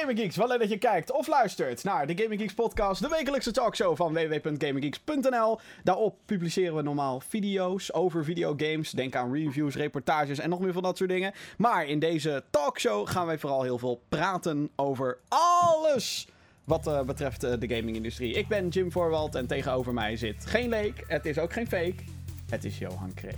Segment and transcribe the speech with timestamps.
[0.00, 0.36] Gaming Geeks.
[0.36, 3.96] Wel leuk dat je kijkt of luistert naar de Gaming Geeks podcast, de wekelijkse talkshow
[3.96, 5.58] van www.gaminggeeks.nl.
[5.84, 8.90] Daarop publiceren we normaal video's over videogames.
[8.90, 11.32] Denk aan reviews, reportages en nog meer van dat soort dingen.
[11.56, 16.28] Maar in deze talkshow gaan wij vooral heel veel praten over alles
[16.64, 18.34] wat uh, betreft uh, de gamingindustrie.
[18.34, 21.04] Ik ben Jim Voorwald en tegenover mij zit geen leek.
[21.06, 21.94] Het is ook geen fake.
[22.50, 23.34] Het is Johan Kreek.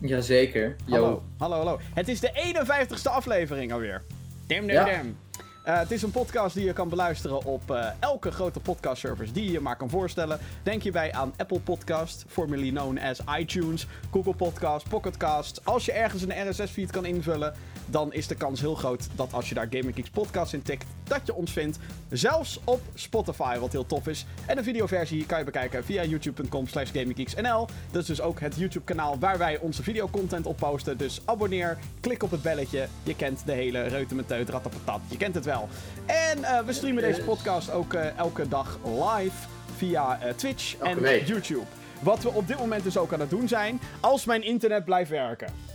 [0.00, 0.76] Jazeker.
[0.88, 1.78] Hallo, hallo, hallo.
[1.94, 4.02] Het is de 51ste aflevering alweer.
[4.46, 4.96] Damn, damn, ja.
[4.96, 5.16] damn.
[5.66, 9.50] Uh, het is een podcast die je kan beluisteren op uh, elke grote podcastservice die
[9.50, 10.38] je maar kan voorstellen.
[10.62, 15.64] Denk hierbij aan Apple Podcast, formerly known as iTunes, Google Podcast, Pocketcast.
[15.64, 17.54] Als je ergens een RSS-feed kan invullen,
[17.86, 20.84] dan is de kans heel groot dat als je daar Gaming Geeks podcast in tikt,
[21.04, 21.78] dat je ons vindt.
[22.10, 24.26] Zelfs op Spotify, wat heel tof is.
[24.46, 27.66] En de videoversie kan je bekijken via youtube.com slash gaminggeeksnl.
[27.90, 30.98] Dat is dus ook het YouTube kanaal waar wij onze videocontent op posten.
[30.98, 32.88] Dus abonneer, klik op het belletje.
[33.02, 35.00] Je kent de hele reutemeteut, ratapatat.
[35.08, 35.68] Je kent het wel.
[36.06, 40.90] En uh, we streamen deze podcast ook uh, elke dag live via uh, Twitch elke
[40.90, 41.26] en week.
[41.26, 41.66] YouTube.
[42.00, 45.10] Wat we op dit moment dus ook aan het doen zijn, als mijn internet blijft
[45.10, 45.71] werken.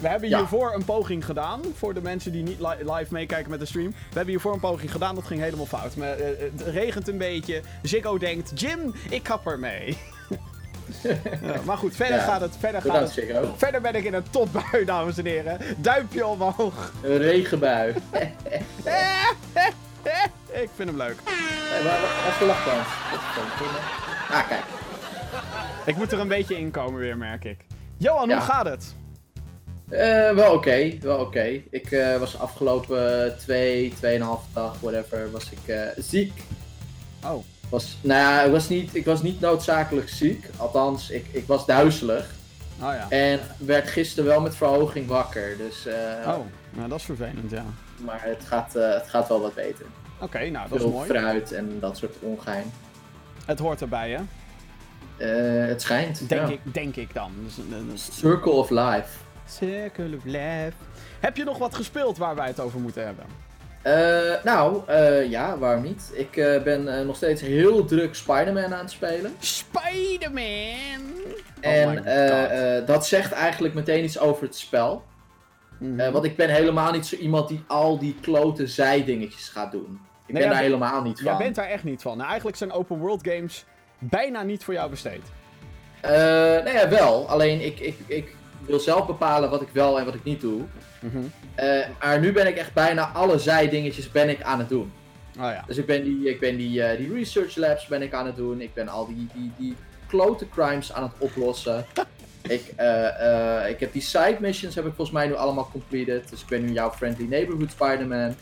[0.00, 1.60] We hebben hiervoor een poging gedaan.
[1.74, 3.90] Voor de mensen die niet li live meekijken met de stream.
[3.90, 5.14] We hebben hiervoor een poging gedaan.
[5.14, 5.96] Dat ging helemaal fout.
[5.96, 7.62] Maar, uh, het regent een beetje.
[7.82, 9.98] Ziggo denkt: Jim, ik kap ermee.
[11.42, 12.24] ja, maar goed, verder ja.
[12.24, 12.56] gaat het.
[12.58, 13.54] Verder, gaat het, Ziggo.
[13.56, 15.58] verder ben ik in een topbui, dames en heren.
[15.76, 16.92] Duimpje omhoog.
[17.02, 17.94] Een regenbui.
[20.62, 21.16] ik vind hem leuk.
[21.24, 22.44] Hey, maar wat is de?
[24.34, 24.64] Ah, kijk.
[25.84, 27.64] Ik moet er een beetje in komen weer, merk ik.
[27.96, 28.94] Johan, hoe gaat het?
[29.90, 31.26] Uh, wel oké, okay, wel oké.
[31.26, 31.64] Okay.
[31.70, 36.42] Ik uh, was afgelopen twee, tweeënhalve dag, whatever, was ik uh, ziek.
[37.24, 37.44] Oh.
[37.68, 40.50] Was, nou ja, ik was, niet, ik was niet noodzakelijk ziek.
[40.56, 42.34] Althans, ik, ik was duizelig.
[42.80, 43.06] Oh ja.
[43.08, 45.56] En werd gisteren wel met verhoging wakker.
[45.56, 45.86] Dus,
[46.26, 46.36] oh,
[46.70, 47.64] nou dat is vervelend, ja.
[48.04, 49.86] Maar het gaat, het gaat wel wat beter.
[50.14, 51.08] Oké, okay, nou dat Veel is mooi.
[51.08, 52.72] fruit en dat soort ongein.
[53.44, 54.20] Het hoort erbij, hè?
[55.68, 56.28] het schijnt.
[56.28, 56.52] Denk, ja.
[56.52, 57.32] ik, denk ik dan.
[57.90, 59.08] Dus, Circle of Life.
[59.48, 60.72] Circle of Life.
[61.20, 63.24] Heb je nog wat gespeeld waar wij het over moeten hebben?
[63.86, 66.10] Uh, nou, uh, ja, waarom niet?
[66.14, 69.34] Ik uh, ben nog steeds heel druk Spider-Man aan het spelen.
[69.38, 71.16] Spider-Man!
[71.60, 75.04] En oh dat zegt eigenlijk meteen iets over het spel.
[75.78, 76.12] Mm -hmm.
[76.12, 80.00] want ik ben helemaal niet zo iemand die al die klote zijdingetjes gaat doen.
[80.26, 81.24] Ik nee, ben daar helemaal niet van.
[81.24, 82.16] Jij bent daar echt niet van.
[82.16, 83.64] Nou, eigenlijk zijn open world games
[83.98, 85.22] bijna niet voor jou besteed.
[86.02, 87.28] nou ja, wel.
[87.28, 88.36] Alleen ik, ik, ik
[88.68, 90.62] wil zelf bepalen wat ik wel en wat ik niet doe.
[91.00, 91.32] Mm -hmm.
[91.58, 94.92] uh, maar nu ben ik echt bijna alle zijdingetjes ben ik aan het doen.
[95.38, 95.64] Oh ja.
[95.66, 98.36] Dus ik ben die, ik ben die, uh, die research labs ben ik aan het
[98.36, 98.60] doen.
[98.60, 99.76] Ik ben al die, die, die
[100.06, 101.86] klote crimes aan het oplossen.
[102.42, 106.28] ik, uh, ik heb die side missions heb ik volgens mij nu allemaal completed.
[106.30, 108.34] Dus ik ben nu jouw friendly neighborhood Spider-Man.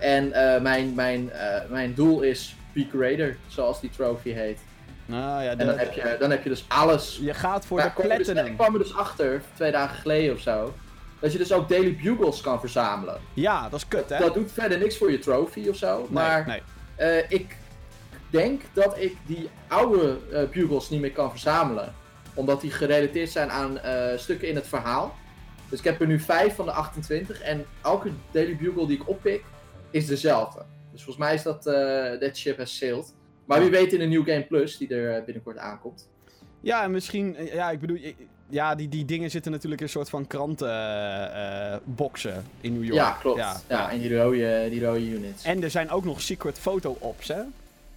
[0.00, 0.28] en
[0.62, 1.30] mijn, mijn,
[1.68, 4.58] mijn doel is Peak Raider, zoals die trophy heet.
[5.06, 5.60] Nou, ja, de...
[5.60, 7.18] En dan heb, je, dan heb je dus alles.
[7.22, 8.34] Je gaat voor de platinum.
[8.34, 10.74] Dus, ik kwam er dus achter, twee dagen geleden of zo,
[11.20, 13.20] dat je dus ook Daily Bugles kan verzamelen.
[13.34, 14.18] Ja, dat is kut, hè?
[14.18, 15.98] Dat doet verder niks voor je trophy of zo.
[15.98, 16.62] Nee, maar nee.
[17.00, 17.56] Uh, ik
[18.30, 21.94] denk dat ik die oude uh, Bugles niet meer kan verzamelen.
[22.34, 25.16] Omdat die gerelateerd zijn aan uh, stukken in het verhaal.
[25.68, 27.40] Dus ik heb er nu 5 van de 28.
[27.40, 29.44] En elke Daily Bugle die ik oppik,
[29.90, 30.62] is dezelfde.
[30.92, 31.62] Dus volgens mij is dat
[32.20, 33.14] that ship has sailed.
[33.46, 36.08] Maar wie weet in een New Game Plus, die er binnenkort aankomt.
[36.60, 37.98] Ja, en misschien, ja, ik bedoel,
[38.48, 42.98] ja, die, die dingen zitten natuurlijk in een soort van krantenboxen uh, in New York.
[42.98, 43.38] Ja, klopt.
[43.38, 45.44] Ja, ja en die rode, die rode units.
[45.44, 47.40] En er zijn ook nog secret photo-ops, hè?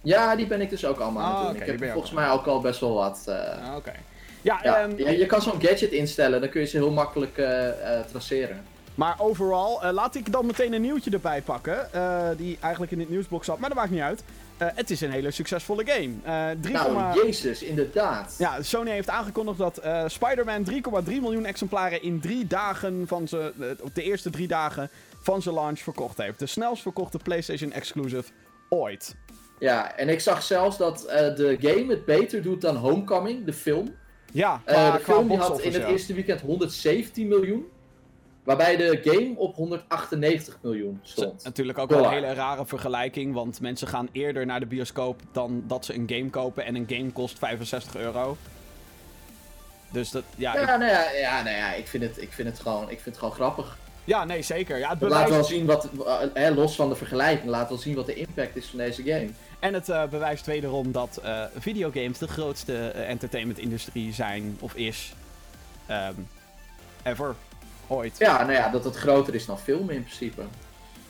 [0.02, 1.56] Ja, die ben ik dus ook allemaal aan het doen.
[1.62, 3.24] okay, ik heb volgens mij ook al best wel wat.
[3.28, 3.34] Uh...
[3.34, 3.76] Ah, Oké.
[3.76, 3.94] Okay.
[4.42, 4.98] Ja, ja, um...
[4.98, 7.68] ja, je kan zo'n gadget instellen, dan kun je ze heel makkelijk uh,
[8.10, 8.62] traceren.
[8.94, 11.88] Maar overal, laat ik dan meteen een nieuwtje erbij pakken.
[12.36, 14.22] Die eigenlijk in het nieuwsbox zat, maar dat maakt niet uit.
[14.62, 16.56] Uh, het is een hele successuele game.
[16.60, 18.34] 3, nou, jezus, inderdaad.
[18.38, 23.52] Ja, Sony heeft aangekondigd dat Spider-Man 3,3 miljoen exemplaren in drie dagen van ze,
[23.92, 24.90] de eerste drie dagen
[25.22, 26.38] van zijn launch verkocht heeft.
[26.38, 28.30] De snelst verkochte PlayStation exclusive
[28.68, 29.16] ooit.
[29.58, 31.00] Ja, en ik zag zelfs dat
[31.36, 33.94] de game het beter doet dan Homecoming, de film.
[34.32, 37.66] Ja, de film die had in het eerste weekend 117 miljoen.
[38.56, 41.44] Waarbij de game op 198 miljoen stond.
[41.44, 43.34] Natuurlijk ook wel een hele rare vergelijking.
[43.34, 46.64] Want mensen gaan eerder naar de bioscoop dan dat ze een game kopen.
[46.64, 48.36] En een game kost 65 euro.
[49.90, 50.54] Dus dat, ja...
[50.54, 50.66] Ja, ik...
[50.66, 53.18] nou ja, ja, nou ja ik, vind het, ik, vind het gewoon, ik vind het
[53.18, 53.78] gewoon grappig.
[54.04, 54.78] Ja, nee, zeker.
[54.78, 55.20] Ja, het bewijst...
[55.20, 55.88] Laat wel zien wat,
[56.34, 59.28] hè, los van de vergelijking, laat wel zien wat de impact is van deze game.
[59.58, 65.12] En het uh, bewijst wederom dat uh, videogames de grootste entertainment-industrie zijn, of is,
[65.90, 66.28] um,
[67.02, 67.34] ever.
[67.90, 68.18] Ooit.
[68.18, 70.42] Ja, nou ja, dat het groter is dan filmen in principe.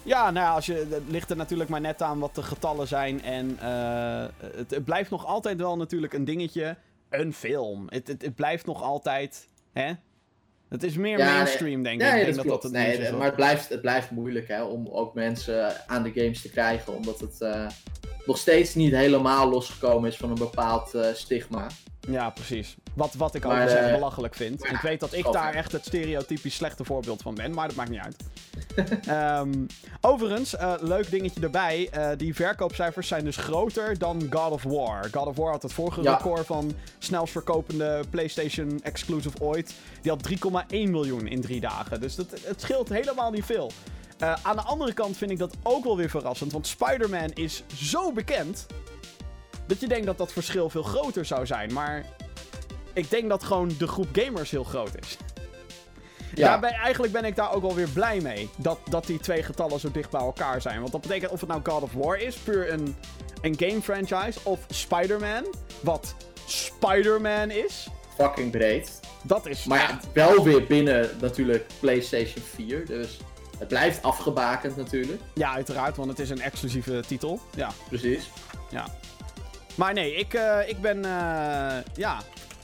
[0.03, 2.89] Ja, nou ja, als je, het ligt er natuurlijk maar net aan wat de getallen
[2.89, 3.23] zijn.
[3.23, 4.25] En uh,
[4.57, 6.77] het, het, blijft nog altijd wel natuurlijk een dingetje.
[7.09, 7.87] Een film.
[7.89, 9.49] Het, het, het blijft nog altijd.
[9.73, 9.93] Hè?
[10.69, 12.07] Het is meer mainstream, denk ik.
[12.07, 14.63] Ja, ik denk dat dat, dat nee, is, maar het blijft, het blijft moeilijk hè,
[14.63, 16.97] om ook mensen aan de games te krijgen.
[16.97, 17.67] Omdat het uh,
[18.27, 21.67] nog steeds niet helemaal losgekomen is van een bepaald uh, stigma.
[22.09, 22.77] Ja, precies.
[22.95, 24.65] Wat, wat ik ook uh, belachelijk vind.
[24.65, 27.91] ik weet dat ik daar echt het stereotypisch slechte voorbeeld van ben, maar dat maakt
[27.91, 28.17] niet uit.
[29.41, 29.67] um,
[30.11, 31.91] overigens, uh, leuk dingetje erbij.
[31.97, 35.09] Uh, die verkoopcijfers zijn dus groter dan God of War.
[35.13, 36.17] God of War had het vorige ja.
[36.17, 39.75] record van snelst verkopende PlayStation exclusive ooit.
[40.03, 42.01] Die had 3,1 miljoen in drie dagen.
[42.01, 43.71] Dus dat, het scheelt helemaal niet veel.
[44.23, 46.53] Uh, aan de andere kant vind ik dat ook wel weer verrassend.
[46.53, 48.67] Want Spider-Man is zo bekend.
[49.67, 51.73] Dat je denkt dat dat verschil veel groter zou zijn.
[51.73, 52.05] Maar
[52.93, 55.17] ik denk dat gewoon de groep gamers heel groot is.
[56.35, 56.47] Ja.
[56.49, 58.51] Daarbij, eigenlijk ben ik daar ook wel weer blij mee.
[58.57, 60.81] Dat, dat die twee getallen zo dicht bij elkaar zijn.
[60.81, 62.97] Want dat betekent of het nou God of War is, puur een,
[63.43, 64.39] een game franchise.
[64.43, 66.15] Of Spider-Man, wat
[66.47, 67.89] Spider-Man is.
[68.17, 69.01] Fucking breed.
[69.23, 69.65] Dat is.
[69.65, 72.87] Maar ja, wel weer binnen natuurlijk PlayStation 4.
[72.87, 73.19] Dus
[73.61, 75.21] het blijft afgebakend natuurlijk.
[75.35, 77.41] Ja, uiteraard, want het is een exclusieve titel.
[77.57, 77.71] Ja.
[77.89, 78.31] Precies.
[78.71, 78.87] Ja.
[79.75, 80.97] Maar nee, ik, uh, ik ben.
[80.97, 82.19] Uh, ja.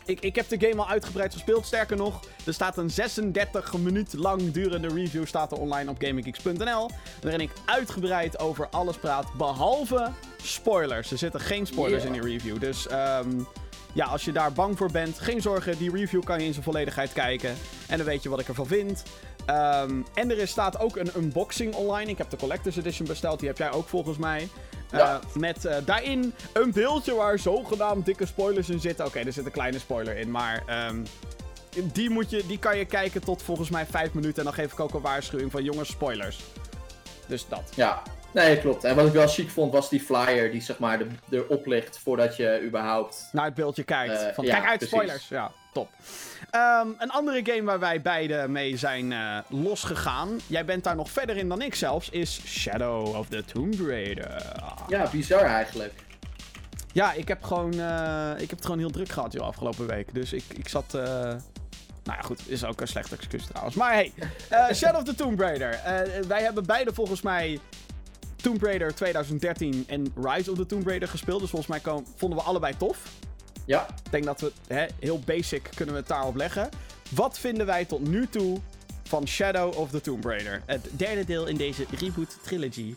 [0.05, 1.67] Ik, ik heb de game al uitgebreid gespeeld.
[1.67, 6.91] Sterker nog, er staat een 36 minuut lang durende review staat er online op GamingGeeks.nl.
[7.23, 10.11] Waarin ik uitgebreid over alles praat, behalve
[10.43, 11.11] spoilers.
[11.11, 12.61] Er zitten geen spoilers in die review.
[12.61, 13.47] Dus um,
[13.97, 15.79] ja, als je daar bang voor bent, geen zorgen.
[15.79, 17.57] Die review kan je in zijn volledigheid kijken.
[17.89, 19.03] En dan weet je wat ik ervan vind.
[19.47, 22.11] Um, en er is, staat ook een unboxing online.
[22.11, 23.39] Ik heb de Collector's Edition besteld.
[23.39, 24.49] Die heb jij ook volgens mij.
[24.91, 25.15] Ja.
[25.15, 29.05] Uh, met uh, daarin een beeldje waar zogenaamd dikke spoilers in zitten.
[29.05, 31.05] Oké, okay, er zit een kleine spoiler in, maar um,
[31.93, 34.39] die, moet je, die kan je kijken tot volgens mij 5 minuten.
[34.39, 36.41] En dan geef ik ook een waarschuwing van jongens, spoilers.
[37.27, 37.73] Dus dat.
[37.75, 38.03] Ja,
[38.45, 38.85] nee, klopt.
[38.85, 41.99] En wat ik wel chic vond was die flyer die zeg maar de, erop ligt
[41.99, 43.29] voordat je überhaupt...
[43.33, 44.23] Naar het beeldje kijkt.
[44.23, 44.95] Uh, van ja, kijk uit, precies.
[44.97, 45.29] spoilers.
[45.29, 45.89] Ja, top.
[46.53, 50.41] Um, een andere game waar wij beide mee zijn uh, losgegaan.
[50.47, 52.11] Jij bent daar nog verder in dan ik zelfs.
[52.11, 54.43] Is Shadow of the Tomb Raider.
[54.89, 55.93] Ja, bizar eigenlijk.
[56.93, 60.15] Ja, ik heb, gewoon, uh, ik heb het gewoon heel druk gehad joh, afgelopen week.
[60.15, 60.93] Dus ik, ik zat.
[60.93, 63.77] Nou ja, goed, is ook een slecht excuus trouwens.
[63.77, 64.13] Maar hey,
[64.75, 65.81] Shadow of the Tomb Raider.
[66.29, 67.61] wij hebben beide volgens mij
[68.37, 71.41] Tomb Raider 2013 en Rise of the Tomb Raider gespeeld.
[71.41, 72.99] Dus volgens mij vonden we allebei tof.
[73.67, 73.87] Ja.
[74.05, 76.69] Ik denk dat we hè, heel basic kunnen we het daarop leggen.
[77.11, 78.59] Wat vinden wij tot nu toe
[79.03, 80.63] van Shadow of the Tomb Raider?
[80.67, 82.95] Het derde deel in deze reboot trilogy.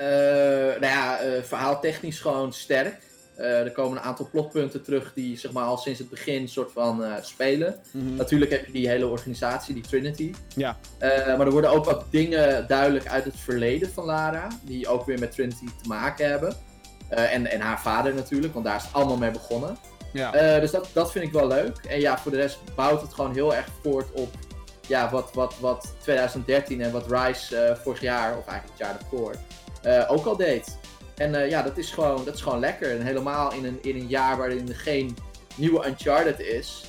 [0.00, 3.02] Uh, nou ja, uh, verhaaltechnisch gewoon sterk.
[3.38, 6.72] Uh, er komen een aantal plotpunten terug die zeg maar, al sinds het begin soort
[6.72, 7.76] van spelen.
[7.90, 8.16] Mm -hmm.
[8.16, 10.34] Natuurlijk heb je die hele organisatie, die Trinity.
[10.56, 10.76] Ja.
[11.00, 15.18] maar er worden ook wat dingen duidelijk uit het verleden van Lara, die ook weer
[15.18, 16.56] met Trinity te maken hebben.
[17.08, 19.78] En, en haar vader natuurlijk, want daar is het allemaal mee begonnen.
[20.14, 20.54] Ja.
[20.54, 21.76] Uh, dus dat, dat vind ik wel leuk.
[21.88, 24.28] En ja, voor de rest bouwt het gewoon heel erg voort op
[24.86, 28.98] ja, wat, wat, wat 2013 en wat Rise uh, vorig jaar, of eigenlijk het jaar
[29.00, 29.34] daarvoor,
[30.08, 30.78] ook al deed.
[31.16, 32.90] En ja, dat is, gewoon, dat is gewoon lekker.
[32.90, 35.16] En helemaal in een, in een jaar waarin er geen
[35.56, 36.84] nieuwe Uncharted is,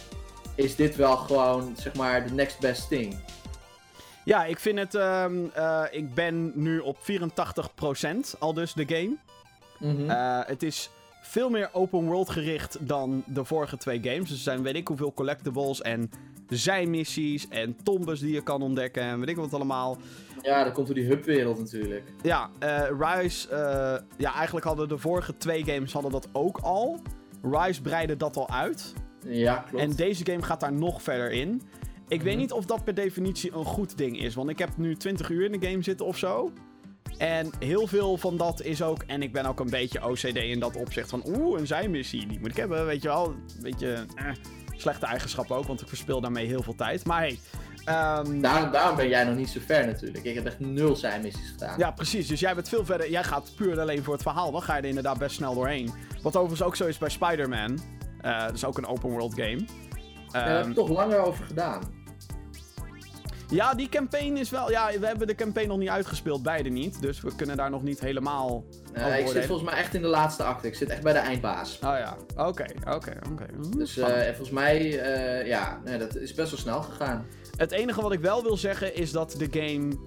[0.55, 3.15] is dit wel gewoon, zeg maar, de next best thing.
[4.25, 4.94] Ja, ik vind het.
[4.94, 5.51] Um,
[5.91, 9.15] ik ben nu op 84% al dus de game.
[9.79, 10.10] Mm -hmm.
[10.10, 10.89] uh, het is
[11.22, 14.29] veel meer open world gericht dan de vorige twee games.
[14.29, 16.12] Dus er zijn weet ik hoeveel collectibles en
[16.50, 19.98] zijmissies en tombes die je kan ontdekken en weet ik wat allemaal.
[20.46, 22.04] Ja, dan komt door die hubwereld natuurlijk.
[22.22, 27.00] Ja, uh, Rise, uh, ja eigenlijk hadden de vorige twee games hadden dat ook al.
[27.42, 28.94] Rise breidde dat al uit.
[29.28, 29.84] Ja, klopt.
[29.84, 31.62] En deze game gaat daar nog verder in.
[32.08, 34.96] Ik weet niet of dat per definitie een goed ding is, want ik heb nu
[34.96, 36.52] 20 uur in de game zitten of zo.
[37.18, 39.04] En heel veel van dat is ook.
[39.08, 41.24] En ik ben ook een beetje OCD in dat opzicht van.
[41.28, 42.28] Oeh, een zijmissie.
[42.28, 42.86] Die moet ik hebben.
[42.86, 43.25] Weet je wel.
[43.28, 44.06] Een beetje.
[44.16, 44.25] Eh,
[44.75, 45.66] slechte eigenschappen ook.
[45.66, 47.06] Want ik verspil daarmee heel veel tijd.
[47.06, 47.40] Maar hey.
[47.89, 48.42] Um...
[48.42, 50.24] Daar, daarom ben jij nog niet zo ver natuurlijk.
[50.24, 51.77] Ik heb echt nul zijmissies gedaan.
[51.77, 52.27] Ja, precies.
[52.27, 53.10] Dus jij bent veel verder.
[53.10, 54.51] Jij gaat puur alleen voor het verhaal.
[54.51, 55.94] Dan ga je er inderdaad best snel doorheen.
[56.22, 57.80] Wat overigens ook zo is bij Spider-Man.
[58.22, 59.51] Uh, dat is ook een open world game.
[59.51, 59.68] Um...
[60.27, 62.04] Ja, daar heb ik toch langer over gedaan.
[63.50, 64.72] Ja, die campaign is wel.
[64.72, 67.01] Ja, we hebben de campaign nog niet uitgespeeld, beide niet.
[67.01, 68.63] Dus we kunnen daar nog niet helemaal.
[68.94, 70.68] Uh, ik zit volgens mij echt in de laatste acte.
[70.68, 71.75] Ik zit echt bij de eindbaas.
[71.75, 73.46] Oh ja, oké, oké, oké.
[73.77, 77.25] Dus uh, volgens mij, uh, ja, nee, dat is best wel snel gegaan.
[77.55, 79.97] Het enige wat ik wel wil zeggen is dat de game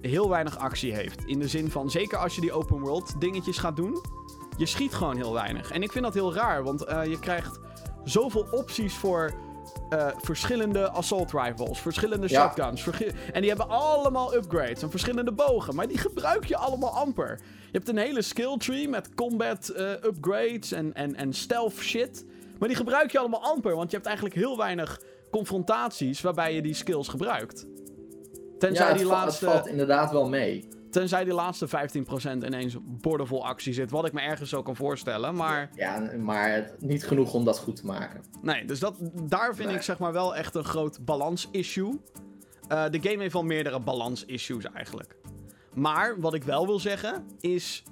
[0.00, 1.24] heel weinig actie heeft.
[1.24, 4.02] In de zin van, zeker als je die open world dingetjes gaat doen,
[4.56, 5.70] je schiet gewoon heel weinig.
[5.70, 7.58] En ik vind dat heel raar, want je krijgt
[8.04, 9.32] zoveel opties voor
[9.88, 12.40] eh, verschillende assault rifles, verschillende Ja.
[12.42, 12.82] shotguns.
[12.82, 15.74] vergi- en die hebben allemaal upgrades en verschillende bogen.
[15.74, 17.40] Maar die gebruik je allemaal amper.
[17.64, 22.24] Je hebt een hele skill tree met combat eh, upgrades en, en, en stealth shit.
[22.58, 25.00] Maar die gebruik je allemaal amper, want je hebt eigenlijk heel weinig
[25.38, 27.66] confrontaties waarbij je die skills gebruikt.
[28.58, 30.68] Tenzij, ja, die laatste, het valt inderdaad wel mee.
[30.90, 31.70] tenzij die laatste 15%
[32.44, 33.90] ineens boordevol actie zit.
[33.90, 35.34] Wat ik me ergens zo kan voorstellen.
[35.34, 38.22] Maar Ja, maar niet genoeg om dat goed te maken.
[38.42, 39.76] nee, dus dat, daar vind Nee.
[39.76, 42.00] ik zeg maar wel echt een groot balans-issue.
[42.68, 45.16] Eh, de game heeft wel meerdere balans-issues eigenlijk.
[45.74, 47.82] Maar wat ik wel wil zeggen is...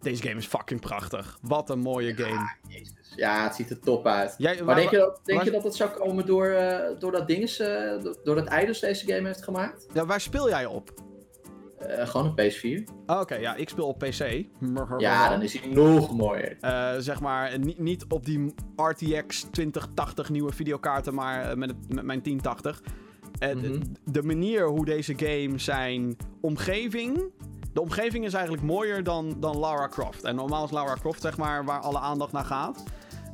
[0.00, 1.38] Deze game is fucking prachtig.
[1.42, 2.50] Wat een mooie game.
[2.68, 3.01] Jezus.
[3.16, 4.34] Ja, het ziet er top uit.
[4.38, 7.12] Jij, Maar denk je dat, denk waar- je dat het zou komen door, eh, door
[7.12, 9.86] dat dinges, eh, door- dat Eidos deze game heeft gemaakt?
[9.92, 10.90] ja, waar speel jij op?
[11.78, 12.84] Eh, gewoon een PS4.
[13.06, 14.44] Oh, Oké, ja, ik speel op PC.
[14.98, 16.56] Ja, dan is hij nog mooier.
[17.02, 22.22] Zeg maar, niet, niet op die RTX 2080 nieuwe videokaarten, maar met, het, met mijn
[22.22, 22.80] 1080.
[23.38, 23.80] Eh, Mhm.
[24.04, 27.22] De manier hoe deze game zijn omgeving.
[27.72, 30.24] De omgeving is eigenlijk mooier dan, dan Lara Croft.
[30.24, 32.82] En normaal is Lara Croft, zeg maar, waar alle aandacht naar gaat.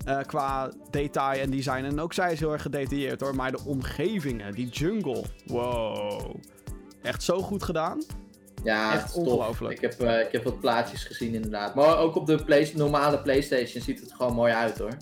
[0.09, 1.85] Eh, qua detail en design.
[1.85, 3.35] En ook zij is heel erg gedetailleerd hoor.
[3.35, 5.25] Maar de omgevingen, die jungle.
[5.47, 6.35] Wow.
[7.03, 8.03] Echt zo goed gedaan.
[8.65, 9.75] Ja, Echt ongelooflijk.
[9.75, 11.75] Ik heb, eh, ik heb wat plaatjes gezien inderdaad.
[11.75, 14.97] Maar ook op de play- normale PlayStation ziet het gewoon mooi uit hoor.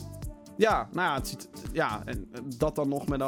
[0.57, 3.21] Ja, nou ja, het ziet, ja, en dat dan nog met...
[3.21, 3.27] eh,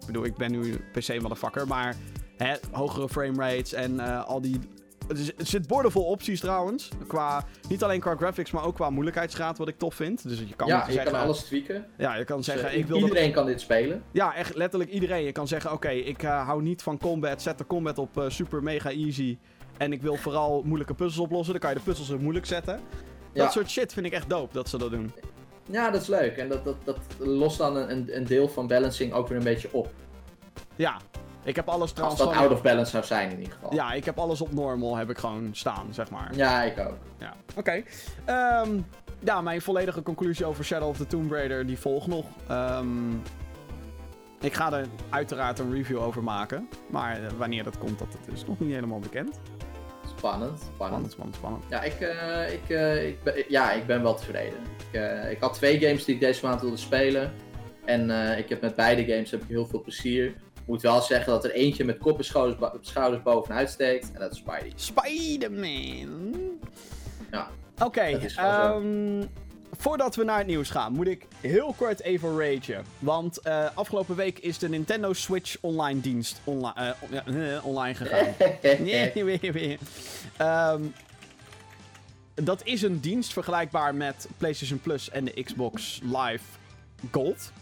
[0.00, 1.96] ik bedoel, ik ben nu PC-motherfucker, maar
[2.36, 4.58] hè, hogere framerates en al die...
[5.08, 6.88] Er er zit boordevol opties trouwens.
[7.06, 10.28] Qua, niet alleen qua graphics, maar ook qua moeilijkheidsgraad, wat ik tof vind.
[10.28, 11.12] Dus je kan ja, niet je zeggen...
[11.12, 11.86] kan alles tweaken.
[11.98, 13.08] Ja, je kan Dus, zeggen, eh, ik wil dat...
[13.08, 14.02] iedereen kan dit spelen.
[14.12, 15.24] Ja, echt letterlijk iedereen.
[15.24, 17.42] Je kan zeggen, oké, ik eh, hou niet van combat.
[17.42, 19.38] Zet de combat op eh, super mega easy.
[19.76, 21.52] En ik wil vooral moeilijke puzzels oplossen.
[21.52, 22.80] Dan kan je de puzzels op moeilijk zetten.
[23.32, 23.42] Ja.
[23.44, 25.12] Dat soort shit vind ik echt dope, dat ze dat doen.
[25.70, 26.36] Ja, dat is leuk.
[26.36, 29.68] En dat, dat, dat lost dan een- een deel van balancing ook weer een beetje
[29.72, 29.88] op.
[30.76, 30.96] Ja,
[31.48, 32.42] ik heb alles Als trouwens dat gewoon...
[32.48, 33.74] out of balance zou zijn in ieder geval.
[33.74, 36.30] Ja, ik heb alles op normal, heb ik gewoon staan, zeg maar.
[36.34, 36.98] Ja, ik ook.
[37.18, 37.82] Ja, oké.
[38.24, 38.78] Ehm,
[39.18, 42.26] ja, mijn volledige conclusie over Shadow of the Tomb Raider, die volgt nog.
[42.48, 43.12] Ehm,
[44.40, 46.68] ik ga er uiteraard een review over maken.
[46.90, 49.40] Maar eh, wanneer dat komt, dat is nog niet helemaal bekend.
[50.16, 50.72] Spannend, spannend.
[50.74, 51.64] Spannend, spannend, spannend.
[51.68, 54.58] Ja, ik, eh, ik, eh, ik, ben, ja, ik ben wel tevreden.
[54.90, 55.00] Ik,
[55.30, 57.32] ik had twee games die ik deze maand wilde spelen.
[57.84, 60.34] En ik heb met beide games heb ik heel veel plezier.
[60.68, 64.12] Ik moet wel zeggen dat er eentje met kop en schouders, schouders bovenuit steekt.
[64.12, 64.72] En dat is Spidey.
[64.74, 66.34] Spider-Man!
[67.30, 67.48] Ja,
[67.78, 69.24] Oké, ehm,
[69.76, 72.84] voordat we naar het nieuws gaan, moet ik heel kort even ragen.
[72.98, 78.34] Want eh, afgelopen week is de Nintendo Switch online dienst onli eh, eh, online gegaan.
[78.84, 79.78] Nee, weer, weer.
[80.36, 80.82] Ehm,
[82.34, 86.44] dat is een dienst vergelijkbaar met PlayStation Plus en de Xbox Live
[87.10, 87.52] Gold.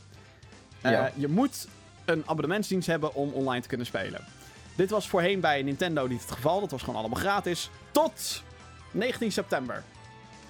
[0.83, 1.13] Ja.
[1.15, 1.69] Je moet
[2.07, 4.21] een abonnementsdienst hebben om online te kunnen spelen.
[4.77, 6.61] Dit was voorheen bij Nintendo niet het geval.
[6.61, 7.71] Dat was gewoon allemaal gratis.
[7.91, 8.43] Tot
[8.91, 9.83] 19 september.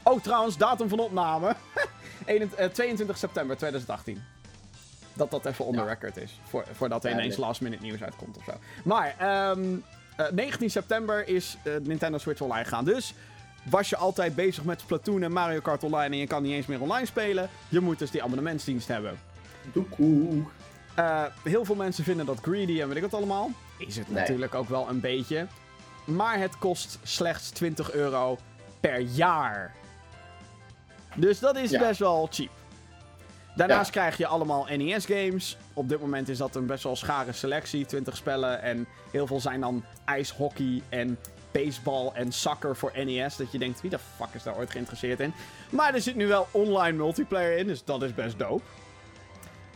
[0.03, 1.57] Oh, trouwens, datum van opname.
[2.25, 4.23] 21 eh, 22 september 2018.
[5.13, 5.87] Dat dat even on the Ja.
[5.87, 6.41] record is.
[6.49, 7.47] Voor, voordat er ineens nee.
[7.47, 8.53] last minute nieuws uitkomt of zo.
[8.85, 9.77] Maar, ehm,
[10.17, 12.85] eh, 19 september is eh, Nintendo Switch online gegaan.
[12.85, 13.15] Dus
[13.71, 16.67] was je altijd bezig met Splatoon en Mario Kart Online en je kan niet eens
[16.67, 17.49] meer online spelen.
[17.69, 19.19] Je moet dus die abonnementsdienst hebben.
[19.73, 20.45] Doekoe.
[20.97, 23.51] Eh, heel veel mensen vinden dat greedy en weet ik wat allemaal.
[23.79, 24.21] Is het Nee.
[24.21, 25.47] natuurlijk ook wel een beetje.
[26.05, 28.39] Maar het kost slechts 20 euro
[28.81, 29.75] per jaar.
[31.17, 31.79] Dus dat is Ja.
[31.79, 32.51] best wel cheap.
[33.57, 34.01] Daarnaast Ja.
[34.01, 35.57] krijg je allemaal NES-games.
[35.73, 38.63] Op dit moment is dat een best wel schare selectie, 20 spellen.
[38.63, 41.19] En heel veel zijn dan ijshockey en
[41.53, 43.37] baseball en soccer voor NES.
[43.37, 45.33] Dat je denkt, wie de fuck is daar ooit geïnteresseerd in?
[45.71, 48.63] Maar er zit nu wel online multiplayer in, dus dat is best dope.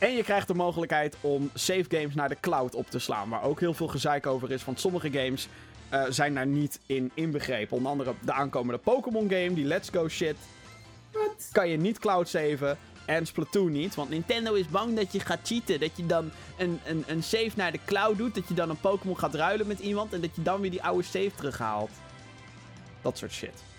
[0.00, 3.28] En je krijgt de mogelijkheid om save games naar de cloud op te slaan.
[3.28, 4.64] Waar ook heel veel gezeik over is.
[4.64, 5.48] Want sommige games
[5.88, 7.76] eh, zijn daar niet in inbegrepen.
[7.76, 10.36] Onder andere de aankomende Pokémon game, die Let's Go shit.
[11.12, 11.48] Wat?
[11.52, 12.78] Kan je niet cloud saven.
[13.04, 13.94] En Splatoon niet.
[13.94, 15.80] Want Nintendo is bang dat je gaat cheaten.
[15.80, 18.34] Dat je dan een, een, een save naar de cloud doet.
[18.34, 20.12] Dat je dan een Pokémon gaat ruilen met iemand.
[20.12, 21.90] En dat je dan weer die oude save terughaalt.
[23.02, 23.69] Dat soort shit.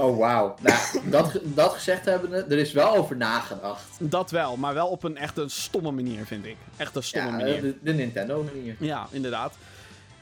[0.00, 0.54] Oh, wauw.
[0.60, 3.82] Nou, dat, dat gezegd hebben, er is wel over nagedacht.
[3.98, 4.56] Dat wel.
[4.56, 6.56] Maar wel op een echt een stomme manier, vind ik.
[6.76, 7.60] Echt een stomme Ja, manier.
[7.62, 8.76] de, de Nintendo manier.
[8.78, 9.54] Ja, inderdaad.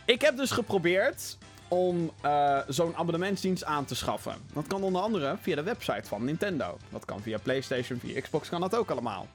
[0.04, 1.36] Ik heb dus geprobeerd
[1.68, 4.34] om eh, zo'n abonnementsdienst aan te schaffen.
[4.52, 6.78] Dat kan onder andere via de website van Nintendo.
[6.90, 9.26] Dat kan via PlayStation, via Xbox kan dat ook allemaal.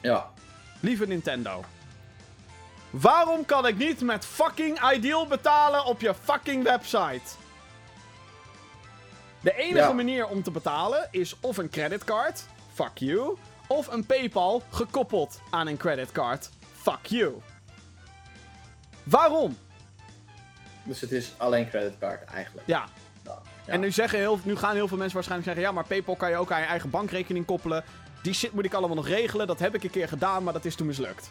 [0.00, 0.30] Ja.
[0.80, 1.64] Lieve Nintendo.
[2.90, 7.20] Waarom kan ik niet met fucking Ideal betalen op je fucking website?
[9.40, 9.92] De enige Ja.
[9.92, 12.42] manier om te betalen is of een creditcard.
[12.74, 13.36] Fuck you.
[13.66, 16.50] of een PayPal gekoppeld aan een creditcard.
[16.74, 17.34] Fuck you.
[19.02, 19.56] Waarom?
[20.82, 22.66] Dus het is alleen creditcard eigenlijk.
[22.66, 22.84] Ja.
[23.24, 23.38] Ja.
[23.66, 26.30] En nu, zeggen heel, nu gaan heel veel mensen waarschijnlijk zeggen: ja, maar PayPal kan
[26.30, 27.84] je ook aan je eigen bankrekening koppelen.
[28.22, 29.46] Die shit moet ik allemaal nog regelen.
[29.46, 31.30] Dat heb ik een keer gedaan, maar dat is toen mislukt.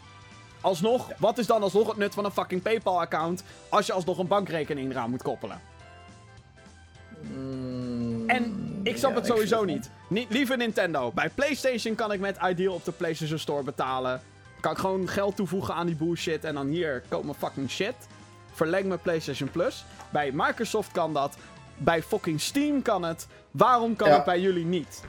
[0.62, 1.16] Alsnog, Ja.
[1.20, 4.92] wat is dan alsnog het nut van een fucking PayPal-account als je alsnog een bankrekening
[4.92, 5.62] eraan moet koppelen?
[7.22, 9.90] Mm, En ik snap ja, het sowieso niet.
[10.08, 10.30] niet.
[10.30, 14.22] Lieve Nintendo, bij PlayStation kan ik met Ideal op de PlayStation Store betalen.
[14.60, 17.96] Kan ik gewoon geld toevoegen aan die bullshit en dan hier, koop mijn fucking shit.
[18.52, 19.86] Verleng mijn PlayStation Plus.
[20.10, 21.38] Bij Microsoft kan dat.
[21.78, 23.28] Bij fucking Steam kan het.
[23.52, 24.16] Waarom kan Ja.
[24.16, 25.04] het bij jullie niet?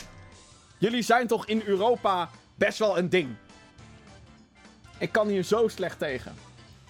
[0.78, 3.28] Jullie zijn toch in Europa best wel een ding.
[4.98, 6.34] Ik kan hier zo slecht tegen.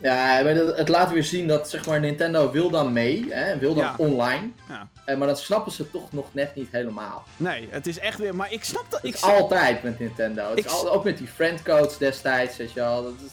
[0.03, 0.45] Ja,
[0.77, 3.95] het laat weer zien dat zeg maar, Nintendo wil dan mee, hè, wil dan Ja.
[3.99, 4.51] online.
[4.69, 4.89] Ja.
[5.05, 7.25] Eh, maar dat snappen ze toch nog net niet helemaal.
[7.37, 8.35] Nee, het is echt weer.
[8.37, 9.01] Maar ik snap dat.
[9.03, 10.49] Het Ik, is altijd met Nintendo.
[10.51, 13.03] Het Ik is al- ook met die friendcodes destijds, weet je wel.
[13.03, 13.31] Dat is,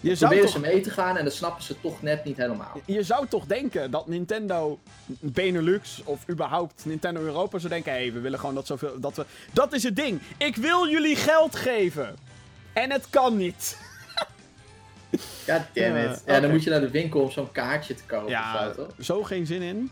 [0.00, 2.36] je, zou proberen toch, ze mee te gaan en dat snappen ze toch net niet
[2.36, 2.80] helemaal.
[2.84, 8.12] je zou toch denken dat Nintendo Benelux of überhaupt Nintendo Europa zou denken: hé, hey,
[8.12, 9.00] we willen gewoon dat zoveel.
[9.00, 10.20] Dat, we, dat is het ding.
[10.38, 12.16] Ik wil jullie geld geven.
[12.72, 13.76] En het kan niet.
[15.46, 16.22] Ja, damn Ja, it.
[16.26, 16.40] Ja, oké.
[16.40, 19.22] dan moet je naar de winkel om zo'n kaartje te kopen Ja, of zo, zo
[19.22, 19.90] geen zin in.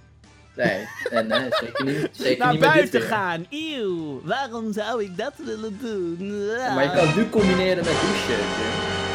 [0.56, 2.08] Nee, nee, nee zeker niet.
[2.24, 3.46] Zeker Naar niet buiten gaan.
[3.50, 6.16] Eeuw, waarom zou ik dat willen doen?
[6.74, 9.13] Maar je kan het nu combineren met douchen.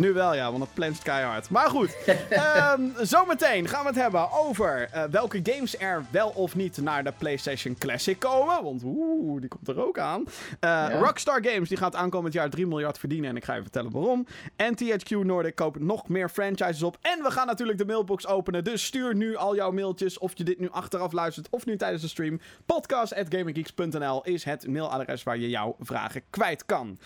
[0.00, 1.50] Nu wel, ja, want het plant keihard.
[1.50, 1.96] Maar goed,
[2.30, 7.04] ehm, zometeen gaan we het hebben over eh, welke games er wel of niet naar
[7.04, 8.62] de PlayStation Classic komen.
[8.62, 10.24] Want oeh, die komt er ook aan.
[10.60, 13.90] Eh, Rockstar Games die gaat aankomend jaar 3 miljard verdienen en ik ga je vertellen
[13.90, 14.26] waarom.
[14.56, 16.98] En THQ Nordic koopt nog meer franchises op.
[17.00, 18.64] En we gaan natuurlijk de mailbox openen.
[18.64, 22.02] Dus stuur nu al jouw mailtjes of je dit nu achteraf luistert of nu tijdens
[22.02, 22.40] de stream.
[22.66, 26.98] Podcast.gaminggeeks.nl is het mailadres waar je jouw vragen kwijt kan.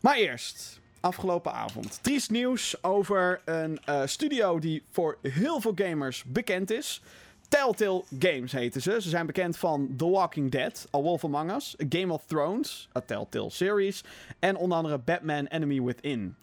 [0.00, 1.98] Maar eerst, afgelopen avond.
[2.02, 7.02] Triest nieuws over een eh, studio die voor heel veel gamers bekend is.
[7.48, 9.00] Telltale Games heten ze.
[9.00, 13.00] Ze zijn bekend van The Walking Dead, A Wolf Among Us, Game of Thrones, a
[13.00, 14.04] Telltale series
[14.38, 16.36] en onder andere Batman Enemy Within.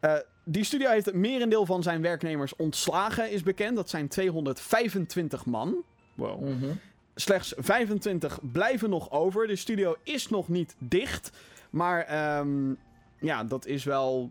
[0.00, 0.14] Eh,
[0.44, 3.76] die studio heeft het merendeel van zijn werknemers ontslagen, is bekend.
[3.76, 5.74] Dat zijn 225 man.
[6.14, 6.40] Wow.
[6.40, 6.72] Mhm.
[7.14, 9.46] Slechts 25 blijven nog over.
[9.46, 11.30] De studio is nog niet dicht.
[11.70, 12.74] Maar ehm,
[13.22, 14.30] ja, dat is wel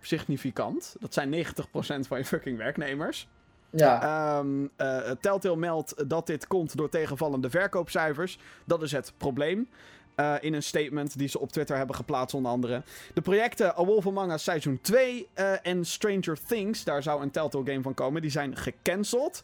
[0.00, 0.96] significant.
[1.00, 3.28] Dat zijn 90% van je fucking werknemers.
[3.70, 4.42] Ja,
[4.76, 8.38] eh, Telltale meldt dat dit komt door tegenvallende verkoopcijfers.
[8.64, 9.68] Dat is het probleem.
[10.14, 12.82] Eh, in een statement die ze op Twitter hebben geplaatst, onder andere.
[13.14, 17.30] De projecten A Wolf Among Us Seizoen 2 eh, en Stranger Things, daar zou een
[17.30, 19.42] Telltale game van komen, die zijn gecanceld.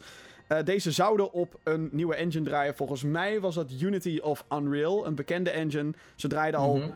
[0.63, 2.75] Deze zouden op een nieuwe engine draaien.
[2.75, 5.93] Volgens mij was dat Unity of Unreal, een bekende engine.
[6.15, 6.89] Ze draaiden al Mhm.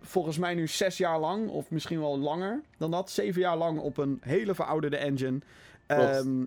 [0.00, 3.78] Volgens mij nu zes jaar lang, of misschien wel langer dan dat, zeven jaar lang
[3.78, 5.38] op een hele verouderde engine.
[5.86, 6.44] Ehm,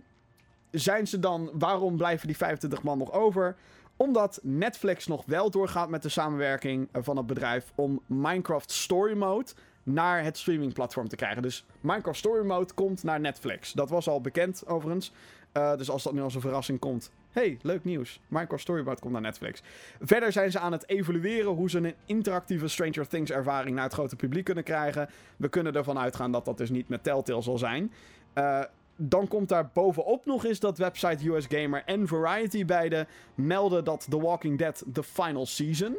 [0.72, 3.56] zijn ze dan, waarom blijven die 25 man nog over?
[3.98, 9.18] Omdat Netflix nog wel doorgaat met de samenwerking eh, van het bedrijf om Minecraft Story
[9.18, 9.52] Mode
[9.84, 11.42] naar het streamingplatform te krijgen.
[11.42, 13.72] Dus Minecraft Story Mode komt naar Netflix.
[13.72, 15.12] Dat was al bekend overigens.
[15.52, 17.12] Eh, dus als dat nu als een verrassing komt.
[17.34, 18.20] Hey, leuk nieuws.
[18.28, 19.62] Minecraft Story Mode komt naar Netflix.
[20.02, 23.94] Verder zijn ze aan het evalueren hoe ze een interactieve Stranger Things ervaring naar het
[23.94, 25.10] grote publiek kunnen krijgen.
[25.38, 27.92] We kunnen ervan uitgaan dat dat dus niet met Telltale zal zijn.
[28.34, 28.62] Eh,
[28.96, 34.06] dan komt daar bovenop nog eens dat website US Gamer en Variety beide melden dat
[34.10, 35.96] The Walking Dead The Final Season,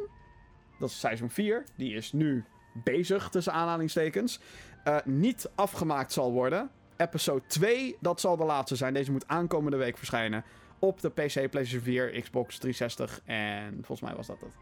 [0.79, 2.43] dat is seizoen 4, die is nu
[2.83, 4.39] bezig tussen aanhalingstekens,
[4.83, 6.69] eh, niet afgemaakt zal worden.
[6.97, 8.93] Episode 2, dat zal de laatste zijn.
[8.93, 10.43] Deze moet aankomende week verschijnen
[10.79, 14.53] op de PC, PlayStation 4, Xbox 360 en volgens mij was dat het.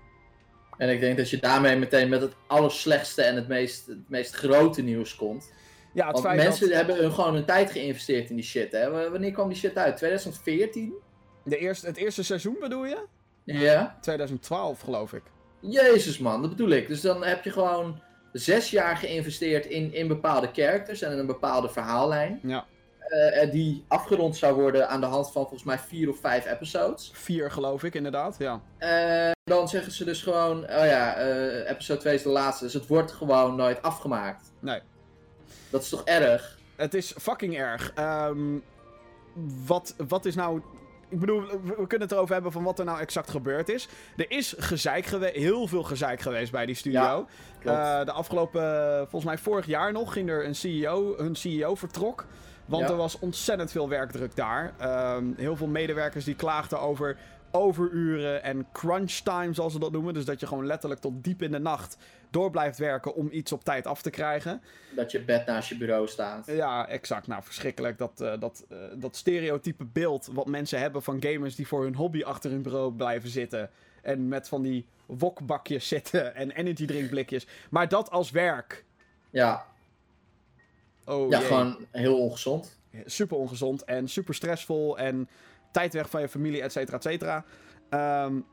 [0.78, 4.36] En ik denk dat je daarmee meteen met het allerslechtste en het meest, het meest
[4.36, 5.52] grote nieuws komt.
[5.94, 8.72] Ja, het Want mensen dat hebben hun gewoon hun tijd geïnvesteerd in die shit.
[8.72, 9.10] Hè?
[9.10, 9.98] Wanneer kwam die shit uit?
[9.98, 10.94] 2014?
[11.44, 13.06] de eerste, het eerste seizoen bedoel je?
[13.44, 13.98] Ja.
[14.02, 15.24] 2012 geloof ik.
[15.60, 16.88] Jezus man, dat bedoel ik.
[16.88, 21.26] Dus dan heb je gewoon zes jaar geïnvesteerd in, in bepaalde characters en in een
[21.26, 22.40] bepaalde verhaallijn.
[22.44, 22.66] Ja,
[23.08, 26.46] eh, eh, die afgerond zou worden aan de hand van volgens mij vier of vijf
[26.46, 27.12] episodes.
[27.14, 28.62] vier geloof ik inderdaad, ja.
[28.78, 31.18] Eh, dan zeggen ze dus gewoon, oh ja,
[31.66, 32.64] episode 2 is de laatste.
[32.64, 34.52] Dus het wordt gewoon nooit afgemaakt.
[34.60, 34.80] Nee.
[35.70, 36.58] Dat is toch erg?
[36.76, 37.92] Het is fucking erg.
[37.96, 38.58] Ehm,
[39.66, 40.62] wat, wat is nou.
[41.10, 43.88] Ik bedoel, we, kunnen het erover hebben van wat er nou exact gebeurd is.
[44.18, 47.28] Er is gezeik geweest, heel veel gezeik geweest bij die studio.
[47.64, 48.62] Ja, de afgelopen,
[49.00, 52.26] volgens mij vorig jaar nog, ging er een CEO, hun CEO vertrok.
[52.66, 52.90] Want Ja.
[52.90, 54.74] er was ontzettend veel werkdruk daar.
[54.78, 57.18] Ehm, heel veel medewerkers die klaagden over
[57.56, 60.14] overuren en crunch time, zoals ze dat noemen.
[60.14, 61.98] Dus dat je gewoon letterlijk tot diep in de nacht
[62.30, 64.62] door blijft werken om iets op tijd af te krijgen.
[64.96, 66.46] Dat je bed naast je bureau staat.
[66.48, 67.28] Ja, exact.
[67.28, 67.98] Nou, verschrikkelijk.
[67.98, 71.96] Dat, uh, dat, uh, dat stereotype beeld wat mensen hebben van gamers die voor hun
[71.96, 73.70] hobby achter hun bureau blijven zitten.
[74.02, 77.48] En met van die wokbakjes zitten en energy drinkblikjes.
[77.70, 78.86] Maar dat als werk.
[79.30, 79.66] Ja.
[81.06, 81.48] Oh, ja, jee.
[81.48, 82.80] gewoon heel ongezond.
[83.06, 85.30] Super ongezond en super stressvol en
[85.72, 87.46] tijd weg van je familie, et cetera, et cetera.
[88.26, 88.46] Um,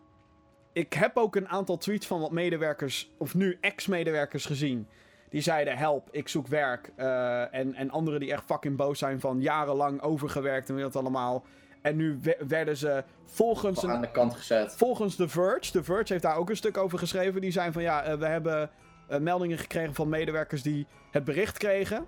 [0.72, 4.86] ik heb ook een aantal tweets van wat medewerkers, of nu ex-medewerkers gezien.
[5.28, 6.92] Die zeiden: Help, ik zoek werk.
[6.96, 10.96] Uh, en, en anderen die echt fucking boos zijn van jarenlang overgewerkt en weet dat
[10.96, 11.44] allemaal.
[11.82, 13.86] En nu werden ze volgens.
[13.86, 14.74] Aan de kant gezet.
[14.76, 15.70] Volgens The Verge.
[15.70, 17.40] The Verge heeft daar ook een stuk over geschreven.
[17.40, 18.70] Die zijn van ja, uh, we hebben
[19.10, 22.04] uh, meldingen gekregen van medewerkers die het bericht kregen.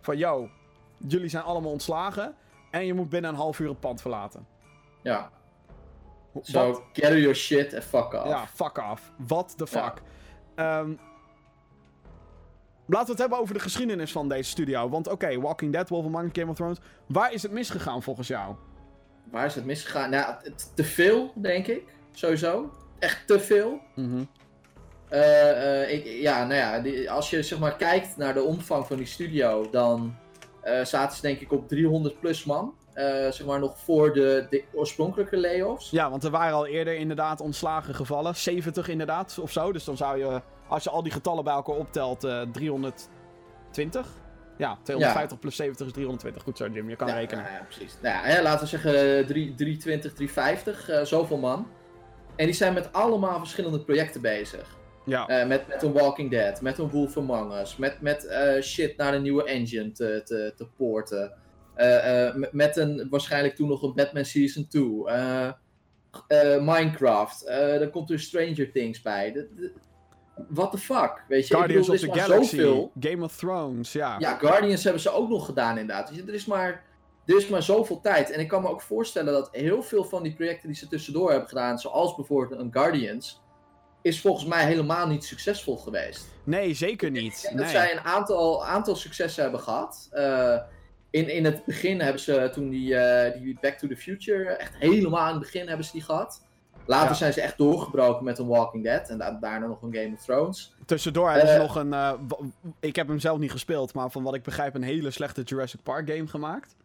[0.00, 0.50] Van yo,
[0.96, 2.34] jullie zijn allemaal ontslagen.
[2.70, 4.46] En je moet binnen een half uur het pand verlaten.
[5.02, 5.30] Ja.
[6.34, 8.28] Zo, so, gather your shit and fuck off.
[8.28, 9.12] Ja, fuck off.
[9.16, 10.02] What the fuck.
[10.56, 10.78] Ja.
[10.78, 10.98] Um,
[12.86, 14.88] laten we het hebben over de geschiedenis van deze studio.
[14.88, 16.78] Want oké, okay, Walking Dead, Wolf Among Game of Thrones.
[17.06, 18.54] Waar is het misgegaan volgens jou?
[19.30, 20.10] Waar is het misgegaan?
[20.10, 20.34] Nou,
[20.74, 21.82] te veel, denk ik.
[22.12, 22.72] Sowieso.
[22.98, 23.80] Echt te veel.
[23.94, 24.28] Mm -hmm.
[25.10, 28.86] Uh, uh, ik, ja, nou ja, die, als je zeg maar kijkt naar de omvang
[28.86, 30.16] van die studio, dan
[30.64, 32.74] uh, zaten ze denk ik op 300 plus man.
[33.30, 35.90] Zeg maar nog voor de, de, oorspronkelijke layoffs.
[35.90, 38.36] Ja, want er waren al eerder inderdaad ontslagen gevallen.
[38.36, 39.72] 70 inderdaad, of zo.
[39.72, 44.06] Dus dan zou je, als je al die getallen bij elkaar optelt, uh, 320.
[44.58, 45.36] Ja, 250 ja.
[45.36, 46.42] plus 70 is 320.
[46.42, 47.44] Goed zo, Jim, je kan ja, rekenen.
[47.44, 47.96] Ja, ja precies.
[48.02, 51.66] Nou ja, laten we zeggen 3, 320, 350, uh, zoveel man.
[52.36, 54.76] En die zijn met allemaal verschillende projecten bezig.
[55.06, 55.40] Ja.
[55.42, 58.96] Uh, met, met een Walking Dead, met een Wolf Among Us, met, met uh, shit
[58.96, 61.32] naar een nieuwe engine te, te, te poorten.
[61.76, 66.60] Uh, met een, waarschijnlijk toen nog een Batman Season 2.
[66.60, 67.46] Minecraft.
[67.78, 69.32] dan komt er Stranger Things bij.
[69.32, 69.72] De, de,
[70.48, 71.24] what the fuck?
[71.28, 72.56] Weet je, Guardians bedoel, of the Galaxy.
[72.56, 72.92] Zoveel.
[73.00, 74.16] Game of Thrones, ja.
[74.18, 76.08] Ja, Guardians hebben ze ook nog gedaan inderdaad.
[76.08, 76.84] Dus er is maar...
[77.26, 78.30] Er is maar zoveel tijd.
[78.30, 81.30] En ik kan me ook voorstellen dat heel veel van die projecten die ze tussendoor
[81.30, 83.42] hebben gedaan, zoals bijvoorbeeld een Guardians,
[84.06, 86.26] is volgens mij helemaal niet succesvol geweest.
[86.44, 87.42] Nee, zeker niet.
[87.44, 87.62] Ik nee.
[87.62, 90.08] Dat zij een aantal, aantal successen hebben gehad.
[90.14, 90.56] Uh,
[91.10, 94.72] in, in het begin hebben ze toen die, uh, die Back to the Future, echt
[94.78, 96.44] helemaal in het begin hebben ze die gehad.
[96.86, 97.14] Later Ja.
[97.14, 100.24] zijn ze echt doorgebroken met een Walking Dead en da- daarna nog een Game of
[100.24, 100.74] Thrones.
[100.86, 101.60] Tussendoor hebben ze Eh.
[101.60, 101.92] nog een...
[101.92, 102.12] eh,
[102.80, 105.82] ik heb hem zelf niet gespeeld, maar van wat ik begrijp een hele slechte Jurassic
[105.82, 106.76] Park game gemaakt.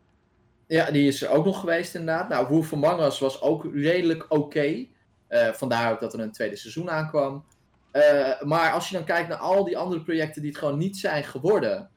[0.68, 2.30] Ja, die is er ook nog geweest inderdaad.
[2.30, 2.70] Nou, Wolf
[3.20, 4.60] was ook redelijk oké.
[4.60, 4.86] Eh,
[5.54, 7.46] vandaar ook dat er een tweede seizoen aankwam.
[7.92, 10.98] Eh, maar als je dan kijkt naar al die andere projecten die het gewoon niet
[10.98, 11.90] zijn geworden.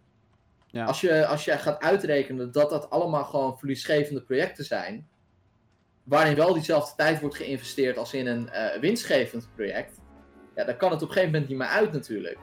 [0.66, 0.84] Ja.
[0.84, 5.08] Als, je, als je gaat uitrekenen dat dat allemaal gewoon verliesgevende projecten zijn.
[6.04, 9.98] Waarin wel diezelfde tijd wordt geïnvesteerd als in een eh, winstgevend project.
[10.54, 12.38] Ja, dan kan het op een gegeven moment niet meer uit natuurlijk.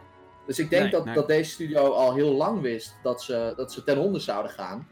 [0.47, 1.13] Dus ik denk Nee, dat, nee.
[1.13, 4.87] dat deze studio al heel lang wist dat ze, dat ze ten onder zouden gaan.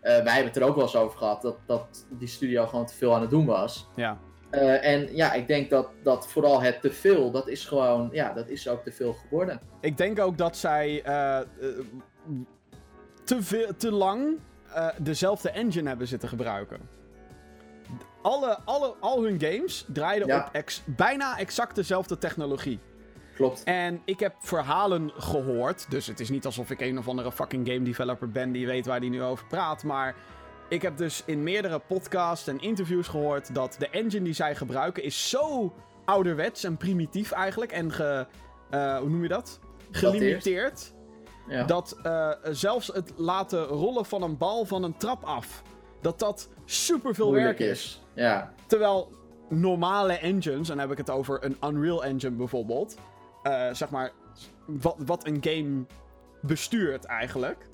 [0.00, 2.86] Eh, wij hebben het er ook wel eens over gehad dat, dat die studio gewoon
[2.86, 3.88] te veel aan het doen was.
[3.96, 4.18] Ja.
[4.52, 8.32] Eh, en ja, ik denk dat, dat vooral het te veel, dat is gewoon, ja,
[8.32, 9.60] dat is ook te veel geworden.
[9.80, 11.44] Ik denk ook dat zij eh, eh,
[13.24, 14.38] te, veel, te lang
[14.98, 16.80] dezelfde engine hebben zitten gebruiken.
[18.22, 20.38] Alle, alle, al hun games draaiden Ja.
[20.46, 22.78] op ex- bijna exact dezelfde technologie.
[23.34, 23.62] Klopt.
[23.64, 25.90] En ik heb verhalen gehoord.
[25.90, 28.86] Dus het is niet alsof ik een of andere fucking game developer ben die weet
[28.86, 29.84] waar die nu over praat.
[29.84, 30.14] Maar
[30.72, 35.02] ik heb dus in meerdere podcasts en interviews gehoord dat de engine die zij gebruiken
[35.02, 35.72] is zo
[36.04, 37.72] ouderwets en primitief eigenlijk.
[37.72, 38.26] En ge,
[38.70, 39.60] eh, hoe noem je dat?
[39.90, 40.94] Gelimiteerd.
[41.48, 41.64] Ja.
[41.64, 45.62] Dat eh, zelfs het laten rollen van een bal van een trap af.
[46.00, 48.02] Dat dat super veel werk is.
[48.14, 49.12] Ja, Terwijl
[49.48, 52.96] normale engines, en dan heb ik het over een Unreal Engine bijvoorbeeld.
[53.42, 54.12] eh, zeg maar,
[54.66, 55.84] wat, wat een game
[56.40, 57.68] bestuurt eigenlijk.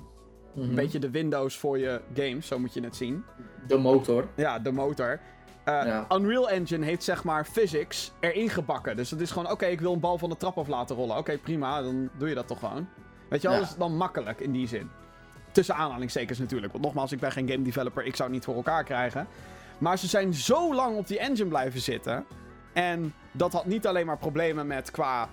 [0.58, 0.68] Mhm.
[0.68, 3.24] Een beetje de Windows voor je games, zo moet je het zien.
[3.66, 4.26] de motor.
[4.34, 5.20] Ja, de motor.
[5.64, 6.06] Eh, Ja.
[6.12, 8.96] Unreal Engine heeft zeg maar physics erin gebakken.
[8.96, 11.16] Dus het is gewoon, oké, ik wil een bal van de trap af laten rollen.
[11.16, 12.88] Oké, prima, dan doe je dat toch gewoon.
[13.28, 13.54] Weet je Ja.
[13.58, 14.90] dat is dan makkelijk in die zin.
[15.52, 16.72] Tussen aanhalingstekens natuurlijk.
[16.72, 19.26] Want nogmaals, ik ben geen game developer, ik zou het niet voor elkaar krijgen.
[19.78, 22.24] Maar ze zijn zo lang op die engine blijven zitten.
[22.72, 25.28] En dat had niet alleen maar problemen met qua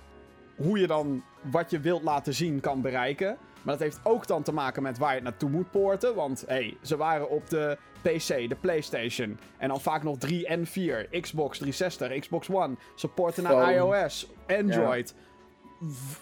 [0.56, 3.38] hoe je dan wat je wilt laten zien kan bereiken.
[3.66, 6.16] Maar dat heeft ook dan te maken met waar je het naartoe moet poorten.
[6.16, 9.40] Want hey, ze waren op de PC, de PlayStation.
[9.58, 11.08] En dan vaak nog 3 en 4.
[11.22, 12.76] Xbox 360, Xbox One.
[12.96, 15.14] Supporten naar iOS, Android.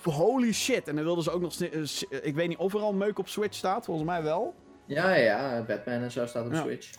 [0.03, 0.87] Holy shit.
[0.87, 1.55] En dan wilden ze ook nog.
[1.59, 3.85] eh, s- Ik weet niet of er al meuk op Switch staat.
[3.85, 4.55] Volgens mij wel.
[4.85, 6.61] Ja, ja, Batman en zo staat op Ja.
[6.61, 6.91] Switch.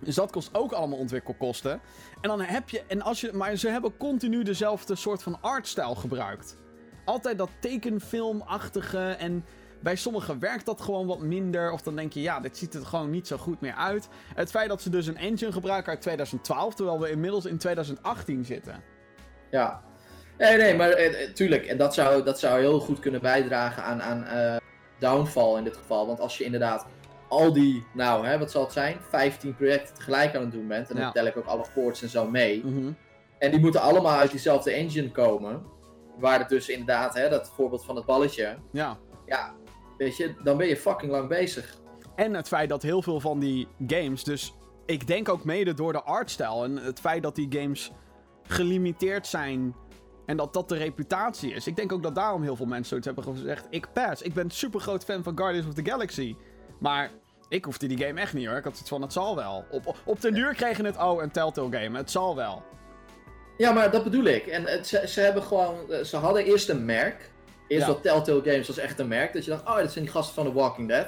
[0.00, 1.72] Dus dat kost ook allemaal ontwikkelkosten.
[2.20, 2.82] En dan heb je.
[2.88, 6.56] En als je maar ze hebben continu dezelfde soort van artstijl gebruikt.
[7.04, 9.16] Altijd dat tekenfilmachtige.
[9.18, 9.44] En
[9.80, 11.72] bij sommigen werkt dat gewoon wat minder.
[11.72, 14.08] Of dan denk je, ja, dit ziet er gewoon niet zo goed meer uit.
[14.34, 16.74] Het feit dat ze dus een engine gebruiken uit 2012.
[16.74, 18.82] Terwijl we inmiddels in 2018 zitten.
[19.50, 19.82] Ja.
[20.38, 21.66] Nee, nee, maar eh, eh, tuurlijk.
[21.66, 24.56] En dat zou, dat zou heel goed kunnen bijdragen aan, aan eh,
[24.98, 26.06] downfall in dit geval.
[26.06, 26.86] Want als je inderdaad
[27.28, 28.96] al die, nou, hè, wat zal het zijn?
[29.08, 30.90] 15 projecten tegelijk aan het doen bent.
[30.90, 32.64] En dan tel ik ook alle ports en zo mee.
[32.64, 32.92] Mhm.
[33.38, 35.62] En die moeten allemaal uit diezelfde engine komen.
[36.22, 38.56] Waar het dus inderdaad, hè, dat voorbeeld van het balletje.
[38.70, 38.98] Ja.
[39.26, 39.54] Ja,
[39.98, 41.80] weet je, dan ben je fucking lang bezig.
[42.16, 44.54] En het feit dat heel veel van die games, dus
[44.86, 47.92] ik denk ook mede door de artstijl en het feit dat die games
[48.42, 49.74] gelimiteerd zijn
[50.26, 51.66] en dat dat de reputatie is.
[51.66, 54.22] Ik denk ook dat daarom heel veel mensen zoiets hebben gezegd: ik pass.
[54.22, 56.36] Ik ben super groot fan van Guardians of the Galaxy.
[56.78, 57.10] Maar
[57.48, 58.56] ik hoefde die game echt niet hoor.
[58.56, 59.64] Ik had zoiets van: het zal wel.
[59.70, 61.98] Op, op den duur kregen het, oh, een Telltale game.
[61.98, 62.62] Het zal wel.
[63.56, 64.46] Ja, maar dat bedoel ik.
[64.46, 67.30] En het, ze, ze hebben gewoon, eh, ze hadden eerst een merk.
[67.68, 67.92] Eerst Ja.
[67.92, 69.32] dat Telltale Games was echt een merk.
[69.32, 71.06] Dat je dacht, oh, dat zijn die gasten van The Walking Dead.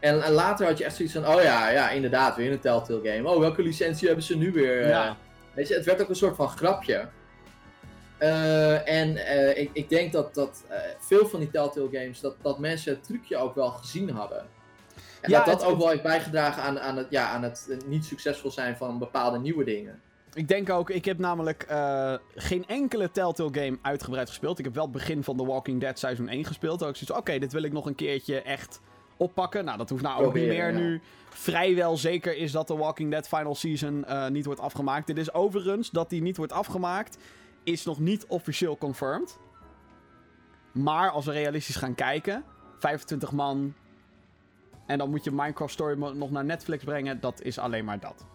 [0.00, 3.00] En, en later had je echt zoiets van, oh ja, ja, inderdaad, weer een Telltale
[3.12, 3.28] game.
[3.28, 4.82] Oh, welke licentie hebben ze nu weer?
[4.82, 4.88] eh?
[4.88, 5.16] Ja.
[5.54, 7.08] Weet je, het werd ook een soort van grapje.
[8.18, 12.34] Eh, en eh, ik, ik denk dat, dat eh, veel van die Telltale games, dat,
[12.42, 14.46] dat mensen het trucje ook wel gezien hadden.
[15.20, 17.66] En Ja, dat dat het- ook wel heeft bijgedragen aan, aan, het, ja, aan het
[17.70, 20.00] eh, niet succesvol zijn van bepaalde nieuwe dingen.
[20.34, 24.58] Ik denk ook, ik heb namelijk eh, geen enkele Telltale game uitgebreid gespeeld.
[24.58, 26.82] Ik heb wel het begin van The Walking Dead seizoen 1 gespeeld.
[26.82, 28.80] Ook zoiets oké, dit wil ik nog een keertje echt
[29.16, 29.64] oppakken.
[29.64, 30.78] Nou, dat hoeft nou ook niet meer ja.
[30.78, 31.00] nu.
[31.28, 35.06] Vrijwel zeker is dat The Walking Dead Final Season eh, niet wordt afgemaakt.
[35.06, 37.18] Dit is overigens, dat die niet wordt afgemaakt,
[37.64, 39.38] is nog niet officieel confirmed.
[40.72, 42.44] Maar als we realistisch gaan kijken,
[42.78, 43.74] 25 man...
[44.86, 47.20] En dan moet je Minecraft Story nog naar Netflix brengen.
[47.20, 48.26] Dat is alleen maar dat.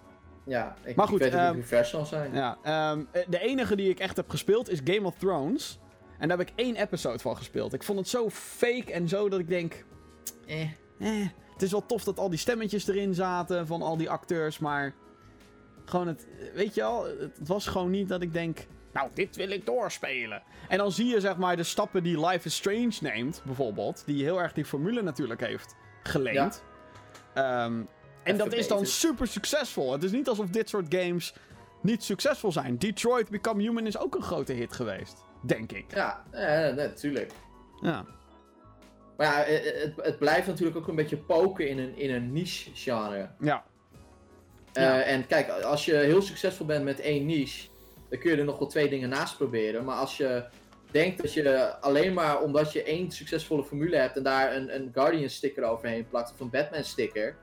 [0.46, 2.34] Ja, ik, Maar goed, ik weet het ehm, zal zijn.
[2.34, 5.80] Ja, ehm, eh, de enige die ik echt heb gespeeld is Game of Thrones.
[6.18, 7.74] En daar heb ik één episode van gespeeld.
[7.74, 9.86] Ik vond het zo fake en zo dat ik denk...
[10.48, 10.62] Eh.
[11.00, 14.60] Eh, het is wel tof dat al die stemmetjes erin zaten van al die acteurs,
[14.60, 14.94] maar...
[15.86, 16.28] Gewoon het...
[16.54, 18.68] Weet je wel, het was gewoon niet dat ik denk...
[18.94, 20.44] Nou, dit wil ik doorspelen.
[20.68, 24.04] En dan zie je zeg maar de stappen die Life is Strange neemt, bijvoorbeeld.
[24.06, 26.64] Die heel erg die formule natuurlijk heeft geleend.
[27.34, 27.86] Ehm, en
[28.26, 29.92] En dat is dan super succesvol.
[29.92, 31.34] Het is niet alsof dit soort games
[31.82, 32.78] niet succesvol zijn.
[32.78, 35.24] Detroit Become Human is ook een grote hit geweest.
[35.42, 35.86] Denk ik.
[35.96, 37.32] Ja, eh, natuurlijk.
[37.82, 38.06] Ja.
[39.18, 42.32] Maar ja, eh, het, het blijft natuurlijk ook een beetje poken in een, in een
[42.34, 43.30] niche genre.
[43.40, 43.64] Ja.
[44.74, 45.02] Eh, Ja.
[45.02, 47.68] En kijk, als je heel succesvol bent met één niche,
[48.10, 49.84] dan kun je er nog wel twee dingen naast proberen.
[49.86, 50.44] Maar als je
[50.92, 54.92] denkt dat je alleen maar omdat je één succesvolle formule hebt en daar een, een
[54.94, 57.36] Guardian sticker overheen plakt of een Batman sticker,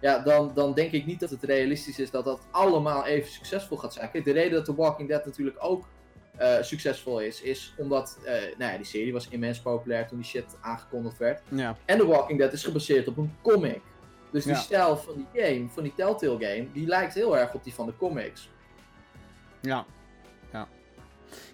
[0.00, 3.76] ja, dan, dan denk ik niet dat het realistisch is dat dat allemaal even succesvol
[3.76, 4.10] gaat zijn.
[4.10, 5.84] Kijk, de reden dat The Walking Dead natuurlijk ook
[6.36, 10.26] eh, succesvol is, is omdat eh, nou ja, die serie was immens populair toen die
[10.26, 11.42] shit aangekondigd werd.
[11.48, 11.76] Ja.
[11.84, 13.80] En The Walking Dead is gebaseerd op een comic.
[14.30, 14.58] Dus die Ja.
[14.58, 17.86] stijl van die game, van die Telltale game, die lijkt heel erg op die van
[17.86, 18.50] de comics.
[19.60, 19.84] Ja.
[20.52, 20.68] Ja.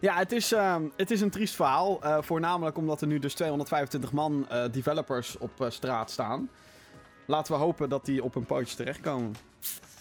[0.00, 2.02] Ja, het is, ehm, het is een triest verhaal.
[2.02, 6.50] eh, voornamelijk omdat er nu dus 225 man developers op straat staan.
[7.26, 9.34] Laten we hopen dat die op hun pootjes terechtkomen.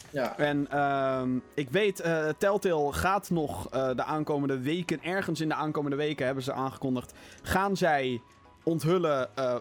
[0.10, 5.48] Ja, En ehm, ik weet, eh, Telltale gaat nog eh, de aankomende weken, ergens in
[5.48, 8.22] de aankomende weken hebben ze aangekondigd, gaan zij
[8.64, 9.56] onthullen eh,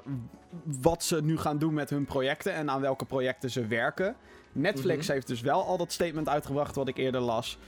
[0.81, 4.17] wat ze nu gaan doen met hun projecten en aan welke projecten ze werken.
[4.53, 5.13] Netflix Mhm.
[5.13, 7.59] heeft dus wel al dat statement uitgebracht wat ik eerder las.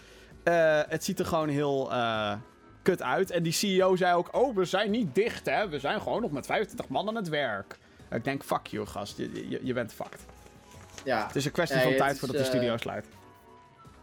[0.88, 1.90] Het ziet er gewoon heel
[2.82, 3.30] kut uit.
[3.30, 5.68] En die CEO zei ook, oh, we zijn niet dicht, hè.
[5.68, 7.78] We zijn gewoon nog met 25 man aan het werk.
[8.14, 9.16] Ik denk, fuck you, gast.
[9.16, 10.20] Je, je, je bent fucked.
[11.04, 11.26] ja.
[11.26, 13.06] Het is een kwestie Nee, van tijd is, voordat de eh, studio sluit.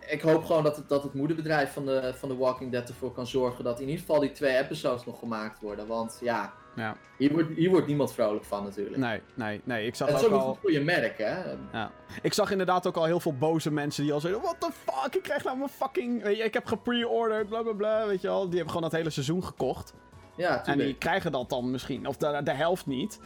[0.07, 3.11] Ik hoop gewoon dat het, dat het moederbedrijf van de, van The Walking Dead ervoor
[3.11, 5.87] kan zorgen dat in ieder geval die twee episodes nog gemaakt worden.
[5.87, 6.95] Want ja, Ja.
[7.17, 8.97] hier wordt, hier wordt niemand vrolijk van natuurlijk.
[8.97, 9.85] Nee, nee, nee.
[9.85, 10.51] Ik zag het is ook ook niet al...
[10.51, 11.43] goed voor je merk, hè?
[11.71, 11.91] Ja.
[12.21, 14.41] Ik zag inderdaad ook al heel veel boze mensen die al zeiden...
[14.41, 16.23] What the fuck, ik krijg nou mijn fucking...
[16.23, 18.39] Weet je, ik heb gepre-ordered, bla bla bla, weet je wel.
[18.45, 19.93] Die hebben gewoon dat hele seizoen gekocht.
[20.35, 22.07] Ja, En die krijgen dat dan misschien.
[22.07, 23.19] Of de, de helft niet.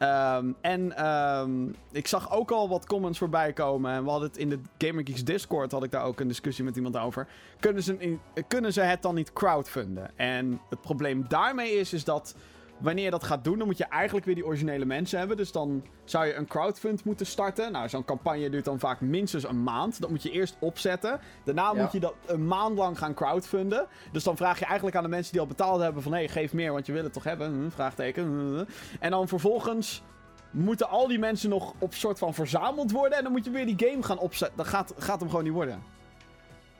[0.00, 3.92] Ehm, en ehm, ik zag ook al wat comments voorbij komen.
[3.92, 6.64] En we hadden het in de Gamer Geeks Discord, had ik daar ook een discussie
[6.64, 7.28] met iemand over.
[7.58, 10.18] Kunnen ze, kunnen ze het dan niet crowdfunden?
[10.18, 12.34] En het probleem daarmee is, is dat
[12.80, 15.36] wanneer je dat gaat doen, dan moet je eigenlijk weer die originele mensen hebben.
[15.36, 17.72] Dus dan zou je een crowdfund moeten starten.
[17.72, 20.00] Nou, zo'n campagne duurt dan vaak minstens een maand.
[20.00, 21.20] Dat moet je eerst opzetten.
[21.44, 21.82] Daarna Ja.
[21.82, 23.86] moet je dat een maand lang gaan crowdfunden.
[24.12, 26.12] Dus dan vraag je eigenlijk aan de mensen die al betaald hebben van...
[26.12, 27.52] hé, hey, geef meer, want je wil het toch hebben?
[27.52, 28.24] Hm, vraagteken.
[28.24, 28.64] Hm.
[29.00, 30.02] En dan vervolgens
[30.50, 33.18] moeten al die mensen nog op soort van verzameld worden.
[33.18, 34.56] En dan moet je weer die game gaan opzetten.
[34.56, 35.82] Dat gaat, gaat hem gewoon niet worden.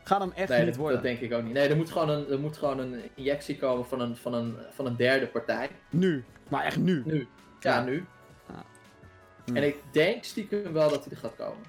[0.04, 0.94] Gaat hem echt Nee, niet dat, worden.
[0.94, 1.52] dat denk ik ook niet.
[1.52, 4.56] Nee, er moet gewoon een, er moet gewoon een injectie komen van een, van, een,
[4.70, 5.70] van een derde partij.
[5.90, 6.24] Nu.
[6.48, 7.02] Maar echt nu.
[7.06, 7.28] Nu.
[7.60, 7.84] Ja, Ja.
[7.84, 8.06] nu.
[8.48, 8.64] Ja.
[9.44, 9.56] Hm.
[9.56, 11.62] En ik denk stiekem wel dat hij er gaat komen.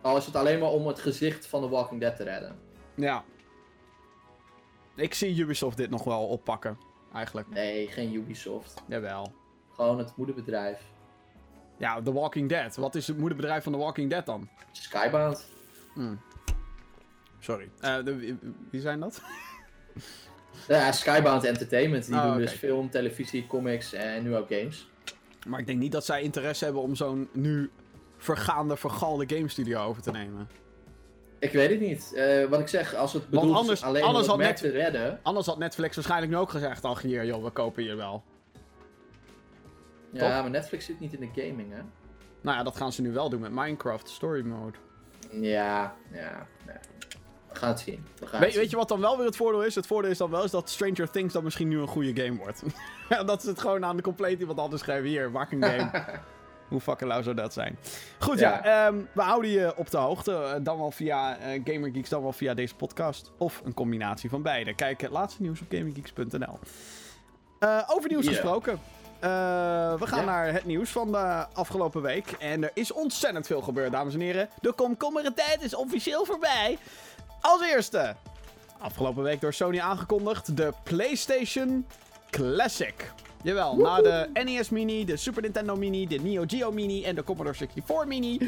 [0.00, 2.58] Al is het alleen maar om het gezicht van The Walking Dead te redden.
[2.94, 3.24] Ja.
[4.96, 6.78] Ik zie Ubisoft dit nog wel oppakken.
[7.14, 7.48] Eigenlijk.
[7.48, 8.82] Nee, geen Ubisoft.
[8.86, 9.32] Jawel.
[9.72, 10.80] Gewoon het moederbedrijf.
[11.76, 12.76] Ja, The Walking Dead.
[12.76, 14.48] Wat is het moederbedrijf van The Walking Dead dan?
[14.72, 15.46] Skybound.
[15.94, 16.14] Hm.
[17.42, 17.68] Sorry.
[17.80, 18.36] Eh, de-
[18.70, 19.20] wie, zijn dat?
[20.68, 22.06] Ja, Skybound Entertainment.
[22.06, 24.88] Die Oh, doen dus film, televisie, comics en nu ook games.
[25.46, 27.70] Maar ik denk niet dat zij interesse hebben om zo'n nu
[28.16, 30.48] vergaande, vergalde game studio over te nemen.
[31.38, 32.12] Ik weet het niet.
[32.14, 35.18] Eh, wat ik zeg, als het bedoeld anders- is alleen anders om het te redden.
[35.22, 38.22] Anders had Netflix waarschijnlijk nu ook gezegd: ach hier, joh, we kopen hier wel.
[40.12, 41.80] Ja, maar Netflix zit niet in de gaming, hè?
[42.40, 44.78] Nou ja, dat gaan ze nu wel doen met Minecraft Story Mode.
[45.30, 46.46] Ja, ja.
[46.66, 46.80] ja.
[47.52, 48.06] We gaan het zien.
[48.18, 49.74] We gaan Weet, het weet je wat dan wel weer het voordeel is?
[49.74, 52.38] Het voordeel is dan wel is dat Stranger Things dan misschien nu een goede game
[52.38, 52.62] wordt.
[53.08, 55.04] Ja, dat ze het gewoon aan de compleet iemand anders geven.
[55.04, 55.90] Hier, maak een game.
[56.68, 57.78] Hoe fucking lauw zou dat zijn?
[58.18, 58.60] Goed, ja.
[58.64, 58.86] Ja.
[58.86, 60.32] ehm, we houden je op de hoogte.
[60.32, 63.30] eh, Dan wel via eh, GamerGeeks, dan wel via deze podcast.
[63.38, 64.74] Of een combinatie van beide.
[64.74, 66.58] Kijk het laatste nieuws op gamergeeks.nl.
[67.58, 68.80] Eh, over nieuws gesproken.
[69.20, 70.24] We gaan Ja.
[70.24, 72.30] naar het nieuws van de afgelopen week.
[72.38, 74.48] En er is ontzettend veel gebeurd, dames en heren.
[74.60, 76.78] De komkommere tijd is officieel voorbij.
[77.42, 78.14] Als eerste,
[78.78, 81.86] afgelopen week door Sony aangekondigd, de PlayStation
[82.30, 83.12] Classic.
[83.42, 87.24] Jawel, na de NES Mini, de Super Nintendo Mini, de Neo Geo Mini en de
[87.24, 88.38] Commodore 64 Mini...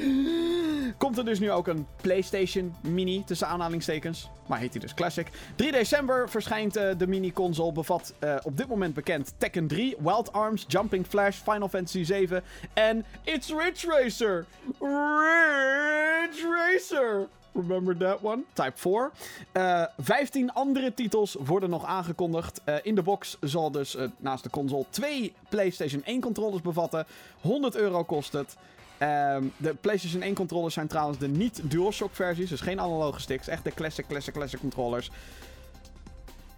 [0.98, 4.30] komt er dus nu ook een PlayStation Mini, tussen aanhalingstekens.
[4.46, 5.28] Maar heet hij dus Classic.
[5.56, 7.72] 3 december verschijnt eh, de mini-console.
[7.72, 12.42] Bevat eh, op dit moment bekend Tekken 3, Wild Arms, Jumping Flash, Final Fantasy 7
[12.74, 14.46] en It's Ridge Racer.
[14.80, 17.28] Ridge Racer.
[17.54, 18.42] Remember that one?
[18.52, 19.10] Type 4.
[19.52, 22.60] Eh 15 andere titels worden nog aangekondigd.
[22.64, 27.06] Eh, in de box zal dus eh, naast de console twee PlayStation 1 controllers bevatten.
[27.40, 28.56] 100 euro kost het.
[28.98, 33.48] Ehm, de PlayStation 1 controllers zijn trouwens de niet DualShock versies, dus geen analoge sticks.
[33.48, 35.10] Echt de classic, classic, classic controllers.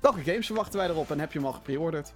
[0.00, 2.12] Welke games verwachten wij erop en heb je hem al gepreorderd?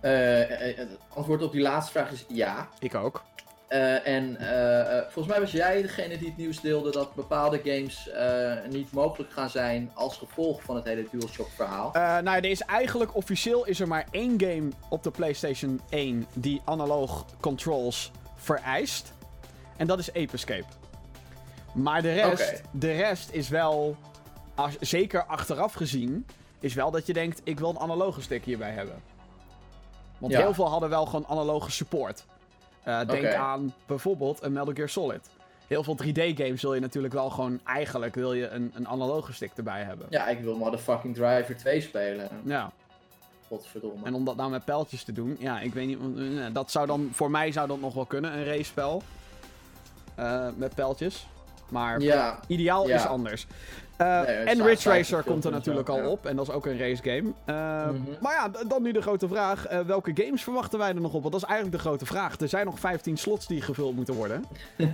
[0.00, 2.68] Eh, eh, het antwoord op die laatste vraag is ja.
[2.78, 3.22] Ik ook.
[3.68, 7.60] Eh, en eh, eh, volgens mij was jij degene die het nieuws deelde dat bepaalde
[7.64, 8.10] games
[8.70, 11.90] niet mogelijk gaan zijn als gevolg van het hele DualShock verhaal.
[11.92, 16.26] Nou ja, er is eigenlijk officieel is er maar één game op de PlayStation 1
[16.32, 19.12] die analoog controls vereist.
[19.76, 20.66] En dat is Ape Escape.
[21.74, 23.96] Maar de rest, de rest is wel,
[24.54, 26.26] als, zeker achteraf gezien,
[26.60, 29.02] is wel dat je denkt, ik wil een analoge stick hierbij hebben.
[30.18, 30.38] Want Ja.
[30.40, 32.24] heel veel hadden wel gewoon analoge support.
[32.88, 35.28] Eh, denk aan bijvoorbeeld een Metal Gear Solid.
[35.66, 39.50] Heel veel 3D-games wil je natuurlijk wel gewoon, eigenlijk wil je een, een analoge stick
[39.56, 40.06] erbij hebben.
[40.10, 42.28] Ja, ik wil Motherfucking Driver 2 spelen.
[42.44, 42.72] ja.
[43.48, 44.06] Godverdomme.
[44.06, 45.98] En om dat nou met pijltjes te doen, ja, ik weet niet.
[46.38, 49.02] eh, Dat zou dan, voor mij zou dat nog wel kunnen, een racespel.
[50.14, 51.26] Eh met pijltjes.
[51.70, 52.94] Maar Ja, ideaal ja.
[52.96, 53.46] is anders.
[53.96, 56.26] Eh, Nee, en Ridge Racer komt er natuurlijk al op.
[56.26, 57.32] En dat is ook een racegame.
[57.44, 58.00] Eh Mhm.
[58.20, 59.66] Maar ja, dan nu de grote vraag.
[59.66, 61.20] eh, welke games verwachten wij er nog op?
[61.20, 62.40] Want dat is eigenlijk de grote vraag.
[62.40, 64.44] Er zijn nog 15 slots die gevuld moeten worden.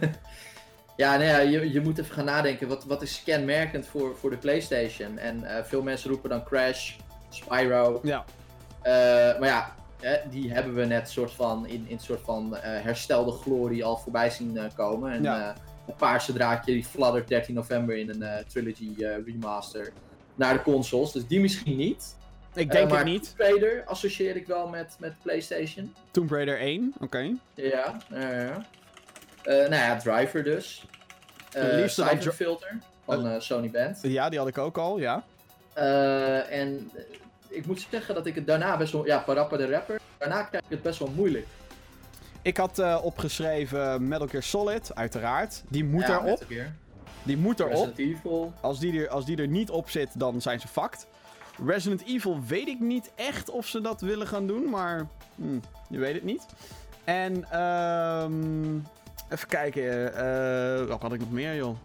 [0.96, 2.68] ja, nee, ja je, je moet even gaan nadenken.
[2.68, 5.18] Wat, wat is kenmerkend voor, voor de PlayStation?
[5.18, 6.92] En veel mensen roepen dan Crash,
[7.28, 8.00] Spyro.
[8.02, 8.24] Ja.
[9.38, 9.74] Maar ja,
[10.30, 14.58] die hebben we net soort van in, in soort van herstelde glorie al voorbij zien
[14.76, 15.12] komen.
[15.12, 15.54] En Ja.
[15.86, 19.92] Het paarse draadje die fladdert 13 november in een eh, trilogy eh, remaster
[20.34, 21.12] naar de consoles.
[21.12, 22.16] Dus die misschien niet.
[22.54, 23.24] Ik denk maar het niet.
[23.36, 25.94] Tomb Raider associeer ik wel met, met PlayStation.
[26.10, 27.18] Tomb Raider 1, oké.
[27.54, 28.66] Ja, ja, ja.
[29.42, 30.84] Eh, nou ja, Driver dus.
[31.86, 33.98] Cypher Dri- Filter van Sony Band.
[34.02, 35.24] Ja, die had ik ook al, ja.
[36.48, 36.90] En
[37.48, 39.06] ik moet zeggen dat ik het daarna best wel...
[39.06, 40.00] Ja, Parappa de Rapper.
[40.18, 41.46] Daarna krijg ik het best wel moeilijk.
[42.44, 45.62] Ik had eh, opgeschreven Metal Gear Solid, uiteraard.
[45.68, 46.46] Die moet ja, erop.
[47.22, 47.72] Die moet erop.
[47.72, 48.52] Resident Evil.
[48.60, 51.06] Als die, er, als die er niet op zit, dan zijn ze fucked.
[51.66, 55.98] Resident Evil weet ik niet echt of ze dat willen gaan doen, maar hm, je
[55.98, 56.46] weet het niet.
[57.04, 58.76] En ehm
[59.28, 61.76] even kijken, eh wat had ik nog meer, joh?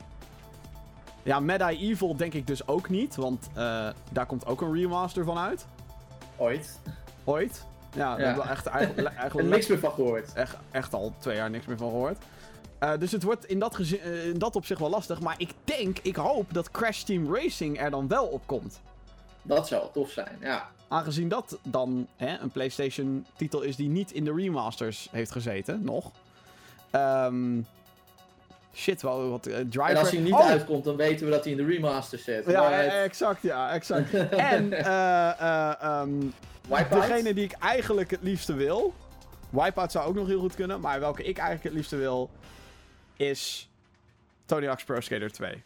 [1.24, 5.38] Ja, Medieval denk ik dus ook niet, want eh, daar komt ook een remaster van
[5.38, 5.66] uit.
[6.38, 6.80] Ooit.
[7.24, 7.66] Ooit.
[7.96, 8.26] Ja, daar Ja.
[8.26, 10.34] hebben we echt, eigenlijk, En eigenlijk niks meer van gehoord.
[10.34, 12.18] echt, echt al twee jaar niks meer van gehoord.
[12.80, 15.20] Eh, dus het wordt in dat, eh, in dat opzicht wel lastig.
[15.20, 18.82] Maar ik denk, ik hoop dat Crash Team Racing er dan wel op komt.
[19.42, 20.70] Dat zou tof zijn, ja.
[20.88, 26.12] aangezien dat dan hè, een PlayStation-titel is die niet in de remasters heeft gezeten, nog.
[26.92, 27.62] Ehm,
[28.74, 29.46] shit, wel wat.
[29.46, 29.90] eh, driver.
[29.90, 30.46] En als hij niet Oh!
[30.50, 32.46] uitkomt, dan weten we dat hij in de remaster zit.
[32.46, 34.14] Ja, Maar exact, ja, exact.
[34.54, 36.10] en ehm,
[36.70, 37.02] Wipeout?
[37.08, 38.94] degene die ik eigenlijk het liefste wil.
[39.50, 42.30] Wipeout zou ook nog heel goed kunnen, maar welke ik eigenlijk het liefste wil.
[43.16, 43.70] is.
[44.46, 45.64] Tony Hawk's Pro Skater 2.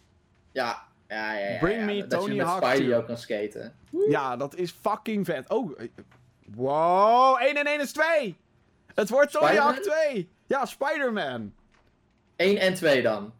[0.51, 1.49] Ja, ja, ja.
[1.49, 2.95] ja, Bring ja, me dat Tony je met Hawk Spidey 2.
[2.95, 3.75] ook kan skaten.
[4.09, 5.49] Ja, dat is fucking vet.
[5.49, 5.87] Oh, eh,
[6.55, 8.37] wow, 1 en 1 is 2.
[8.93, 10.03] Het wordt Tony Hawk Spider-Man?
[10.11, 10.29] 2.
[10.45, 11.53] Ja, Spider-Man.
[12.35, 13.33] 1 en 2 dan.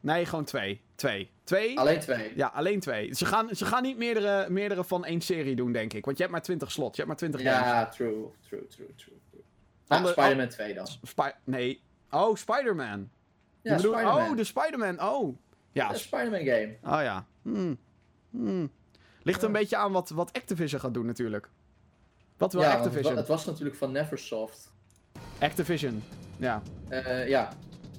[0.00, 0.80] Nee, gewoon 2.
[0.94, 1.30] 2.
[1.44, 1.78] 2?
[1.78, 2.32] Alleen 2.
[2.36, 3.14] Ja, alleen 2.
[3.14, 6.04] Ze gaan, ze gaan niet meerdere, meerdere van één serie doen, denk ik.
[6.04, 6.96] Want je hebt maar 20 slots.
[6.96, 7.66] Je hebt maar 20 games.
[7.66, 8.12] Ja, true,
[8.48, 9.16] true, true, true.
[9.30, 9.42] true.
[9.86, 10.86] Ah, Spider-Man 2 dan.
[11.02, 11.82] Spy- nee.
[12.10, 13.08] Oh, Spider-Man.
[13.62, 13.76] Ja.
[13.76, 15.02] Oh, de Spider-Man.
[15.02, 15.36] Oh.
[15.72, 15.90] Ja.
[15.90, 16.76] Een Spider-Man game.
[16.96, 17.26] Oh ja.
[17.42, 17.78] Hmm.
[18.30, 18.70] Hmm.
[19.22, 21.48] Ligt er een beetje aan wat, wat Activision gaat doen natuurlijk.
[22.36, 23.14] Wat wil ja, want het, Activision?
[23.14, 24.72] wa- het was natuurlijk van Neversoft.
[25.40, 26.02] Activision.
[26.36, 26.62] Ja.
[26.88, 27.48] Eh, ja,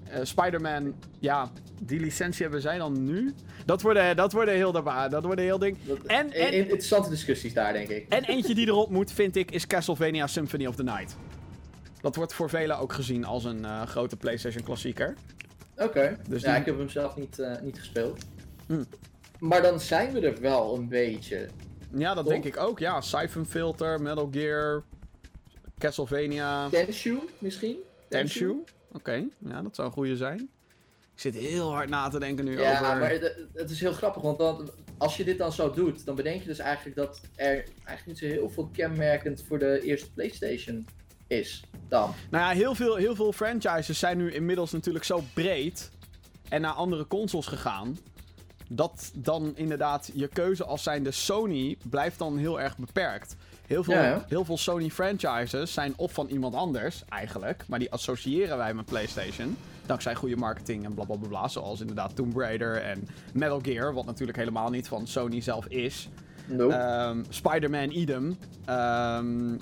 [0.10, 0.93] Eh, Spider-Man.
[1.20, 1.51] Ja.
[1.82, 3.34] Die licentie hebben zij dan nu?
[3.66, 5.10] Dat worden, dat worden heel daarbij.
[5.10, 5.78] Dat worden heel ding.
[5.84, 8.05] dat, En- en- in- interessante discussies daar, denk ik.
[8.10, 11.16] En eentje die erop moet, vind ik, is Castlevania Symphony of the Night.
[12.01, 15.14] Dat wordt voor velen ook gezien als een eh, grote PlayStation klassieker.
[15.78, 18.24] Oké, Dus ja, die- ik heb hem zelf niet, eh, niet gespeeld.
[18.68, 18.84] Hm.
[19.39, 21.47] Maar dan zijn we er wel een beetje.
[21.93, 22.34] Ja, dat Toch?
[22.34, 22.80] denk ik ook.
[22.80, 24.84] Ja, Siphon Filter, Metal Gear,
[25.78, 27.76] Castlevania, Tenshu misschien?
[28.10, 28.55] Tenshu.
[28.92, 30.50] Oké, ja, dat zou een goede zijn.
[31.14, 32.98] Ik zit heel hard na te denken nu Ja, over...
[32.98, 36.16] maar het, het is heel grappig, want dan, als je dit dan zo doet, dan
[36.16, 40.12] bedenk je dus eigenlijk dat er eigenlijk niet zo heel veel kenmerkend voor de eerste
[40.12, 40.88] PlayStation
[41.28, 41.64] is.
[41.88, 42.14] Dan.
[42.30, 45.92] Nou ja, heel veel, heel veel franchises zijn nu inmiddels natuurlijk zo breed
[46.50, 47.98] en naar andere consoles gegaan.
[48.70, 53.36] Dat dan inderdaad je keuze als zijnde Sony blijft dan heel erg beperkt.
[53.70, 57.92] Heel veel, Ja, heel veel Sony franchises zijn of van iemand anders eigenlijk, maar die
[57.92, 59.58] associëren wij met PlayStation.
[59.86, 61.28] Dankzij goede marketing en blablabla.
[61.28, 65.08] Bla, bla, bla, zoals inderdaad Tomb Raider en Metal Gear, wat natuurlijk helemaal niet van
[65.08, 66.10] Sony zelf is.
[66.46, 66.74] Nope.
[66.74, 68.38] Ehm, Spider-Man idem.
[68.66, 69.56] Ehm,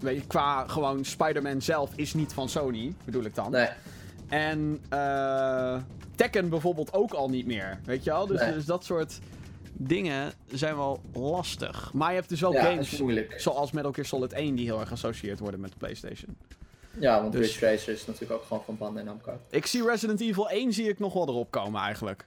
[0.00, 3.50] weet je, qua gewoon Spider-Man zelf is niet van Sony, bedoel ik dan.
[3.50, 3.68] nee.
[4.28, 5.76] En eh,
[6.14, 8.26] Tekken bijvoorbeeld ook al niet meer, weet je wel?
[8.26, 8.52] Dus, Nee.
[8.52, 9.18] dus dat soort
[9.76, 11.92] dingen zijn wel lastig.
[11.92, 13.02] Maar je hebt dus wel ja, games
[13.36, 16.36] zoals Metal Gear Solid 1 die heel erg geassocieerd worden met de PlayStation.
[16.98, 19.38] Ja, want Dus- Ridge Racer is natuurlijk ook gewoon van Bandai Namco.
[19.50, 22.26] Ik zie Resident Evil 1 zie ik nog wel erop komen eigenlijk.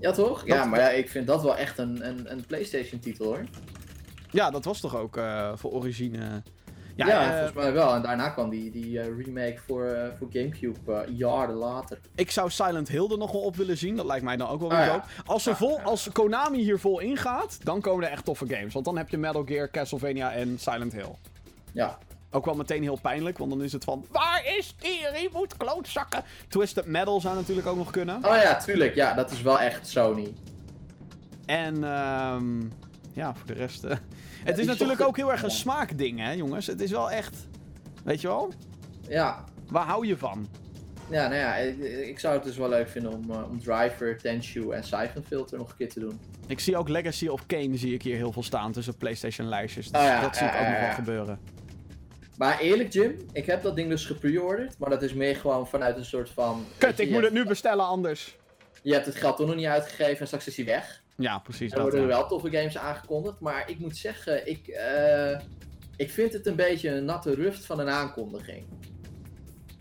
[0.00, 0.46] Ja, toch?
[0.46, 3.44] Ja, maar ja, ik vind dat wel echt een, een, een PlayStation titel hoor.
[4.30, 6.42] Ja, dat was toch ook eh, voor origine...
[6.96, 7.94] Ja, Ja, eh, volgens mij wel.
[7.94, 11.98] En daarna kwam die, die eh, remake voor, eh, voor Gamecube jaren later.
[12.14, 13.96] Ik zou Silent Hill er nog wel op willen zien.
[13.96, 15.04] Dat lijkt mij dan ook wel Ah, weer ja.
[15.26, 18.72] Als, ze vol, als Konami hier vol ingaat, dan komen er echt toffe games.
[18.72, 21.14] Want dan heb je Metal Gear, Castlevania en Silent Hill.
[21.72, 21.98] Ja,
[22.30, 24.06] Ook wel meteen heel pijnlijk, want dan is het van...
[24.10, 26.22] Waar is die reboot, klootzakken?
[26.48, 28.16] Twisted Metal zou natuurlijk ook nog kunnen.
[28.16, 28.94] Oh ja, tuurlijk.
[28.94, 30.34] Ja, dat is wel echt Sony.
[31.46, 32.60] En ehm
[33.12, 33.86] ja, voor de rest...
[34.44, 36.66] het is natuurlijk ook heel erg een smaakding, hè jongens.
[36.66, 37.36] Het is wel echt...
[38.04, 38.52] Weet je wel?
[39.08, 40.48] Ja, Waar hou je van?
[41.10, 41.78] ja nou ja, ik,
[42.08, 45.58] ik zou het dus wel leuk vinden om, eh, om Driver, Tenshu en Siphon Filter
[45.58, 46.20] nog een keer te doen.
[46.46, 49.90] Ik zie ook Legacy of Kane zie ik hier heel veel staan tussen PlayStation lijstjes.
[49.90, 50.94] Dus Oh ja, dat zie ik ja, ook ja, nog wel ja.
[50.94, 51.38] gebeuren.
[52.36, 54.78] Maar eerlijk Jim, ik heb dat ding dus gepreorderd.
[54.78, 56.64] Maar dat is meer gewoon vanuit een soort van...
[56.78, 58.36] Kut, ik moet het nu bestellen anders.
[58.84, 61.02] Je hebt het geld toch nog niet uitgegeven en straks is hij weg.
[61.16, 62.12] Ja, precies Er worden er ja.
[62.12, 65.40] wel toffe games aangekondigd, maar ik moet zeggen, ik, eh,
[65.96, 68.66] ik vind het een beetje een natte rust van een aankondiging.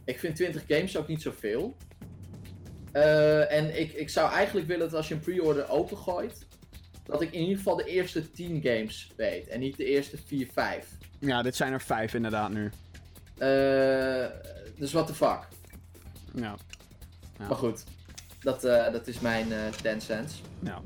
[0.06, 1.78] Ik vind 20 games ook niet zoveel.
[2.92, 6.48] Eh, en ik, ik zou eigenlijk willen dat als je een pre-order opengooit,
[7.04, 10.48] dat ik in ieder geval de eerste 10 games weet en niet de eerste 4,
[10.54, 10.88] 5.
[11.20, 12.72] Ja, dit zijn er vijf inderdaad nu.
[13.38, 14.26] Eh,
[14.78, 15.48] dus what the fuck.
[16.34, 16.56] Ja.
[17.40, 17.48] Ja.
[17.48, 17.84] Maar goed,
[18.44, 20.42] dat, eh, dat is mijn eh 10 cents.
[20.60, 20.82] ja.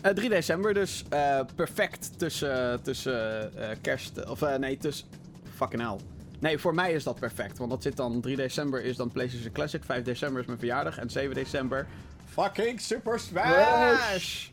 [0.00, 1.04] Eh, 3 december dus.
[1.08, 4.26] eh, perfect tussen, tussen eh, kerst...
[4.28, 5.06] Of eh, nee, tussen...
[5.54, 5.96] Fucking hell.
[6.38, 7.58] Nee, voor mij is dat perfect.
[7.58, 8.20] Want dat zit dan...
[8.20, 9.84] 3 december is dan PlayStation Classic.
[9.84, 10.98] 5 december is mijn verjaardag.
[10.98, 11.86] En 7 december...
[12.28, 14.48] Fucking Super Smash!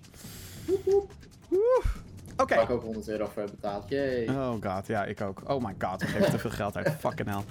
[1.49, 1.81] Woe.
[2.37, 2.55] Oké.
[2.55, 3.89] Waar ik ook 100 euro voor heb betaald.
[3.89, 4.27] Yay.
[4.27, 5.41] Oh god, ja, ik ook.
[5.47, 6.95] Oh my god, we geven te veel geld uit.
[6.99, 7.43] Fucking hell.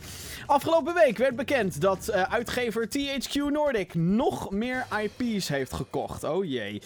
[0.47, 6.25] Afgelopen week werd bekend dat eh, uitgever THQ Nordic nog meer IP's heeft gekocht.
[6.25, 6.83] Oh jee.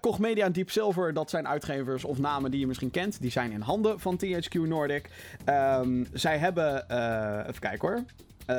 [0.00, 3.20] Koch Media en Deep Silver, dat zijn uitgevers of namen die je misschien kent.
[3.20, 5.10] Die zijn in handen van THQ Nordic.
[5.44, 6.90] Ehm, zij hebben,
[7.48, 8.02] even kijken hoor.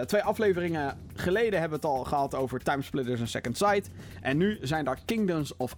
[0.06, 3.90] Twee afleveringen geleden hebben we het al gehad over Timesplitters en Second Sight.
[4.22, 5.76] En nu zijn daar Kingdoms of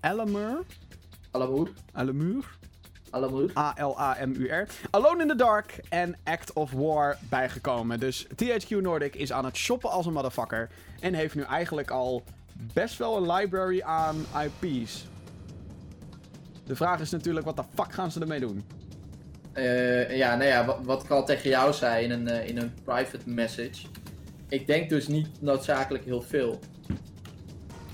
[0.00, 0.64] Elemur.
[1.34, 1.68] Alamoer.
[1.94, 2.44] Elemur?
[3.10, 3.50] Alamur.
[3.56, 4.66] A-L-A-M-U-R.
[4.90, 8.00] Alone in the Dark en Act of War bijgekomen.
[8.00, 10.68] Dus THQ Nordic is aan het shoppen als een motherfucker.
[11.00, 12.22] En heeft nu eigenlijk al
[12.72, 15.06] best wel een library aan IP's.
[16.66, 18.64] De vraag is natuurlijk, wat de fuck gaan ze ermee doen?
[19.52, 22.58] Eh, ja, nou ja, wat, wat ik al tegen jou zei in een, eh, in
[22.58, 23.86] een private message.
[24.48, 26.58] Ik denk dus niet noodzakelijk heel veel.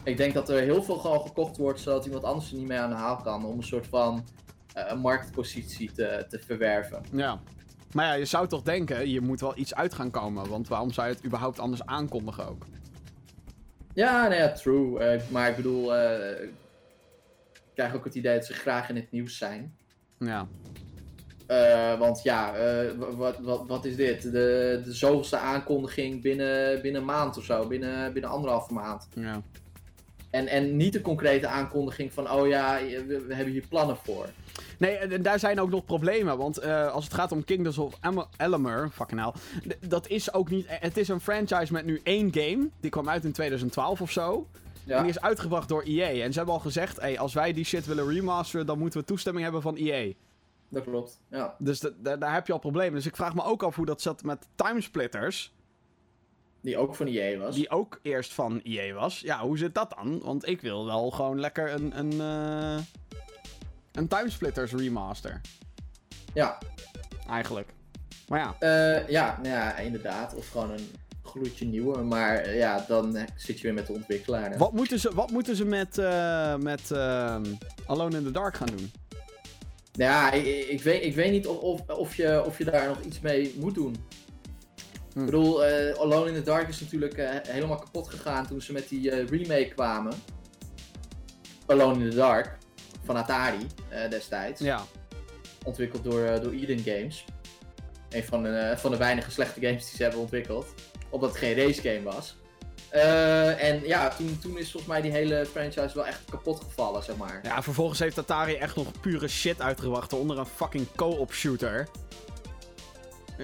[0.05, 2.78] Ik denk dat er heel veel gewoon gekocht wordt zodat iemand anders er niet mee
[2.78, 3.44] aan de haal kan.
[3.44, 4.24] Om een soort van
[4.74, 7.03] eh, marktpositie te, te verwerven.
[7.12, 7.40] Ja.
[7.92, 10.48] Maar ja, je zou toch denken, je moet wel iets uit gaan komen.
[10.48, 12.66] Want waarom zou je het überhaupt anders aankondigen ook?
[13.94, 14.98] Ja, nou ja, true.
[15.01, 16.42] Eh, maar ik bedoel, eh,
[17.53, 19.76] ik krijg ook het idee dat ze graag in het nieuws zijn.
[20.18, 20.46] Ja.
[21.98, 22.53] Want ja,
[22.96, 24.22] wa- wat, wat, wat is dit?
[24.22, 29.09] De, de zoveelste aankondiging binnen, binnen een maand of zo, binnen, binnen anderhalve maand.
[29.14, 29.42] ja.
[30.31, 34.26] En, en niet de concrete aankondiging van, oh ja, we, we hebben hier plannen voor.
[34.78, 36.39] Nee, en daar zijn ook nog problemen.
[36.39, 37.95] Want eh, als het gaat om Kingdoms of
[38.37, 39.33] Amalur, fucking hell.
[39.89, 40.64] Dat is ook niet.
[40.68, 42.68] Het is een franchise met nu één game.
[42.81, 44.47] Die kwam uit in 2012 of zo.
[44.55, 46.24] En Ja, die is uitgebracht door EA.
[46.24, 49.07] En ze hebben al gezegd: hey, als wij die shit willen remasteren, dan moeten we
[49.07, 50.12] toestemming hebben van EA.
[50.68, 51.20] dat klopt.
[51.31, 51.55] Ja.
[51.59, 52.95] Dus da- da- daar heb je al problemen.
[52.95, 55.53] Dus ik vraag me ook af hoe dat zat met Timesplitters.
[56.62, 57.54] Die ook van EA was.
[57.54, 59.20] Die ook eerst van EA was.
[59.20, 60.20] Ja, hoe zit dat dan?
[60.22, 61.98] Want ik wil wel gewoon lekker een.
[61.98, 62.82] Een, eh
[63.92, 65.40] een Timesplitters remaster.
[66.34, 66.58] Ja,
[67.28, 67.68] Eigenlijk.
[68.28, 68.56] Maar ja.
[68.58, 70.34] Eh, ja, nou ja, inderdaad.
[70.34, 70.90] Of gewoon een
[71.22, 72.02] gloedje nieuwe.
[72.02, 74.50] Maar eh, ja, dan zit je weer met de ontwikkelaar.
[74.50, 74.56] hè.
[74.58, 75.96] Wat moeten ze, wat moeten ze met,
[76.62, 76.92] met
[77.86, 78.90] Alone in the Dark gaan doen?
[79.92, 82.88] Nou ja, ik, ik, weet, ik weet niet of, of, of, je, of je daar
[82.88, 83.96] nog iets mee moet doen.
[85.12, 85.18] Hm.
[85.18, 88.72] Ik bedoel, eh, Alone in the Dark is natuurlijk eh, helemaal kapot gegaan toen ze
[88.72, 90.12] met die eh, remake kwamen.
[91.66, 92.58] Alone in the Dark
[93.04, 93.66] van Atari
[94.11, 94.61] destijds.
[94.61, 94.82] Ja.
[95.64, 97.24] Ontwikkeld door, door Eden Games.
[98.11, 100.66] Een van de, van de weinige slechte games die ze hebben ontwikkeld.
[101.11, 102.36] Omdat het geen race game was.
[103.58, 107.16] En ja, toen, toen is volgens mij die hele franchise wel echt kapot gevallen, zeg
[107.16, 107.40] maar.
[107.42, 110.12] ja, vervolgens heeft Atari echt nog pure shit uitgebracht.
[110.12, 111.88] Onder een fucking co-op shooter.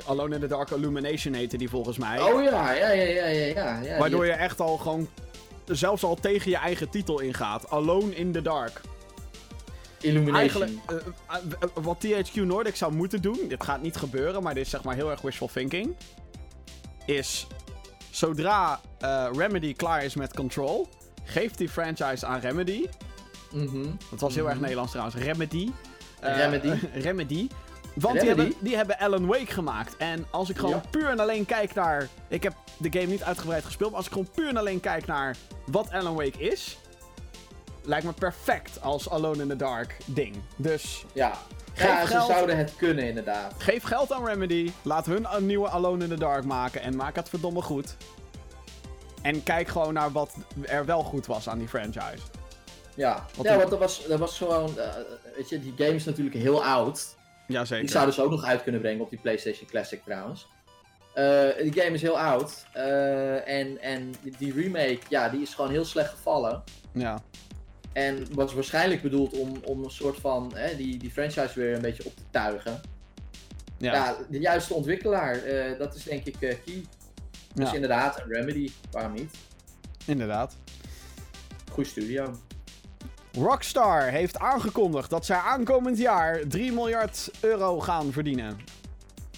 [0.07, 2.21] Alone in the Dark Illumination heette die volgens mij.
[2.23, 3.47] Oh ja, ja, ja, ja, ja.
[3.47, 5.09] ja, ja waardoor je echt al gewoon.
[5.65, 7.71] Zelfs al tegen je eigen titel ingaat.
[7.71, 8.81] Alone in the Dark.
[10.01, 10.63] Illumination.
[10.63, 14.65] Eigenlijk, eh, eh, wat THQ Nordic zou moeten doen, dit gaat niet gebeuren, maar dit
[14.65, 15.97] is zeg maar heel erg wishful thinking,
[17.07, 17.47] is
[18.11, 20.89] zodra eh, Remedy klaar is met Control,
[21.25, 22.87] geeft die franchise aan Remedy.
[23.53, 23.83] Mhm.
[24.11, 24.63] Dat was heel erg Mhm.
[24.63, 25.71] Nederlands trouwens, Remedy.
[26.21, 26.73] Remedy?
[27.09, 27.49] Remedy.
[28.01, 29.97] Want die hebben, die hebben Alan Wake gemaakt.
[29.97, 30.83] En als ik gewoon Ja.
[30.91, 32.09] puur en alleen kijk naar...
[32.29, 35.07] Ik heb de game niet uitgebreid gespeeld, maar als ik gewoon puur en alleen kijk
[35.07, 35.37] naar
[35.67, 36.79] wat Alan Wake is...
[37.83, 40.37] Lijkt me perfect als Alone in the Dark ding.
[40.57, 41.33] Dus Ja.
[41.75, 42.27] Geef ja, ze geld.
[42.31, 43.55] zouden het kunnen inderdaad.
[43.59, 44.73] Geef geld aan Remedy.
[44.83, 46.81] Laat hun een nieuwe Alone in the Dark maken.
[46.83, 47.97] En maak het verdomme goed.
[49.23, 52.23] En kijk gewoon naar wat er wel goed was aan die franchise.
[52.95, 54.89] Ja, Wat ja die- want dat was, dat was gewoon, eh,
[55.37, 57.15] weet je, die game is natuurlijk heel oud.
[57.47, 57.81] Jazeker.
[57.85, 60.47] Die zouden ze ook nog uit kunnen brengen op die PlayStation Classic trouwens.
[61.15, 62.67] Eh, die game is heel oud.
[62.73, 66.63] eh, en, en die remake, ja, die is gewoon heel slecht gevallen.
[66.93, 67.23] Ja.
[67.93, 71.81] En was waarschijnlijk bedoeld om, om een soort van hè, die, die franchise weer een
[71.81, 72.81] beetje op te tuigen.
[73.79, 73.93] Ja.
[73.95, 76.85] Ja, de juiste ontwikkelaar, eh, dat is denk ik key.
[77.55, 77.75] Dus Ja.
[77.75, 79.35] inderdaad, een Remedy, waarom niet?
[80.07, 80.57] Inderdaad.
[81.71, 82.35] Goeie studio.
[83.37, 88.59] Rockstar heeft aangekondigd dat zij aankomend jaar 3 miljard euro gaan verdienen.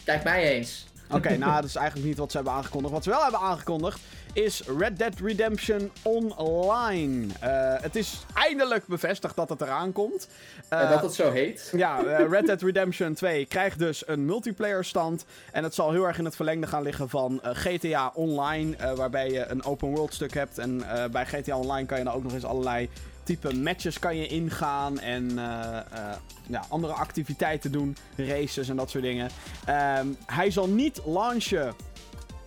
[0.04, 0.86] Kijk mij eens.
[1.10, 2.92] Oké, nou, dat is eigenlijk niet wat ze hebben aangekondigd.
[2.92, 4.00] Wat ze wel hebben aangekondigd
[4.32, 7.26] is Red Dead Redemption Online.
[7.40, 10.28] Eh, het is eindelijk bevestigd dat het eraan komt.
[10.68, 11.72] en Eh, dat het zo heet.
[11.76, 15.24] Ja, eh, Red Dead Redemption 2 krijgt dus een multiplayer stand.
[15.52, 18.94] En het zal heel erg in het verlengde gaan liggen van GTA Online.
[18.94, 20.58] waarbij je een open world stuk hebt.
[20.58, 22.88] En bij GTA Online kan je dan ook nog eens allerlei
[23.28, 24.98] type matches kan je ingaan.
[24.98, 26.16] En eh, eh,
[26.46, 27.96] ja, andere activiteiten doen.
[28.16, 29.30] Races en dat soort dingen.
[29.64, 31.74] Ehm, hij zal niet launchen.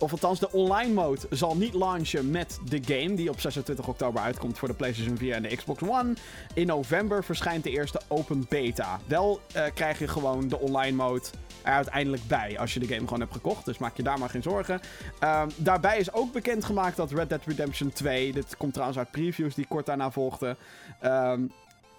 [0.02, 3.14] Of althans, de online mode zal niet launchen met de game.
[3.14, 6.14] Die op 26 oktober uitkomt voor de PlayStation 4 en de Xbox One.
[6.54, 9.00] In november verschijnt de eerste open beta.
[9.06, 11.24] Wel eh, krijg je gewoon de online mode
[11.62, 12.58] er uiteindelijk bij.
[12.58, 13.64] Als je de game gewoon hebt gekocht.
[13.64, 14.80] Dus maak je daar maar geen zorgen.
[15.18, 18.32] Ehm, daarbij is ook bekendgemaakt dat Red Dead Redemption 2.
[18.32, 20.56] Dit komt trouwens uit previews die kort daarna volgden.
[21.00, 21.46] ehm,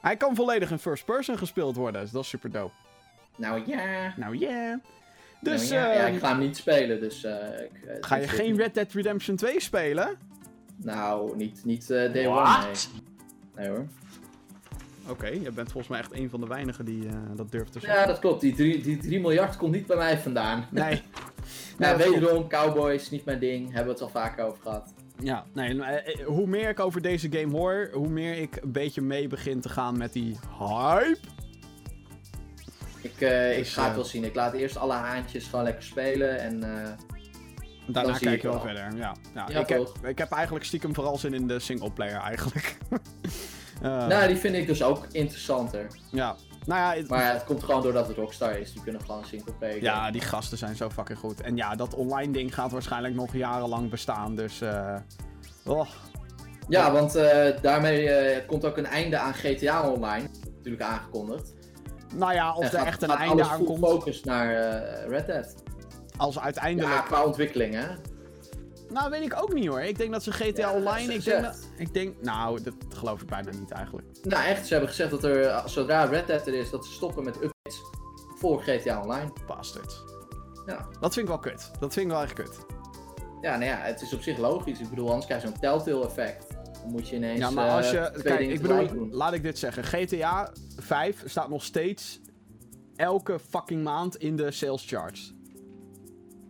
[0.01, 2.01] hij kan volledig in first person gespeeld worden.
[2.01, 2.73] Dus dat is super dope.
[3.35, 4.13] Nou ja.
[4.17, 4.79] Nou yeah.
[5.43, 7.23] Dus Nou ja, ja, ehm, ik ga hem niet spelen, dus...
[7.23, 7.33] eh,
[7.63, 10.17] ik, eh, ga je geen Red Dead Redemption 2 spelen?
[10.75, 12.57] Nou, niet, niet eh day What?
[12.57, 12.75] one, nee.
[13.55, 13.85] Nee hoor.
[15.09, 15.27] oké.
[15.27, 17.99] Je bent volgens mij echt een van de weinigen die eh, dat durft te zeggen.
[17.99, 18.41] Ja, dat klopt.
[18.41, 20.67] Die 3 die 3 miljard komt niet bij mij vandaan.
[20.71, 21.01] Nee.
[21.77, 21.97] Klopt.
[21.97, 23.65] wederom, Cowboys, niet mijn ding.
[23.65, 24.93] Hebben we het al vaker over gehad.
[25.19, 25.79] Ja, nee,
[26.25, 29.69] hoe meer ik over deze game hoor, hoe meer ik een beetje mee begin te
[29.69, 31.17] gaan met die hype.
[33.03, 34.23] Ik, eh, ik Dus, ga het eh, wel zien.
[34.23, 36.39] Ik laat eerst alle haantjes gewoon lekker spelen.
[36.39, 36.89] En eh,
[37.87, 38.95] Daarna Dan kijk ik je wel verder.
[38.95, 39.93] Ja, ja, Ja, ik, heb, toch?
[40.03, 42.77] ik heb eigenlijk stiekem vooral zin in de singleplayer eigenlijk.
[43.81, 45.87] Eh, nou, die vind ik dus ook interessanter.
[46.11, 46.35] Ja,
[46.65, 48.73] nou ja, het- Maar ja, het komt gewoon doordat het Rockstar is.
[48.73, 49.81] Die kunnen gewoon single player.
[49.83, 51.41] ja, die gasten zijn zo fucking goed.
[51.41, 54.61] En ja, dat online ding gaat waarschijnlijk nog jarenlang bestaan, dus...
[54.61, 54.95] eh
[55.65, 55.89] oh,
[56.69, 57.13] Ja, want
[57.61, 60.27] daarmee komt ook een einde aan GTA Online.
[60.55, 61.53] Natuurlijk aangekondigd.
[62.15, 65.07] Nou ja, of En er gaat- echt een gaat einde alles aankomt, focus naar eh,
[65.09, 65.53] Red Dead.
[66.17, 66.93] als uiteindelijk...
[66.93, 67.87] Ja, qua ontwikkeling, hè?
[68.89, 69.81] Nou, weet ik ook niet hoor.
[69.81, 71.13] Ik denk dat ze GTA Ja, Online...
[71.13, 72.21] Ik denk, dat, ik denk...
[72.21, 74.07] Nou, dat geloof ik bijna niet eigenlijk.
[74.23, 76.91] Nou, echt, ze hebben gezegd dat er, eh, zodra Red Dead er is, dat ze
[76.91, 77.81] stoppen met updates
[78.37, 79.31] voor GTA Online.
[79.47, 80.03] Bastards.
[80.65, 80.87] Ja.
[80.99, 81.71] Dat vind ik wel kut.
[81.79, 82.57] Dat vind ik wel echt kut.
[83.41, 84.79] Ja, nou ja, het is op zich logisch.
[84.79, 86.52] Ik bedoel, anders krijg je zo'n telltale effect.
[86.87, 88.11] Moet je ineens Ja, maar als eh, je...
[88.19, 89.13] twee Kijk, ik bedoel, doen.
[89.13, 89.83] laat ik dit zeggen.
[89.83, 92.19] GTA 5 staat nog steeds
[92.95, 95.33] elke fucking maand in de sales charts.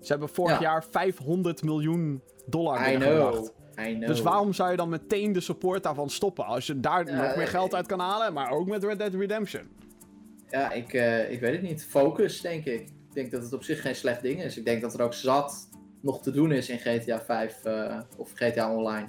[0.01, 0.61] Ze hebben vorig Ja.
[0.61, 3.53] jaar 500 miljoen dollar binnengebracht.
[3.99, 6.45] Dus waarom zou je dan meteen de support daarvan stoppen?
[6.45, 9.13] Als je daar nog meer eh, geld uit kan halen, maar ook met Red Dead
[9.13, 9.61] Redemption.
[10.49, 11.85] Ja, ik, eh, ik weet het niet.
[11.85, 12.79] Focus, denk ik.
[12.81, 14.57] Ik denk dat het op zich geen slecht ding is.
[14.57, 15.69] Ik denk dat er ook zat
[16.01, 19.07] nog te doen is in GTA 5 eh, of GTA Online.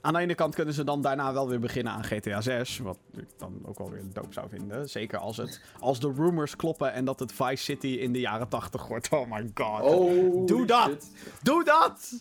[0.00, 2.78] Aan de ene kant kunnen ze dan daarna wel weer beginnen aan GTA 6.
[2.78, 4.88] Wat ik dan ook wel weer dope zou vinden.
[4.88, 8.48] Zeker als, het, als de rumors kloppen en dat het Vice City in de jaren
[8.48, 9.08] 80 wordt.
[9.12, 9.80] Oh my god.
[9.82, 11.10] Oh, Doe dat!
[11.42, 12.20] Doe dat!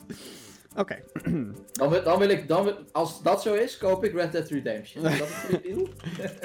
[0.76, 1.04] Oké.
[1.72, 4.50] Dan, wil, dan wil ik, dan wil- als dat zo is, koop ik Red Dead
[4.50, 5.06] Redemption.
[5.06, 5.88] Is dat een goede deal?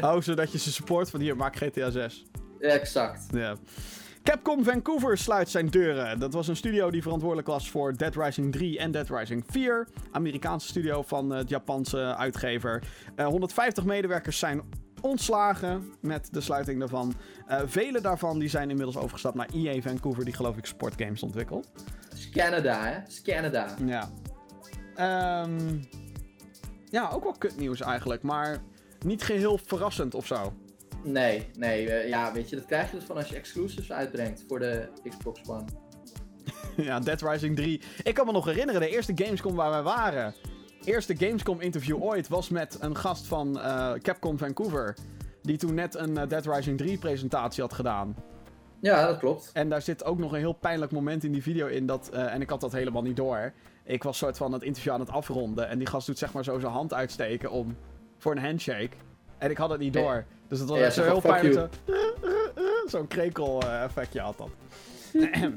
[0.14, 2.24] Oh, zodat je ze support van hier, maak GTA 6.
[2.60, 3.26] Ja, exact.
[3.30, 3.56] Ja.
[4.22, 6.18] Capcom Vancouver sluit zijn deuren.
[6.18, 9.88] Dat was een studio die verantwoordelijk was voor Dead Rising 3 en Dead Rising 4.
[10.10, 12.82] Amerikaanse studio van eh, het Japanse uitgever.
[13.16, 14.62] Eh, 150 medewerkers zijn
[15.00, 17.14] ontslagen met de sluiting daarvan.
[17.46, 21.70] Eh vele daarvan die zijn inmiddels overgestapt naar EA Vancouver, die geloof ik sportgames ontwikkelt.
[22.32, 22.98] Canada, hè?
[23.22, 23.74] Canada.
[23.84, 24.10] Ja.
[24.94, 25.78] Ehm,
[26.90, 28.58] ja, ook wel kutnieuws eigenlijk, maar
[29.04, 30.52] niet geheel verrassend of zo.
[31.02, 31.90] Nee, nee.
[31.90, 34.88] eh, ja, weet je, dat krijg je dus van als je exclusives uitbrengt voor de
[35.08, 35.64] Xbox One.
[36.76, 37.80] Ja, Dead Rising 3.
[38.02, 40.34] Ik kan me nog herinneren, de eerste Gamescom waar wij waren.
[40.84, 44.96] Eerste Gamescom interview ooit was met een gast van eh, Capcom Vancouver.
[45.42, 48.16] Die toen net een eh, Dead Rising 3 presentatie had gedaan.
[48.80, 49.50] Ja, dat klopt.
[49.52, 51.86] En daar zit ook nog een heel pijnlijk moment in die video in.
[51.86, 53.52] Dat, en ik had dat helemaal niet door.
[53.84, 55.68] Ik was soort van het interview aan het afronden.
[55.68, 57.76] En die gast doet zeg maar zo zijn hand uitsteken om,
[58.18, 58.96] voor een handshake.
[59.38, 60.24] En ik had het niet Nee.
[60.52, 61.74] Dus het was Ja, echt zo heel van, fuck pijnlijk.
[61.86, 61.92] Zo,
[62.86, 64.48] zo'n krekel eh, effectje had dat.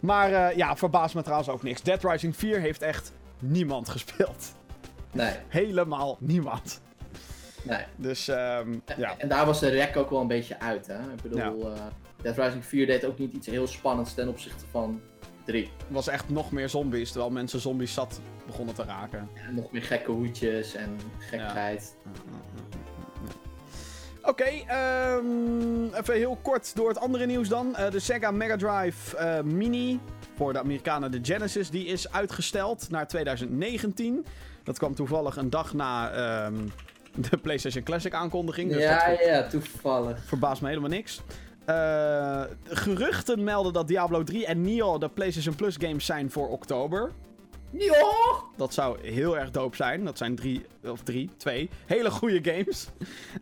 [0.00, 1.82] maar eh, ja, verbaast me trouwens ook niks.
[1.82, 4.52] Dead Rising 4 heeft echt niemand gespeeld.
[5.12, 6.80] Nee, Helemaal niemand.
[7.62, 7.84] nee.
[7.96, 9.14] Dus ehm, ja.
[9.18, 10.98] En daar was de rek ook wel een beetje uit, hè.
[10.98, 11.80] Ik bedoel, eh
[12.22, 15.00] Dead Rising 4 deed ook niet iets heel spannends ten opzichte van
[15.44, 15.62] 3.
[15.62, 17.10] Het was echt nog meer zombies.
[17.10, 19.28] Terwijl mensen zombies zat begonnen te raken.
[19.48, 21.96] En nog meer gekke hoedjes en gekkigheid.
[24.22, 27.76] Oké, ehm, even heel kort door het andere nieuws dan.
[27.76, 30.00] Eh, de Sega Mega Drive eh, Mini,
[30.36, 34.26] voor de Amerikanen de Genesis, die is uitgesteld naar 2019.
[34.64, 36.54] Dat kwam toevallig een dag na ehm,
[37.30, 38.72] de PlayStation Classic aankondiging.
[38.72, 40.24] Dus ja, dat ja, toevallig.
[40.24, 41.20] verbaast me helemaal niks.
[41.64, 47.10] Eh, geruchten melden dat Diablo 3 en Nioh de PlayStation Plus games zijn voor oktober.
[47.70, 48.12] Ja!
[48.56, 50.04] Dat zou heel erg dope zijn.
[50.04, 52.88] Dat zijn drie, of drie, twee hele goede games.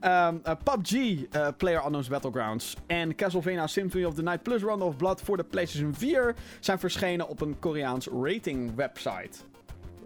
[0.01, 0.93] Ehm, eh, PUBG,
[1.31, 5.37] eh Player Unknown's Battlegrounds en Castlevania Symphony of the Night plus Round of Blood voor
[5.37, 9.39] de PlayStation 4 zijn verschenen op een Koreaans rating website.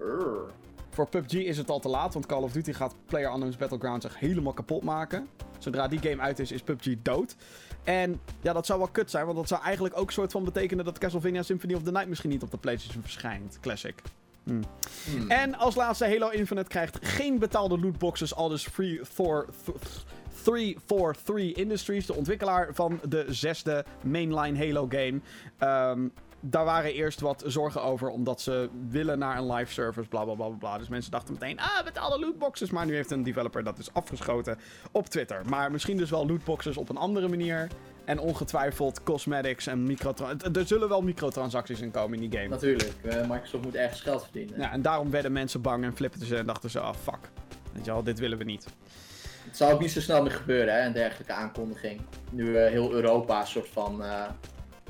[0.00, 0.52] Urgh.
[0.90, 4.04] Voor PUBG is het al te laat, want Call of Duty gaat Player Unknown's Battlegrounds
[4.04, 5.28] echt helemaal kapot maken.
[5.62, 7.36] Zodra die game uit is, is PUBG dood.
[7.84, 10.84] En ja, dat zou wel kut zijn, want dat zou eigenlijk ook soort van betekenen
[10.84, 13.58] dat Castlevania Symphony of the Night misschien niet op de PlayStation verschijnt.
[13.60, 13.94] Classic.
[14.44, 14.62] Hmm.
[15.28, 19.46] En als laatste, Halo Infinite krijgt geen betaalde lootboxes, al dus Free Thor...
[19.64, 20.04] th-
[20.42, 25.20] 343 Industries, de ontwikkelaar van de zesde mainline Halo game.
[25.58, 26.08] Ehm,
[26.44, 30.34] daar waren eerst wat zorgen over, omdat ze willen naar een live service, bla bla
[30.34, 30.78] bla bla.
[30.78, 32.70] Dus mensen dachten meteen, ah, betaalde lootboxes.
[32.70, 34.58] Maar nu heeft een developer dat dus afgeschoten
[34.92, 35.42] op Twitter.
[35.48, 37.68] Maar misschien dus wel lootboxes op een andere manier.
[38.04, 40.56] En ongetwijfeld cosmetics en microtransacties.
[40.56, 42.50] Er zullen wel microtransacties in komen in die game.
[42.50, 44.60] Natuurlijk, eh, Microsoft moet ergens geld verdienen.
[44.60, 47.30] Ja, en daarom werden mensen bang en flipten ze en dachten ze, ah fuck.
[47.72, 48.66] Weet je wel, dit willen we niet.
[49.44, 52.00] Het zal ook niet zo snel meer gebeuren, hè, een dergelijke aankondiging.
[52.30, 54.24] Nu eh, heel Europa soort van uh,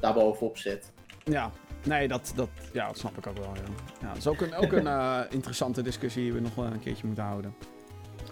[0.00, 0.92] daarbovenop zit.
[1.24, 1.50] Ja,
[1.84, 3.54] nee, dat, dat, ja, dat snap ik ook wel.
[3.54, 3.60] Ja.
[4.00, 6.80] Ja, dat is ook een, ook een uh, interessante discussie die we nog wel een
[6.80, 7.54] keertje moeten houden.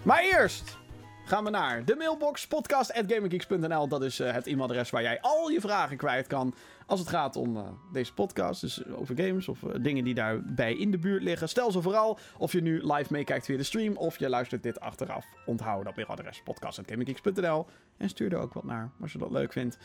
[0.03, 0.77] Maar eerst
[1.25, 3.87] gaan we naar de mailbox podcast.gamergeeks.nl.
[3.87, 6.53] Dat is uh, het e-mailadres waar jij al je vragen kwijt kan
[6.85, 8.61] als het gaat om uh, deze podcast.
[8.61, 11.49] Dus over games of uh, dingen die daarbij in de buurt liggen.
[11.49, 14.79] Stel ze vooral of je nu live meekijkt via de stream of je luistert dit
[14.79, 15.25] achteraf.
[15.45, 17.65] Onthoud dat mailadres podcast.gamergeeks.nl.
[17.97, 19.77] En stuur er ook wat naar als je dat leuk vindt.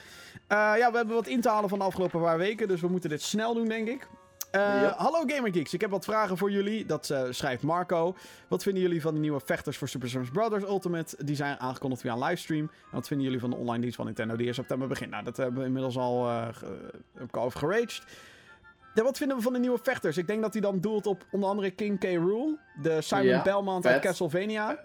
[0.48, 2.68] ja, we hebben wat in te halen van de afgelopen paar weken.
[2.68, 4.08] Dus we moeten dit snel doen, denk ik.
[4.52, 4.92] Uh.
[4.92, 6.86] Hallo GamerGeeks, ik heb wat vragen voor jullie.
[6.86, 8.16] Dat uh, schrijft Marco.
[8.48, 10.62] Wat vinden jullie van de nieuwe vechters voor Super Smash Bros.
[10.62, 11.24] Ultimate?
[11.24, 12.64] Die zijn aangekondigd via een livestream.
[12.64, 15.10] En wat vinden jullie van de online dienst van Nintendo die in september begint?
[15.10, 16.48] Nou, dat hebben we inmiddels al, uh,
[17.30, 18.02] over geraged.
[18.94, 20.16] Ja, wat vinden we van de nieuwe vechters?
[20.16, 22.04] Ik denk dat hij dan doelt op onder andere King K.
[22.04, 22.58] Rool.
[22.82, 23.92] De Simon ja, Belmont vet.
[23.92, 24.84] uit Castlevania.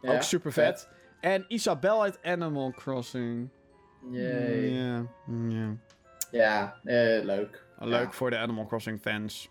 [0.00, 0.80] Ja, ook super vet.
[0.80, 0.88] vet.
[1.20, 3.48] En Isabel uit Animal Crossing.
[4.10, 5.06] Ja.
[6.30, 6.78] ja
[7.22, 7.64] leuk.
[7.78, 8.10] Leuk ja.
[8.10, 9.50] voor de Animal Crossing fans.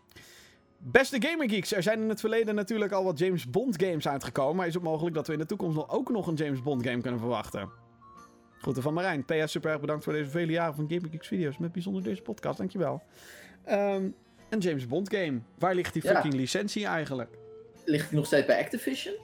[0.77, 4.55] Beste Gamer Geeks, er zijn in het verleden natuurlijk al wat James Bond games uitgekomen.
[4.55, 7.01] Maar is het mogelijk dat we in de toekomst ook nog een James Bond game
[7.01, 7.69] kunnen verwachten?
[8.57, 9.25] Groeten van Marijn.
[9.25, 11.57] PS, super erg bedankt voor deze vele jaren van Gamer Geeks video's.
[11.57, 13.01] Met bijzonder deze podcast, dankjewel.
[13.69, 14.15] Um,
[14.49, 15.39] een James Bond game.
[15.57, 16.39] Waar ligt die fucking ja.
[16.39, 17.37] licentie eigenlijk?
[17.85, 19.15] Ligt die nog steeds bij Activision?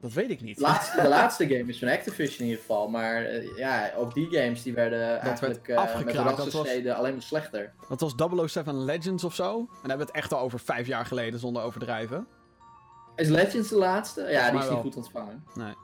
[0.00, 0.60] Dat weet ik niet.
[0.60, 2.88] Laatste, de laatste game is van Activision in ieder geval.
[2.88, 7.12] Maar uh, ja, ook die games die werden dat eigenlijk werd uh, met rassensteden alleen
[7.12, 7.72] maar slechter.
[7.88, 8.14] Dat was
[8.46, 9.58] 007 Legends of zo.
[9.58, 12.26] En dan hebben we het echt al over vijf jaar geleden, zonder overdrijven.
[13.16, 14.20] Is Legends de laatste?
[14.20, 15.44] Ja, die is niet goed ontvangen.
[15.54, 15.74] Nee.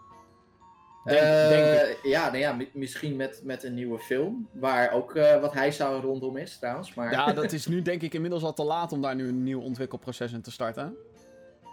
[1.04, 4.48] Denk, uh, denk ja, nou ja, misschien met, met een nieuwe film.
[4.52, 6.94] Waar ook wat hij zou rondom is trouwens.
[6.94, 7.10] Maar...
[7.10, 9.60] Ja, dat is nu denk ik inmiddels al te laat om daar nu een nieuw
[9.60, 10.96] ontwikkelproces in te starten.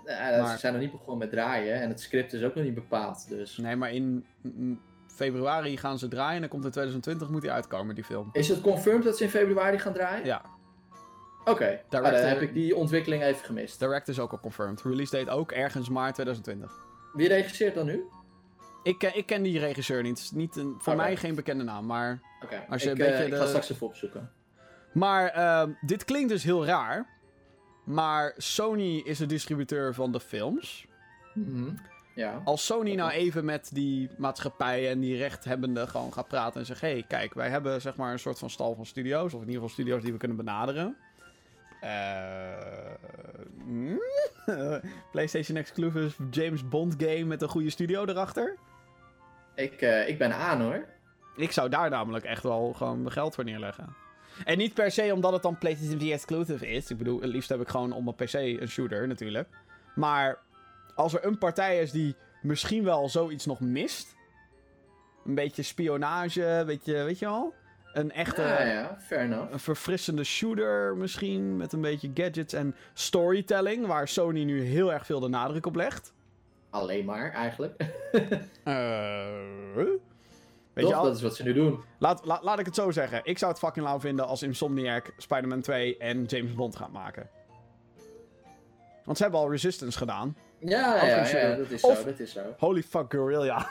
[0.06, 0.47] Maar...
[0.47, 3.30] Ze zijn nog niet begonnen met draaien en het script is ook nog niet bepaald.
[3.30, 3.58] Dus.
[3.58, 4.26] Nee, maar in
[5.08, 8.30] februari gaan ze draaien en dan komt in 2020 moet hij uitkomen, die film.
[8.34, 10.26] Is het confirmed dat ze in februari gaan draaien?
[10.26, 10.41] Ja.
[11.41, 11.84] Oké, okay.
[11.89, 13.80] ah, dan heb ik die ontwikkeling even gemist.
[13.80, 14.82] Direct is ook al confirmed.
[14.82, 16.86] Release date ook ergens maart 2020.
[17.14, 18.04] Wie regisseert dan nu?
[18.84, 20.32] Ik, ik ken die regisseur niet.
[20.34, 21.06] niet een, voor okay.
[21.06, 22.22] mij geen bekende naam, maar...
[22.43, 22.78] Oké, okay.
[22.78, 23.26] ik, uh, de...
[23.26, 24.32] ik ga straks even opzoeken.
[24.93, 27.08] Maar uh, dit klinkt dus heel raar.
[27.84, 30.86] Maar Sony is de distributeur van de films.
[31.34, 31.80] Mm -hmm.
[32.16, 32.42] ja.
[32.44, 36.82] Als Sony nou even met die maatschappij en die rechthebbenden gewoon gaat praten en zegt:
[36.82, 39.48] hé, hey, kijk, wij hebben zeg maar een soort van stal van studio's, of in
[39.48, 40.98] ieder geval studio's die we kunnen benaderen.
[41.84, 41.90] Uh,
[45.12, 48.58] PlayStation exclusive James Bond game met een goede studio erachter.
[49.56, 50.86] Ik, uh, ik ben aan hoor.
[51.36, 53.96] Ik zou daar namelijk echt wel gewoon mijn geld voor neerleggen.
[54.44, 56.90] En niet per se omdat het dan PlayStation 4 exclusive is.
[56.90, 59.50] Ik bedoel, het liefst heb ik gewoon op mijn PC een shooter natuurlijk.
[59.96, 60.40] Maar
[60.96, 64.16] als er een partij is die misschien wel zoiets nog mist.
[65.26, 67.54] Een beetje spionage, een beetje, weet je wel?
[67.94, 68.42] Een echte.
[68.42, 69.52] Ja, ja, fair enough.
[69.52, 71.58] Een verfrissende shooter misschien.
[71.58, 73.86] Met een beetje gadgets en storytelling.
[73.86, 76.14] Waar Sony nu heel erg veel de nadruk op legt.
[76.70, 77.86] Alleen maar, eigenlijk.
[78.66, 79.26] uh,
[80.74, 80.94] Weet Toch?
[80.94, 81.04] je al?
[81.04, 81.84] Dat is wat ze nu doen.
[81.98, 83.22] Laat, laat, laat ik het zo zeggen.
[83.24, 87.30] Ik zou het fucking lauw vinden als Insomniac Spider-Man 2 en James Bond gaat maken.
[89.06, 90.38] Want ze hebben al Resistance gedaan.
[90.60, 92.42] Ja, ja, ja, ja, dat is of, zo, dat is zo.
[92.58, 93.58] Holy fuck, Guerrilla.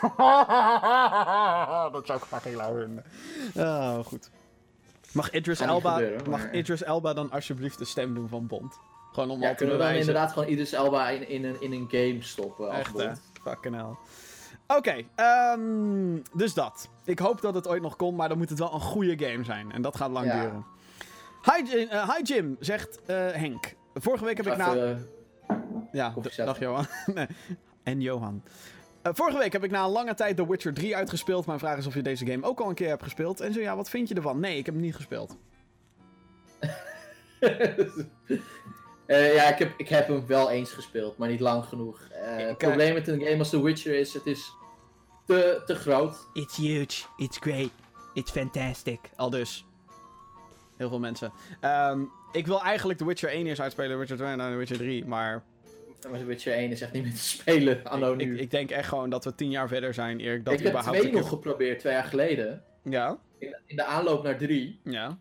[1.92, 3.04] dat zou ik fucking lauw vinden.
[3.56, 4.30] Oh, goed.
[5.12, 8.78] Mag Idris, Elba, gebeuren, mag Idris Elba dan alsjeblieft de stem doen van Bond?
[9.12, 11.60] Gewoon om ja, al te kunnen we dan inderdaad gewoon Idris Elba in, in, een,
[11.60, 13.20] in een game stoppen Echt, als Bond?
[13.34, 13.50] Hè?
[13.50, 13.96] Fucking hell.
[14.76, 16.88] Oké, okay, um, dus dat.
[17.04, 19.44] Ik hoop dat het ooit nog komt, maar dan moet het wel een goede game
[19.44, 19.72] zijn.
[19.72, 20.42] En dat gaat lang ja.
[20.42, 20.64] duren.
[21.42, 23.74] Hi, uh, hi Jim, zegt uh, Henk.
[23.94, 24.76] Vorige week heb ik na...
[24.76, 24.96] Uh,
[25.92, 26.86] ja, dag Johan.
[27.14, 27.26] nee.
[27.82, 28.42] En Johan.
[29.02, 31.46] Vorige week heb ik na een lange tijd The Witcher 3 uitgespeeld.
[31.46, 33.40] Mijn vraag is of je deze game ook al een keer hebt gespeeld.
[33.40, 34.40] En zo ja, wat vind je ervan?
[34.40, 35.36] Nee, ik heb hem niet gespeeld.
[37.40, 42.08] Uh, ja, ik heb, ik heb hem wel eens gespeeld, maar niet lang genoeg.
[42.12, 44.58] Uh, het probleem met een game als The Witcher is, het is
[45.30, 46.28] te, te groot.
[46.32, 47.70] It's huge, it's great,
[48.14, 49.00] it's fantastic.
[49.16, 49.64] Al dus.
[50.76, 51.32] Heel veel mensen.
[51.60, 54.78] Um, ik wil eigenlijk The Witcher 1 eerst uitspelen, Witcher 2 en dan The Witcher
[54.78, 55.42] 3, maar...
[56.10, 58.34] Maar The Witcher 1 is echt niet meer te spelen, anno ik, nu.
[58.34, 60.44] Ik, ik, denk echt gewoon dat we tien jaar verder zijn, Erik.
[60.44, 62.62] Dat ik heb 2 nog geprobeerd, twee jaar geleden.
[62.82, 63.18] Ja?
[63.38, 64.80] In, in de aanloop naar 3.
[64.84, 65.18] Ja.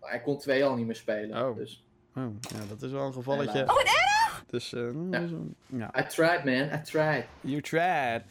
[0.00, 1.56] Maar ik kon 2 al niet meer spelen, oh.
[1.56, 1.84] dus...
[2.16, 3.60] Oh, ja, dat is wel een gevalletje.
[3.60, 4.44] Oh, wat erg!
[4.46, 5.26] Dus, uh, ja.
[5.66, 6.00] ja.
[6.00, 6.78] I tried, man.
[6.78, 7.24] I tried.
[7.40, 8.22] You tried.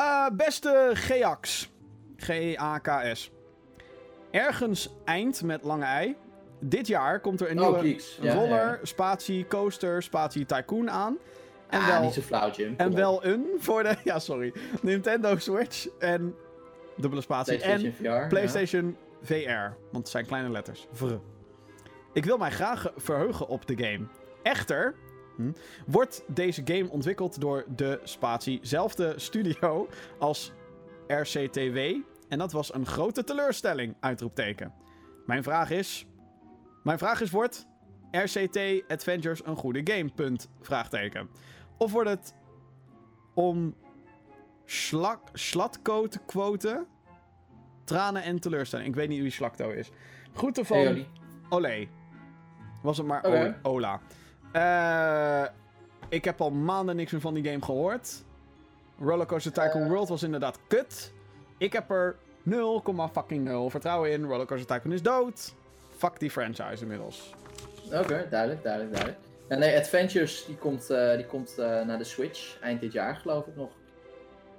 [0.00, 1.70] Uh, beste Gax.
[2.16, 3.30] G-A-K-S.
[4.30, 6.16] Ergens eind met lange ei.
[6.58, 8.02] Dit jaar komt er een oh, nieuwe.
[8.20, 8.78] Ja, roller, ja.
[8.82, 11.18] spatie coaster, spatie tycoon aan.
[11.68, 12.74] En ah, wel- niet zo flauw, Jim.
[12.76, 16.34] En wel een voor de, ja sorry, Nintendo Switch en
[16.96, 18.02] dubbele spatie PlayStation en VR.
[18.02, 18.26] ja.
[18.26, 20.86] PlayStation VR, want het zijn kleine letters.
[20.92, 21.14] Vr.
[22.12, 24.06] Ik wil mij graag verheugen op de game.
[24.42, 24.94] Echter
[25.40, 25.52] hm,
[25.86, 29.88] wordt deze game ontwikkeld door de spatiezelfde studio
[30.18, 30.52] als
[31.06, 31.78] RCTW
[32.30, 34.72] en dat was een grote teleurstelling, uitroepteken.
[35.26, 36.06] Mijn vraag is,
[36.82, 37.66] mijn vraag is wordt
[38.10, 40.10] RCT Adventures een goede game?
[40.14, 41.28] Punt, vraagteken.
[41.76, 42.34] Of wordt het
[43.34, 43.74] om
[44.64, 45.28] slak,
[46.08, 46.86] te quoten?
[47.84, 48.88] Tranen en teleurstelling.
[48.88, 49.90] Ik weet niet wie Slakto is.
[50.34, 51.08] Groeten van Hey.
[51.48, 51.88] Olé.
[52.82, 53.24] Was het maar
[53.62, 54.00] Ola.
[54.52, 55.42] Eh,
[56.08, 58.22] ik heb al maanden niks meer van die game gehoord.
[59.00, 59.88] Rollercoaster Tycoon Eh.
[59.88, 61.12] World was inderdaad kut.
[61.58, 62.82] Ik heb er 0,
[63.12, 64.24] fucking 0 vertrouwen in.
[64.24, 65.54] Rollercoaster Tycoon is dood.
[65.96, 67.34] Fuck die franchise inmiddels.
[67.84, 69.18] Oké, duidelijk, duidelijk, duidelijk.
[69.48, 73.46] Ja, nee, Adventures die komt, eh, die komt naar de Switch eind dit jaar, geloof
[73.46, 73.70] ik nog.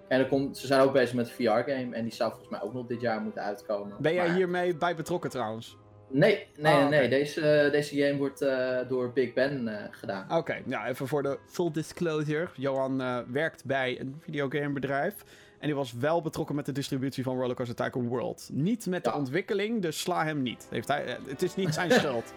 [0.08, 2.62] En er komt, ze zijn ook bezig met een VR-game en die zou volgens mij
[2.62, 3.96] ook nog dit jaar moeten uitkomen.
[4.00, 5.78] Ben jij Maar- hiermee bij betrokken trouwens?
[6.12, 7.10] Nee, nee, Ah, nee.
[7.10, 10.38] Deze, eh, deze game wordt eh, door Big Ben eh, gedaan.
[10.38, 12.48] Oké, ja, even voor de full disclosure.
[12.56, 12.98] Johan
[13.32, 15.16] werkt bij een videogamebedrijf.
[15.60, 18.50] En die was wel betrokken met de distributie van Rollercoaster Tycoon World.
[18.54, 20.68] Niet met de ontwikkeling, dus sla hem niet.
[20.70, 22.34] Heeft hij, het is niet zijn schuld.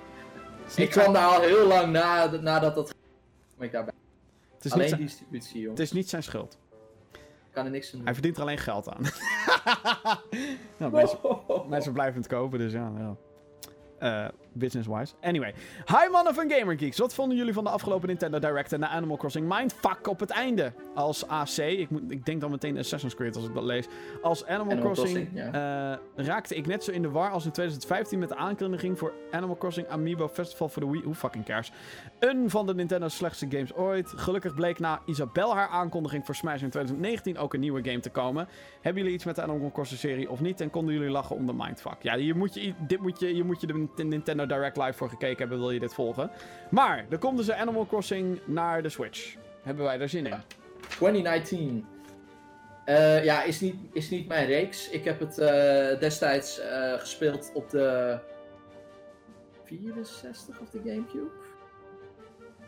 [0.77, 2.95] Ik kwam daar al heel lang na, nadat dat...
[3.59, 3.95] ik daarbij.
[4.55, 5.70] het is niet Alleen zijn- distributie, joh.
[5.70, 6.59] het is niet zijn schuld.
[7.12, 7.20] Ik
[7.61, 8.05] kan er niks aan doen.
[8.05, 9.03] Hij verdient er alleen geld aan.
[10.77, 11.18] ja, mensen,
[11.68, 12.93] mensen blijven het kopen, dus ja.
[12.99, 13.16] ja.
[14.05, 15.14] Eh, Business-wise.
[15.20, 15.55] Anyway.
[15.86, 16.98] Hi mannen van Gamer Geeks.
[16.98, 20.30] Wat vonden jullie van de afgelopen Nintendo Direct en de Animal Crossing Mindfuck op het
[20.30, 20.72] einde?
[20.94, 23.86] Als AC, ik, moet, ik denk dan meteen Assassin's Creed als ik dat lees.
[24.22, 27.50] Als Animal, Animal Crossing, Crossing, eh, raakte ik net zo in de war als in
[27.50, 31.02] 2015 met de aankondiging voor Animal Crossing Amiibo Festival voor de Wii.
[31.02, 31.72] Hoe fucking cares.
[32.18, 34.12] Een van de Nintendo's slechtste games ooit.
[34.16, 38.11] Gelukkig bleek na Isabel haar aankondiging voor Smash in 2019 ook een nieuwe game te
[38.11, 38.48] komen.
[38.80, 40.61] Hebben jullie iets met de Animal Crossing serie of niet?
[40.61, 42.02] En konden jullie lachen om de mindfuck?
[42.02, 45.09] Ja, hier moet je, dit moet je, hier moet je de Nintendo Direct Live voor
[45.09, 46.30] gekeken hebben, wil je dit volgen.
[46.70, 49.34] Maar, er komt dus een Animal Crossing naar de Switch.
[49.62, 50.34] Hebben wij er zin in?
[50.88, 51.86] 2019.
[52.84, 54.90] Eh, ja, is niet, is niet mijn reeks.
[54.90, 58.18] Ik heb het eh, destijds eh, gespeeld op de
[59.64, 61.30] 64 of de Gamecube?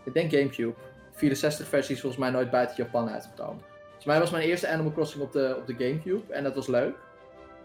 [0.05, 0.75] Ik denk Gamecube.
[1.13, 3.63] 64 versie is volgens mij nooit buiten Japan uitgekomen.
[3.83, 6.67] Volgens mij was mijn eerste Animal Crossing op de, op de Gamecube en dat was
[6.67, 6.95] leuk.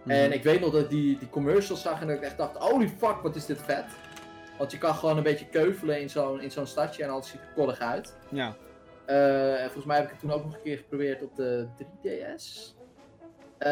[0.03, 0.11] Mhm.
[0.11, 2.57] En ik weet nog dat ik die, die commercials zag en dat ik echt dacht,
[2.57, 3.85] holy fuck, wat is dit vet.
[4.61, 7.39] Want je kan gewoon een beetje keuvelen in zo'n in zo'n stadje en alles ziet
[7.39, 8.15] er kollig uit.
[8.29, 8.55] Ja.
[9.05, 11.67] Eh, en volgens mij heb ik het toen ook nog een keer geprobeerd op de
[11.77, 12.75] 3DS.
[13.57, 13.69] Eh,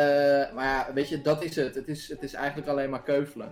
[0.53, 1.75] maar ja, weet je, dat is het.
[1.75, 3.51] Het is, het is eigenlijk alleen maar keuvelen.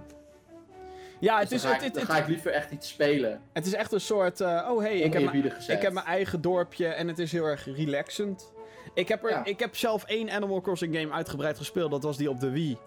[1.19, 2.87] Ja, het Dus is, dan, ga het, ik, het, dan ga ik liever echt iets
[2.87, 3.41] spelen.
[3.53, 4.41] het is echt een soort...
[4.41, 7.45] eh, oh hey, ik heb, mijn- ik heb mijn eigen dorpje en het is heel
[7.45, 8.51] erg relaxend.
[8.93, 9.45] Ik heb, er, Ja.
[9.45, 11.91] ik heb zelf één Animal Crossing game uitgebreid gespeeld.
[11.91, 12.77] Dat was die op de Wii.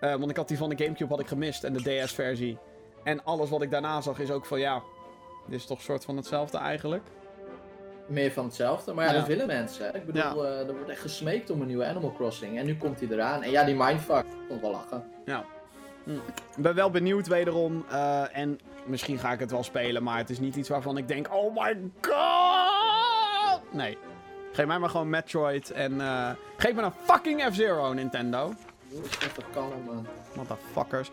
[0.00, 2.58] Want ik had die van de Gamecube had ik gemist en de DS-versie.
[3.04, 4.82] En alles wat ik daarna zag is ook van ja...
[5.46, 7.02] Dit is toch een soort van hetzelfde eigenlijk.
[8.06, 8.92] Meer van hetzelfde.
[8.92, 9.18] Maar ja, Ja.
[9.18, 9.94] dat willen mensen.
[9.94, 10.50] Ik bedoel, Ja.
[10.50, 12.58] eh, er wordt echt gesmeekt om een nieuwe Animal Crossing.
[12.58, 13.42] En nu komt hij eraan.
[13.42, 14.24] En ja, die mindfuck.
[14.24, 15.04] Ik vond wel lachen.
[16.56, 17.84] Ik ben wel benieuwd wederom.
[17.90, 20.02] eh, en misschien ga ik het wel spelen.
[20.02, 23.60] Maar het is niet iets waarvan ik denk: oh my god!
[23.72, 23.98] Nee.
[24.52, 25.70] Geef mij maar gewoon Metroid.
[25.70, 28.52] En eh, geef me een fucking F-Zero, Nintendo.
[28.92, 30.06] Even kalm, man.
[30.36, 31.10] Motherfuckers.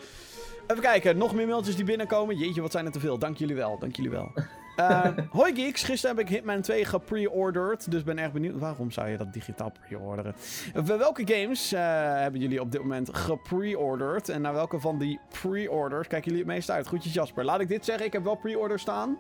[0.70, 2.38] Even kijken, nog meer mailtjes die binnenkomen.
[2.38, 3.18] Jeetje, wat zijn er te veel.
[3.18, 4.32] Dank jullie wel, dank jullie wel.
[4.76, 7.92] Eh, hoi geeks, gisteren heb ik Hitman 2 gepre-ordered.
[7.92, 8.60] Dus ben erg benieuwd.
[8.60, 10.36] Waarom zou je dat digitaal pre-orderen?
[10.74, 11.82] Eh, welke games eh,
[12.14, 14.30] hebben jullie op dit moment gepre-ordered?
[14.30, 16.88] En naar welke van die pre-orders kijken jullie het meest uit?
[16.88, 17.46] Groetjes Jasper.
[17.46, 19.18] Laat ik dit zeggen, ik heb wel pre-orders staan.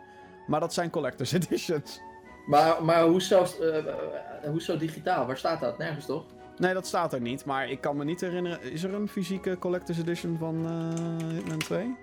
[0.48, 2.02] Maar dat zijn collector's editions.
[2.46, 5.26] Maar, maar hoezo, eh, hoezo digitaal?
[5.26, 5.78] Waar staat dat?
[5.78, 6.26] Nergens toch?
[6.60, 7.46] Nee, dat staat er niet.
[7.46, 8.62] Maar ik kan me niet herinneren.
[8.62, 11.96] Is er een fysieke collector's edition van eh, Hitman 2?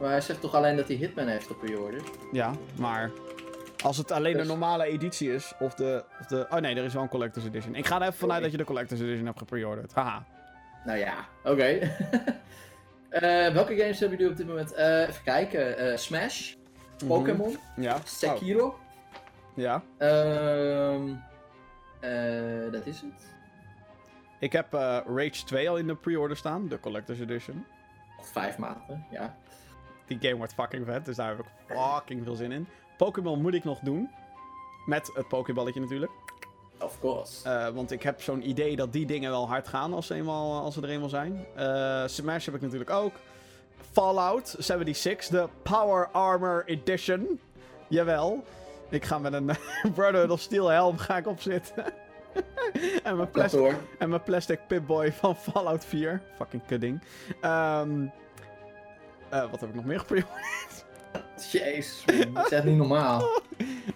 [0.00, 2.00] Maar hij zegt toch alleen dat hij Hitman heeft op pre-order?
[2.32, 3.10] Ja, maar
[3.84, 6.46] als het alleen Dus- de normale editie is, of de, of de...
[6.50, 7.74] Oh nee, er is wel een Collector's Edition.
[7.74, 8.42] Ik ga er even vanuit Oei.
[8.42, 9.92] dat je de Collector's Edition hebt gepreorderd.
[9.94, 10.24] Haha.
[10.84, 11.14] Nou ja,
[11.44, 11.78] oké.
[13.10, 14.72] Eh, welke games hebben jullie op dit moment?
[14.72, 15.98] Eh, even kijken.
[15.98, 16.54] Smash,
[16.98, 17.06] Mhm.
[17.06, 17.96] Pokémon, Ja.
[18.04, 18.66] Sekiro.
[18.66, 18.74] Oh,
[19.54, 19.82] ja.
[19.98, 21.08] Ehm,
[22.00, 23.26] eh, dat is het.
[24.40, 27.66] Ik heb eh, Rage 2 al in de pre-order staan, de Collector's Edition.
[28.20, 29.36] Vijf maanden, ja.
[30.06, 32.66] Die game wordt fucking vet, dus daar heb ik fucking veel zin in.
[32.96, 34.10] Pokémon moet ik nog doen.
[34.86, 36.12] Met het Pokéballetje natuurlijk.
[36.78, 37.48] Of course.
[37.48, 40.62] Eh, want ik heb zo'n idee dat die dingen wel hard gaan als ze, eenmaal,
[40.62, 41.46] als ze er eenmaal zijn.
[41.56, 43.12] Eh, Smash heb ik natuurlijk ook.
[43.92, 47.40] Fallout 76, de Power Armor Edition.
[47.88, 48.44] Jawel.
[48.88, 49.46] Ik ga met een
[49.94, 51.84] Brotherhood of Steel helm ga ik opzitten.
[53.02, 56.22] en, mijn plastic, en mijn plastic Pip-Boy van Fallout 4.
[56.36, 57.02] Fucking kudding.
[57.40, 58.06] Ehm
[59.30, 60.84] eh, wat heb ik nog meer geprioriteit?
[61.50, 63.22] Jezus, man, dat is echt niet normaal.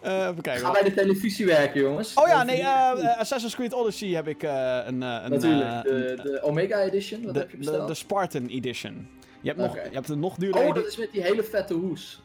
[0.00, 0.64] Eh even kijken.
[0.66, 2.14] Ga bij de televisie werken, jongens.
[2.14, 3.18] Oh ja, nee, eh.
[3.18, 4.48] Assassin's Creed Odyssey heb ik een...
[4.86, 4.98] een
[5.30, 7.88] Natuurlijk, de, de Omega Edition, wat de, heb je de, besteld?
[7.88, 9.08] de Spartan Edition.
[9.40, 10.66] Je hebt, nog, je hebt een nog duurdere...
[10.66, 12.22] oh, dat is met die hele vette hoes.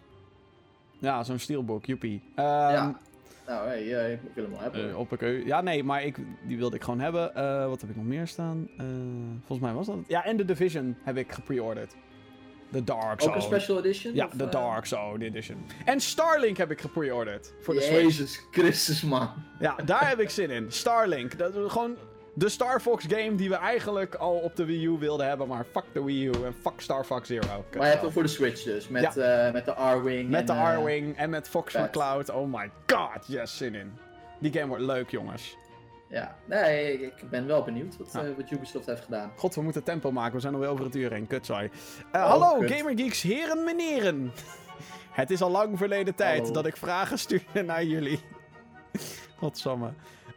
[0.97, 2.21] Ja, zo'n steelbook, joepie.
[2.35, 2.99] Ehm, ja.
[3.49, 5.19] Nou, hey, eh, ik wil hem wel hebben.
[5.19, 5.45] eh.
[5.45, 7.35] Ja, nee, maar ik, die wilde ik gewoon hebben.
[7.35, 8.69] Eh, wat heb ik nog meer staan?
[9.37, 9.97] Volgens mij was dat.
[10.07, 11.95] Ja, en de Division heb ik gepreorderd.
[12.71, 13.35] De Dark Ook Zone.
[13.35, 14.13] een special edition?
[14.15, 14.51] Ja, eh?
[14.51, 15.65] Dark Zone Edition.
[15.85, 17.53] En Starlink heb ik gepreorderd.
[17.61, 18.01] Voor de Switch.
[18.01, 19.29] Jezus Christus, man.
[19.59, 20.71] Ja, daar heb ik zin in.
[20.71, 21.37] Starlink.
[21.37, 21.95] Dat is gewoon
[22.39, 25.47] de Star Fox game die we eigenlijk al op de Wii U wilden hebben.
[25.47, 27.47] Maar fuck de Wii U en fuck Star Fox Zero.
[27.77, 30.29] Maar je hebt hem voor de Switch dus, met, eh, met de R-Wing.
[30.29, 32.29] Met de en, eh, R-Wing en met Fox for Cloud.
[32.29, 33.93] Oh my god, yes, zin in.
[34.39, 35.57] Die game wordt leuk, jongens.
[36.09, 38.23] Ja, nee, ik- ben wel benieuwd wat, Ja.
[38.23, 39.31] eh, wat Ubisoft heeft gedaan.
[39.35, 40.33] God, we moeten tempo maken.
[40.33, 41.27] We zijn alweer over het uur heen.
[41.27, 41.69] Kutzooi.
[42.11, 42.71] Eh, Oh, hallo, kut.
[42.71, 44.31] Gamergeeks, heren, meneren.
[45.11, 46.53] Het is al lang verleden tijd Hallo.
[46.53, 48.19] dat ik vragen stuurde naar jullie.
[49.37, 49.89] Godsamme.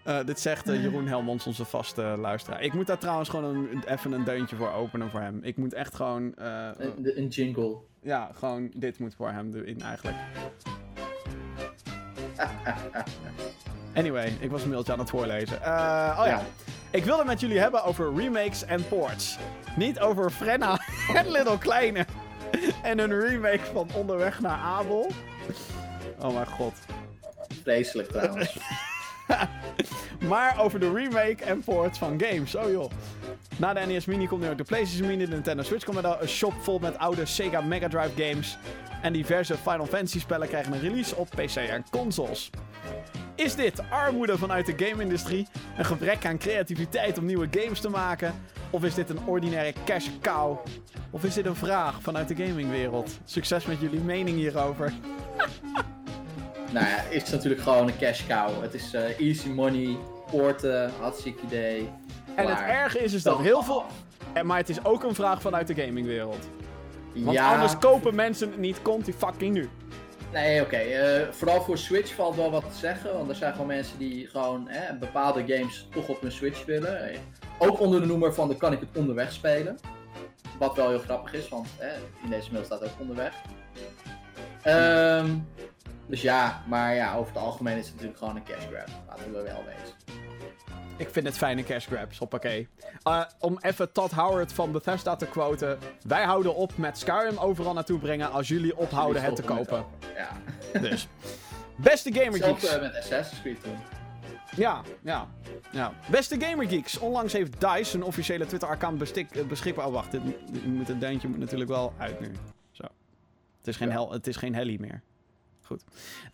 [0.03, 2.63] Eh dit zegt eh, Jeroen Helmonds, onze vaste luisteraar.
[2.63, 5.39] Ik moet daar trouwens gewoon een, even een deuntje voor openen voor hem.
[5.43, 6.35] Ik moet echt gewoon...
[6.35, 6.69] eh,
[7.03, 7.77] Een, jingle.
[8.03, 10.17] ja, gewoon dit moet voor hem erin eigenlijk.
[13.95, 15.63] Anyway, ik was een mailtje aan het voorlezen.
[15.63, 15.69] Eh,
[16.19, 16.27] oh ja.
[16.27, 16.43] Ja.
[16.91, 19.39] Ik wilde het met jullie hebben over remakes en ports.
[19.77, 20.79] Niet over Frenna
[21.15, 22.07] en Little Kleine.
[22.83, 25.11] En een remake van Onderweg naar Abel.
[26.21, 26.73] Oh mijn god.
[27.63, 28.59] Vreselijk trouwens.
[30.29, 32.55] Maar over de remake en ports van games.
[32.55, 32.91] Oh joh.
[33.57, 36.17] Na de NES Mini komt nu ook de PlayStation Mini, de Nintendo Switch komt dan
[36.21, 38.59] een shop vol met oude Sega Mega Drive games.
[39.03, 42.51] En diverse Final Fantasy spellen krijgen een release op PC en consoles.
[43.35, 45.49] Is dit armoede vanuit de game-industrie?
[45.77, 48.35] Een gebrek aan creativiteit om nieuwe games te maken?
[48.71, 50.59] Of is dit een ordinaire cash cow?
[51.11, 53.19] Of is dit een vraag vanuit de gamingwereld?
[53.25, 54.93] Succes met jullie mening hierover.
[56.73, 58.63] nou ja, het is natuurlijk gewoon een cash cow.
[58.63, 59.97] Het is eh, easy money,
[60.31, 61.89] poorten, hartstikke idee.
[62.35, 63.83] En het erge is dus dat heel veel...
[63.83, 63.93] af.
[64.33, 66.49] Eh, Maar het is ook een vraag vanuit de gamingwereld.
[67.15, 69.69] Want ja, anders kopen mensen het niet, komt die fucking nu.
[70.33, 70.77] Nee, oké.
[70.77, 73.13] eh, vooral voor Switch valt wel wat te zeggen.
[73.13, 77.11] Want er zijn gewoon mensen die gewoon hè, bepaalde games toch op hun Switch willen.
[77.59, 79.79] Ook onder de noemer van dan kan ik het onderweg spelen.
[80.59, 81.93] Wat wel heel grappig is, want hè,
[82.25, 83.33] in deze mail staat ook onderweg.
[84.63, 85.27] Ehm,
[86.07, 88.89] dus ja, maar ja, over het algemeen is het natuurlijk gewoon een cash grab.
[89.09, 89.95] Laten we wel wezen.
[90.97, 92.69] Ik vind het fijne cash grabs, hoppakee.
[93.03, 95.79] Eh om even Todd Howard van Bethesda te quoten.
[96.07, 99.85] Wij houden op met Skyrim overal naartoe brengen als jullie ophouden het te kopen.
[100.17, 100.29] Ja.
[100.81, 101.09] Dus.
[101.77, 102.75] Beste Gamer Hetzelfde Geeks.
[102.75, 103.77] eh, met Assassin's Creed toen.
[104.57, 105.29] Ja, ja,
[105.73, 105.93] ja.
[106.11, 106.99] Beste Gamer Geeks.
[106.99, 109.87] Onlangs heeft DICE een officiële Twitter-account eh, beschikbaar.
[109.87, 110.11] Oh, wacht.
[110.11, 112.31] Dit, dit moet, het deuntje moet natuurlijk wel uit nu.
[112.71, 112.85] Zo.
[113.59, 115.03] Het is geen, hel, het is geen heli meer.
[115.65, 115.85] Goed.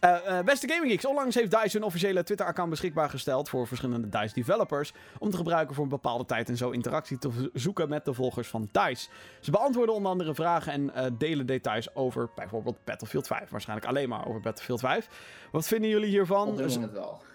[0.00, 4.08] Eh, eh, beste Gaming Geeks, onlangs heeft DICE een officiële Twitter-account beschikbaar gesteld voor verschillende
[4.08, 8.04] DICE developers om te gebruiken voor een bepaalde tijd en zo interactie te zoeken met
[8.04, 9.08] de volgers van DICE.
[9.40, 13.50] Ze beantwoorden onder andere vragen en eh, delen details over bijvoorbeeld Battlefield 5.
[13.50, 15.08] Waarschijnlijk alleen maar over Battlefield 5.
[15.52, 16.48] Wat vinden jullie hiervan?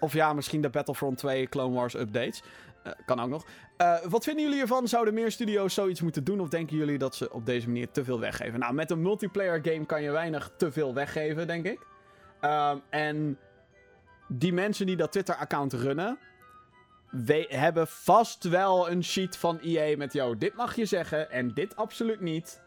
[0.00, 2.42] Of ja, misschien de Battlefront 2 Clone Wars updates.
[2.84, 3.46] Eh, kan ook nog.
[3.76, 4.88] Eh, wat vinden jullie ervan?
[4.88, 6.40] Zouden meer studio's zoiets moeten doen?
[6.40, 8.58] Of denken jullie dat ze op deze manier te veel weggeven?
[8.60, 11.86] Nou, met een multiplayer game kan je weinig te veel weggeven, denk ik.
[12.40, 13.38] Ehm, en
[14.28, 16.18] die mensen die dat Twitter-account runnen...
[17.10, 20.12] we- hebben vast wel een sheet van EA met...
[20.12, 22.62] Yo, dit mag je zeggen en dit absoluut niet.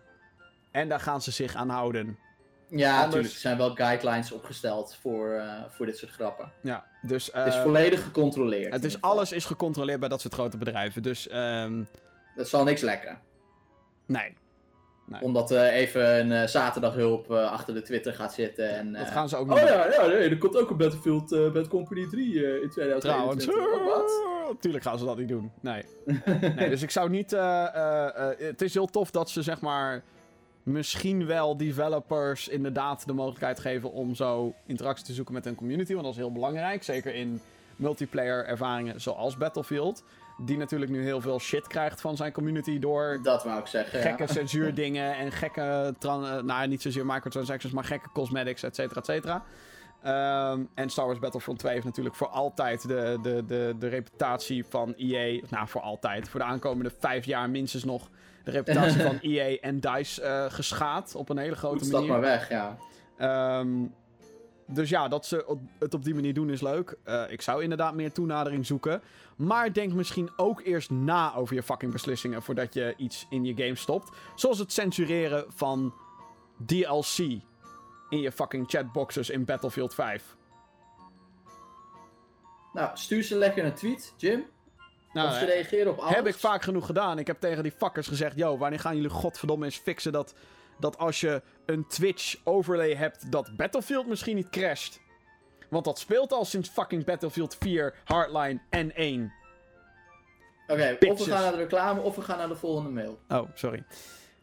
[0.72, 2.06] En daar gaan ze zich aan houden.
[2.70, 3.34] Ja, Anders- natuurlijk.
[3.34, 6.52] Er zijn wel guidelines opgesteld voor, eh, voor dit soort grappen.
[6.62, 7.30] Ja, dus...
[7.34, 8.74] Het is eh, volledig gecontroleerd.
[8.74, 11.02] het is, alles is gecontroleerd bij dat soort grote bedrijven.
[11.02, 11.84] Dus, ehm,
[12.36, 13.20] Dat zal niks lekken.
[14.06, 14.36] nee.
[15.22, 18.70] Omdat eh, even een eh, zaterdaghulp eh, achter de Twitter gaat zitten.
[18.70, 21.32] En, Dat gaan ze ook niet Oh ja, ja nee, er komt ook een Battlefield
[21.32, 23.00] uh, Bad Company 3 eh, in 2021.
[23.00, 23.48] Trouwens.
[23.48, 24.62] Oh, wat?
[24.62, 25.52] Tuurlijk gaan ze dat niet doen.
[25.62, 25.84] Nee.
[26.56, 27.34] nee dus ik zou niet...
[27.34, 30.04] eh, eh, eh, het is heel tof dat ze zeg maar...
[30.68, 35.92] Misschien wel developers inderdaad de mogelijkheid geven om zo interactie te zoeken met hun community.
[35.92, 36.84] Want dat is heel belangrijk.
[36.84, 37.42] Zeker in
[37.76, 40.04] multiplayer ervaringen zoals Battlefield.
[40.38, 44.02] Die natuurlijk nu heel veel shit krijgt van zijn community door Dat wou ik zeggen.
[44.02, 44.34] gekke ja.
[44.40, 45.94] censuurdingen en gekke,
[46.44, 49.44] nou niet zozeer microtransactions, maar gekke cosmetics, et cetera, et cetera.
[50.02, 54.66] Ehm, en Star Wars Battlefront 2 heeft natuurlijk voor altijd de, de, de, de reputatie
[54.66, 58.10] van EA, nou voor altijd, voor de aankomende vijf jaar minstens nog,
[58.48, 62.12] de reputatie van EA en DICE eh geschaad op een hele grote Goed, stap manier.
[62.12, 62.78] maar weg, ja.
[63.18, 63.86] Ehm,
[64.68, 66.98] dus ja, dat ze op- het op die manier doen is leuk.
[67.04, 69.02] Eh, ik zou inderdaad meer toenadering zoeken.
[69.38, 73.54] Maar denk misschien ook eerst na over je fucking beslissingen voordat je iets in je
[73.56, 74.10] game stopt.
[74.36, 75.94] Zoals het censureren van
[76.66, 77.18] DLC
[78.10, 80.36] in je fucking chatboxes in Battlefield 5.
[82.74, 84.46] Nou, stuur ze lekker een tweet, Jim.
[85.18, 86.16] Nou, of ze reageren op alles.
[86.16, 87.20] heb ik vaak genoeg gedaan.
[87.20, 90.34] Ik heb tegen die fuckers gezegd: Yo, wanneer gaan jullie godverdomme eens fixen dat,
[90.80, 95.00] dat als je een Twitch overlay hebt, dat Battlefield misschien niet crasht?
[95.70, 99.34] Want dat speelt al sinds fucking Battlefield 4, Hardline en 1.
[100.68, 103.20] Oké, of we gaan naar de reclame of we gaan naar de volgende mail.
[103.30, 103.84] Oh, sorry.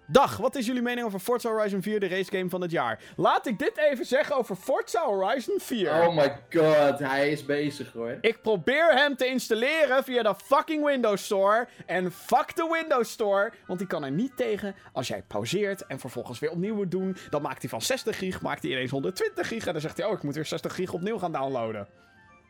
[0.06, 3.00] Dag, wat is jullie mening over Forza Horizon 4, de racegame van het jaar?
[3.16, 5.90] Laat ik dit even zeggen over Forza Horizon 4.
[5.90, 8.18] Oh my god, hij is bezig hoor.
[8.20, 11.68] Ik probeer hem te installeren via de fucking Windows Store.
[11.86, 13.52] En fuck de Windows Store.
[13.66, 17.16] Want die kan er niet tegen als jij pauzeert en vervolgens weer opnieuw moet doen.
[17.30, 19.66] Dan maakt hij van 60 gig, maakt hij ineens 120 gig.
[19.66, 21.88] En dan zegt hij, oh, ik moet weer 60 gig opnieuw gaan downloaden.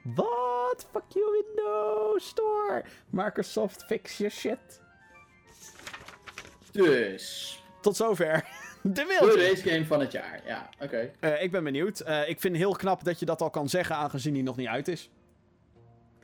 [0.02, 0.86] Wat?
[0.92, 2.84] Fuck you Windows Store.
[3.10, 4.82] Microsoft, fix your shit.
[6.82, 8.32] Dus, Tot zover.
[8.82, 9.48] De de wilde.
[9.48, 10.40] racegame van het jaar.
[10.46, 11.10] Ja, oké.
[11.20, 12.00] Eh, ik ben benieuwd.
[12.00, 14.66] Eh, ik vind heel knap dat je dat al kan zeggen, aangezien die nog niet
[14.66, 15.10] uit is.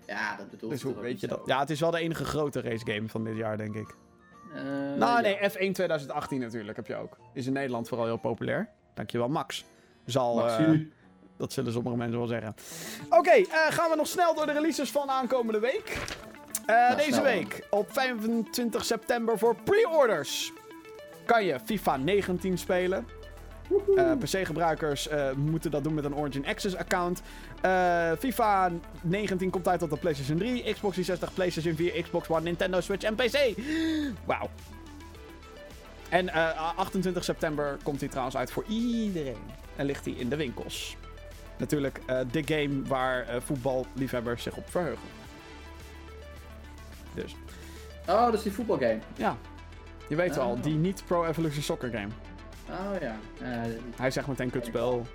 [0.06, 1.42] Ja, dat bedoelt Dus ik hoe weet ook je dat?
[1.46, 3.94] Ja, het is wel de enige grote racegame van dit jaar, denk ik.
[4.54, 5.20] Eh, Nou, ja.
[5.20, 7.16] nee, F1 2018 natuurlijk heb je ook.
[7.34, 8.68] Is in Nederland vooral heel populair.
[8.94, 9.64] Dankjewel, Max.
[10.06, 10.62] Zal, Maxi.
[10.62, 10.80] eh,
[11.36, 12.54] dat zullen sommige mensen wel zeggen.
[13.08, 15.98] Oké, eh, gaan we nog snel door de releases van aankomende week.
[16.70, 17.32] Eh, deze snel dan.
[17.32, 20.52] week, op 25 september voor pre-orders,
[21.24, 23.06] kan je FIFA 19 spelen.
[23.96, 27.22] Eh, PC-gebruikers eh, moeten dat doen met een Origin Access account.
[28.18, 28.70] FIFA
[29.02, 33.04] 19 komt uit op de PlayStation 3, Xbox 360, PlayStation 4, Xbox One, Nintendo Switch
[33.04, 33.54] en PC.
[34.24, 34.50] Wauw.
[36.08, 39.42] En eh, 28 september komt hij trouwens uit voor iedereen.
[39.76, 40.96] En ligt hij in de winkels.
[41.58, 42.00] Natuurlijk
[42.30, 45.19] de game waar voetballiefhebbers zich op verheugen.
[47.22, 47.34] Dus,
[48.08, 48.98] Oh, dat is die voetbalgame.
[49.16, 49.36] ja.
[50.08, 50.62] Je weet Oh.
[50.62, 52.08] die niet Pro Evolution Soccer game.
[52.70, 53.16] Oh ja.
[53.40, 55.06] Eh, Hij zegt meteen kutspel.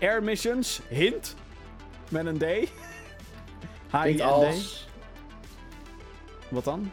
[0.00, 1.34] Air Missions, hint.
[2.08, 2.44] Met een D.
[3.90, 4.20] H-I-N-D.
[4.20, 4.88] als...
[6.48, 6.90] Wat dan?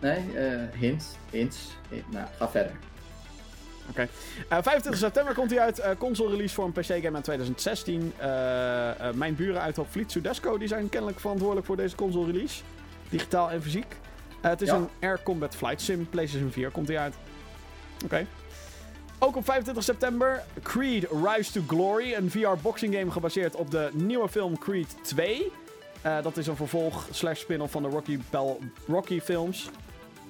[0.00, 1.18] Nee, eh hint.
[1.30, 1.76] Hints.
[1.88, 2.12] Hint.
[2.12, 2.72] Nou, ga verder.
[3.90, 4.00] Oké.
[4.02, 4.08] Eh,
[4.62, 5.78] 25 september komt hij uit.
[5.78, 8.12] eh, console release voor een PC-game in 2016.
[8.16, 12.62] Eh, eh, mijn buren uit Hoogvliet, Sudesco, die zijn kennelijk verantwoordelijk voor deze console release.
[13.12, 13.86] Digitaal en fysiek.
[14.40, 14.74] Eh, het is Ja.
[14.74, 16.08] een Air Combat Flight Sim.
[16.10, 17.14] PlayStation 4 komt hij uit.
[18.04, 18.26] Oké.
[19.18, 22.14] Ook op 25 september Creed Rise to Glory.
[22.14, 25.52] Een VR boxing game gebaseerd op de nieuwe film Creed 2.
[26.02, 28.56] Eh, dat is een vervolg slash spin-off van de Rocky, Bell,
[28.88, 29.70] Rocky films.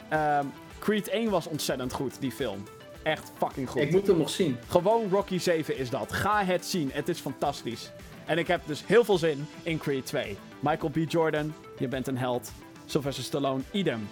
[0.09, 0.45] Ehm,
[0.79, 2.63] Creed 1 was ontzettend goed, die film.
[3.03, 3.83] Echt fucking goed.
[3.83, 4.57] Ik moet hem nog zien.
[4.69, 6.13] Gewoon Rocky 7 is dat.
[6.13, 6.91] Ga het zien.
[6.93, 7.91] Het is fantastisch.
[8.27, 10.37] En ik heb dus heel veel zin in Creed 2.
[10.61, 10.97] Michael B.
[11.09, 12.53] Jordan, je bent een held.
[12.87, 14.09] Sylvester Stallone, idem.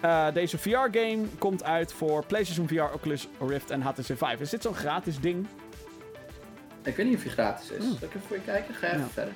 [0.00, 4.36] Eh, deze VR-game komt uit voor PlayStation VR, Oculus Rift en HTC Vive.
[4.38, 5.46] Is dit zo'n gratis ding?
[6.82, 7.84] Ik weet niet of hij gratis is.
[7.84, 8.74] Zal ik even voor je kijken?
[8.74, 9.04] Ga even Hmm.
[9.06, 9.12] Ja.
[9.12, 9.34] verder.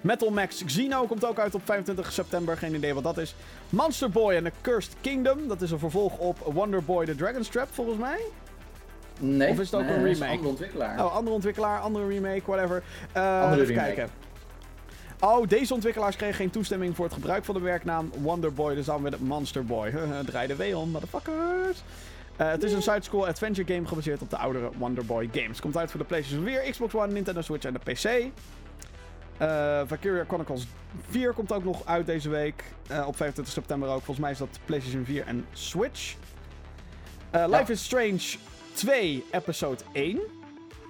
[0.00, 2.56] Metal Max Xeno komt ook uit op 25 september.
[2.56, 3.34] Geen idee wat dat is.
[3.70, 5.48] Monster Boy and the Cursed Kingdom.
[5.48, 8.20] Dat is een vervolg op Wonder Boy the Dragon's Trap, volgens mij.
[9.20, 9.50] Nee.
[9.50, 10.30] Of is het ook nee, een remake?
[10.30, 11.04] andere ontwikkelaar.
[11.04, 12.82] Oh, andere ontwikkelaar, andere remake, whatever.
[13.12, 13.94] Eh, Andere even remake.
[13.94, 14.14] kijken.
[15.24, 18.74] Oh, deze ontwikkelaars kregen geen toestemming voor het gebruik van de werknaam Wonderboy.
[18.74, 19.92] Dus dan met het Monster Boy.
[20.26, 21.82] Draai de W om, motherfuckers.
[22.36, 25.60] Eh, het is een side-scroll adventure game gebaseerd op de oudere Wonderboy games.
[25.60, 28.04] Komt uit voor de PlayStation 4, Xbox One, Nintendo Switch en de PC.
[28.04, 30.66] Eh Valkyria Chronicles
[31.08, 32.64] 4 komt ook nog uit deze week.
[32.88, 34.02] Eh, op 25 september ook.
[34.02, 36.14] Volgens mij is dat PlayStation 4 en Switch.
[37.30, 38.36] Life is Strange
[38.74, 40.20] 2, episode 1.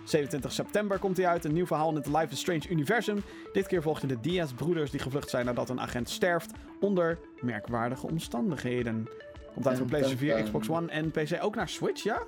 [0.05, 1.45] 27 september komt hij uit.
[1.45, 3.23] Een nieuw verhaal in het Life is Strange universum.
[3.53, 6.51] Dit keer volgt je de Diaz-broeders die gevlucht zijn nadat een agent sterft
[6.81, 9.09] onder merkwaardige omstandigheden.
[9.55, 10.45] Komt uit voor PlayStation 4, dun, dun.
[10.45, 11.39] Xbox One en PC.
[11.45, 12.23] Ook naar Switch, ja?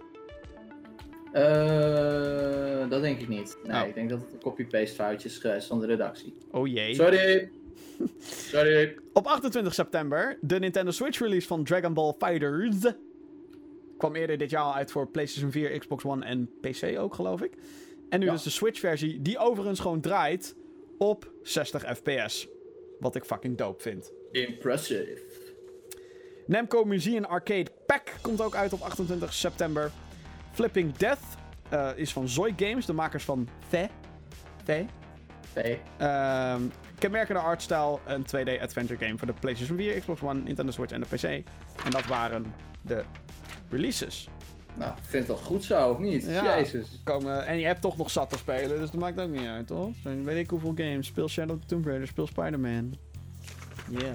[1.32, 3.58] Eh, dat denk ik niet.
[3.64, 3.88] Nee, Oh.
[3.88, 6.36] ik denk dat het een copy-paste foutje is geweest van de redactie.
[6.50, 6.94] Oh jee.
[6.94, 7.50] Sorry.
[8.52, 8.96] Sorry.
[9.12, 12.76] Op 28 september de Nintendo Switch release van Dragon Ball Fighters.
[13.98, 17.42] Kwam eerder dit jaar al uit voor PlayStation 4, Xbox One en PC ook, geloof
[17.42, 17.52] ik.
[18.08, 18.32] En nu Ja.
[18.32, 20.56] dus de Switch-versie, die overigens gewoon draait
[20.98, 22.48] op 60 FPS.
[23.00, 24.12] Wat ik fucking dope vind.
[24.32, 25.22] Impressive.
[26.46, 29.90] Namco Museum Arcade Pack komt ook uit op 28 september.
[30.52, 31.20] Flipping Death
[31.68, 33.88] eh, is van Zoid Games, de makers van The.
[34.64, 34.84] The.
[35.98, 36.62] Ehm
[36.98, 41.00] kenmerkende artstyle, een 2D adventure game voor de PlayStation 4, Xbox One, Nintendo Switch en
[41.00, 41.22] de PC.
[41.84, 43.02] En dat waren de
[43.70, 44.28] releases.
[44.74, 46.26] Nou, ik vind het wel goed zo, of niet?
[46.26, 46.58] Ja.
[46.58, 47.00] Jezus.
[47.04, 49.66] Komen, en je hebt toch nog zat te spelen, dus dat maakt ook niet uit,
[49.66, 49.90] toch?
[50.02, 51.06] Zo, weet ik hoeveel games.
[51.06, 52.96] Speel Shadow of the Tomb Raider, speel Spider-Man.
[53.90, 54.12] Yeah.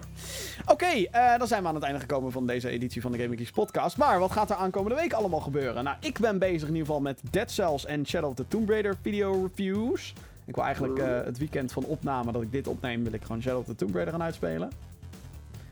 [0.65, 3.37] Oké, eh, dan zijn we aan het einde gekomen van deze editie van de Gaming
[3.37, 3.97] Geeks podcast.
[3.97, 5.83] Maar wat gaat er aankomende week allemaal gebeuren?
[5.83, 8.69] Nou, ik ben bezig in ieder geval met Dead Cells en Shadow of the Tomb
[8.69, 10.13] Raider video reviews.
[10.45, 13.41] Ik wil eigenlijk eh, het weekend van opname dat ik dit opneem, wil ik gewoon
[13.41, 14.71] Shadow of the Tomb Raider gaan uitspelen.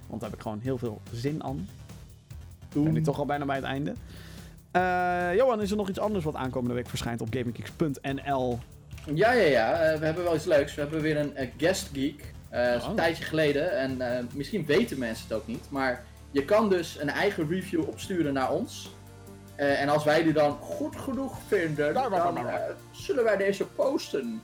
[0.07, 1.68] Want daar heb ik gewoon heel veel zin aan.
[2.74, 3.94] Ik ben nu toch al bijna bij het einde.
[4.72, 8.60] Eh, Johan, is er nog iets anders wat aankomende week verschijnt op GamingGeeks.nl?
[9.14, 9.74] Ja, ja, ja.
[9.74, 10.76] eh, we hebben wel iets leuks.
[10.76, 12.34] We hebben weer een eh, guest geek.
[12.50, 12.90] Eh, dat is Oh.
[12.90, 13.78] een tijdje geleden.
[13.78, 15.66] En eh, misschien weten mensen het ook niet.
[15.70, 18.90] Maar je kan dus een eigen review opsturen naar ons.
[19.56, 22.54] Eh, en als wij die dan goed genoeg vinden, dan eh,
[22.91, 24.41] zullen wij deze posten.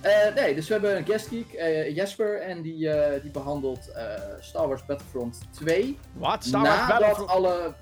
[0.00, 3.88] Eh, nee, dus we hebben een guest geek, eh, Jesper, en die, eh, die behandelt
[3.92, 4.04] eh,
[4.40, 5.98] Star Wars Battlefront 2.
[6.12, 6.44] Wat?
[6.44, 7.30] Star Wars nadat Battlefront...
[7.30, 7.74] alle...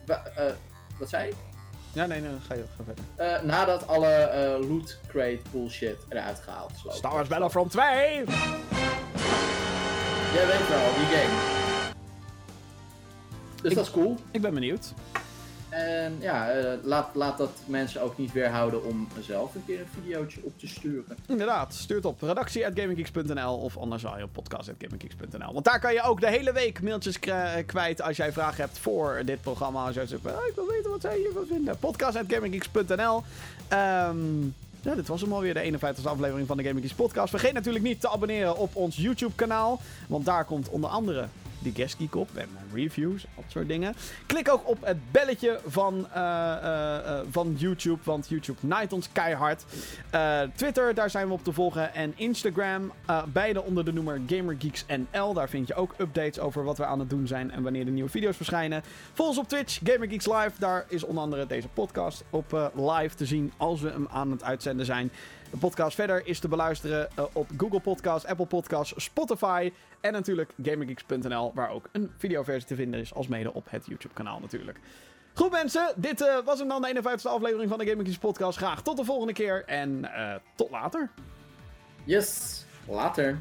[0.99, 1.32] wat zei je?
[1.93, 3.05] Ja, nee, nee, ga je ga verder.
[3.16, 6.97] Eh, nadat alle loot crate bullshit eruit gehaald is.
[6.97, 7.85] Star Wars Battlefront 2!
[10.35, 11.53] Jij weet wel, die game.
[13.62, 14.16] Dus Ik- dat is cool.
[14.31, 14.93] Ik ben benieuwd.
[15.74, 20.02] En ja, eh, laat, laat dat mensen ook niet weerhouden om zelf een keer een
[20.02, 21.16] videootje op te sturen.
[21.26, 25.52] Inderdaad, stuur het op redactie.gaminggeeks.nl of anders zou je op podcast.gaminggeeks.nl.
[25.52, 27.18] Want daar kan je ook de hele week mailtjes
[27.66, 29.86] kwijt als jij vragen hebt voor dit programma.
[29.86, 31.78] Als jij zegt, ik wil weten wat zij hiervan vinden.
[31.78, 33.22] Podcast.gaminggeeks.nl
[33.68, 34.52] Ehm
[34.84, 37.30] ja, dit was hem alweer, de 51e aflevering van de Gaming Geeks podcast.
[37.30, 39.80] Vergeet natuurlijk niet te abonneren op ons YouTube kanaal.
[40.09, 41.28] Want daar komt onder andere
[41.65, 43.95] die guest geek op en reviews, dat soort dingen.
[44.27, 49.09] Klik ook op het belletje van, eh, eh, eh, van YouTube, want YouTube naait ons
[49.12, 49.65] keihard.
[50.55, 51.95] Twitter, daar zijn we op te volgen.
[51.95, 52.93] En Instagram,
[53.32, 55.32] beide onder de noemer GamerGeeksNL.
[55.32, 57.91] Daar vind je ook updates over wat we aan het doen zijn en wanneer de
[57.91, 58.82] nieuwe video's verschijnen.
[59.12, 60.53] Volg ons op Twitch, GamerGeeks Live.
[60.59, 64.43] Daar is onder andere deze podcast op live te zien als we hem aan het
[64.43, 65.11] uitzenden zijn.
[65.55, 70.52] De podcast verder is te beluisteren eh, op Google Podcasts, Apple Podcasts, Spotify en natuurlijk
[70.62, 74.78] GamerGeeks.nl, waar ook een videoversie te vinden is, als mede op het YouTube-kanaal natuurlijk.
[75.35, 78.59] Goed mensen, dit eh, was hem dan de 51e aflevering van de Gaming Geeks podcast.
[78.59, 81.10] Graag tot de volgende keer en eh, tot later.
[82.05, 83.39] Yes, later.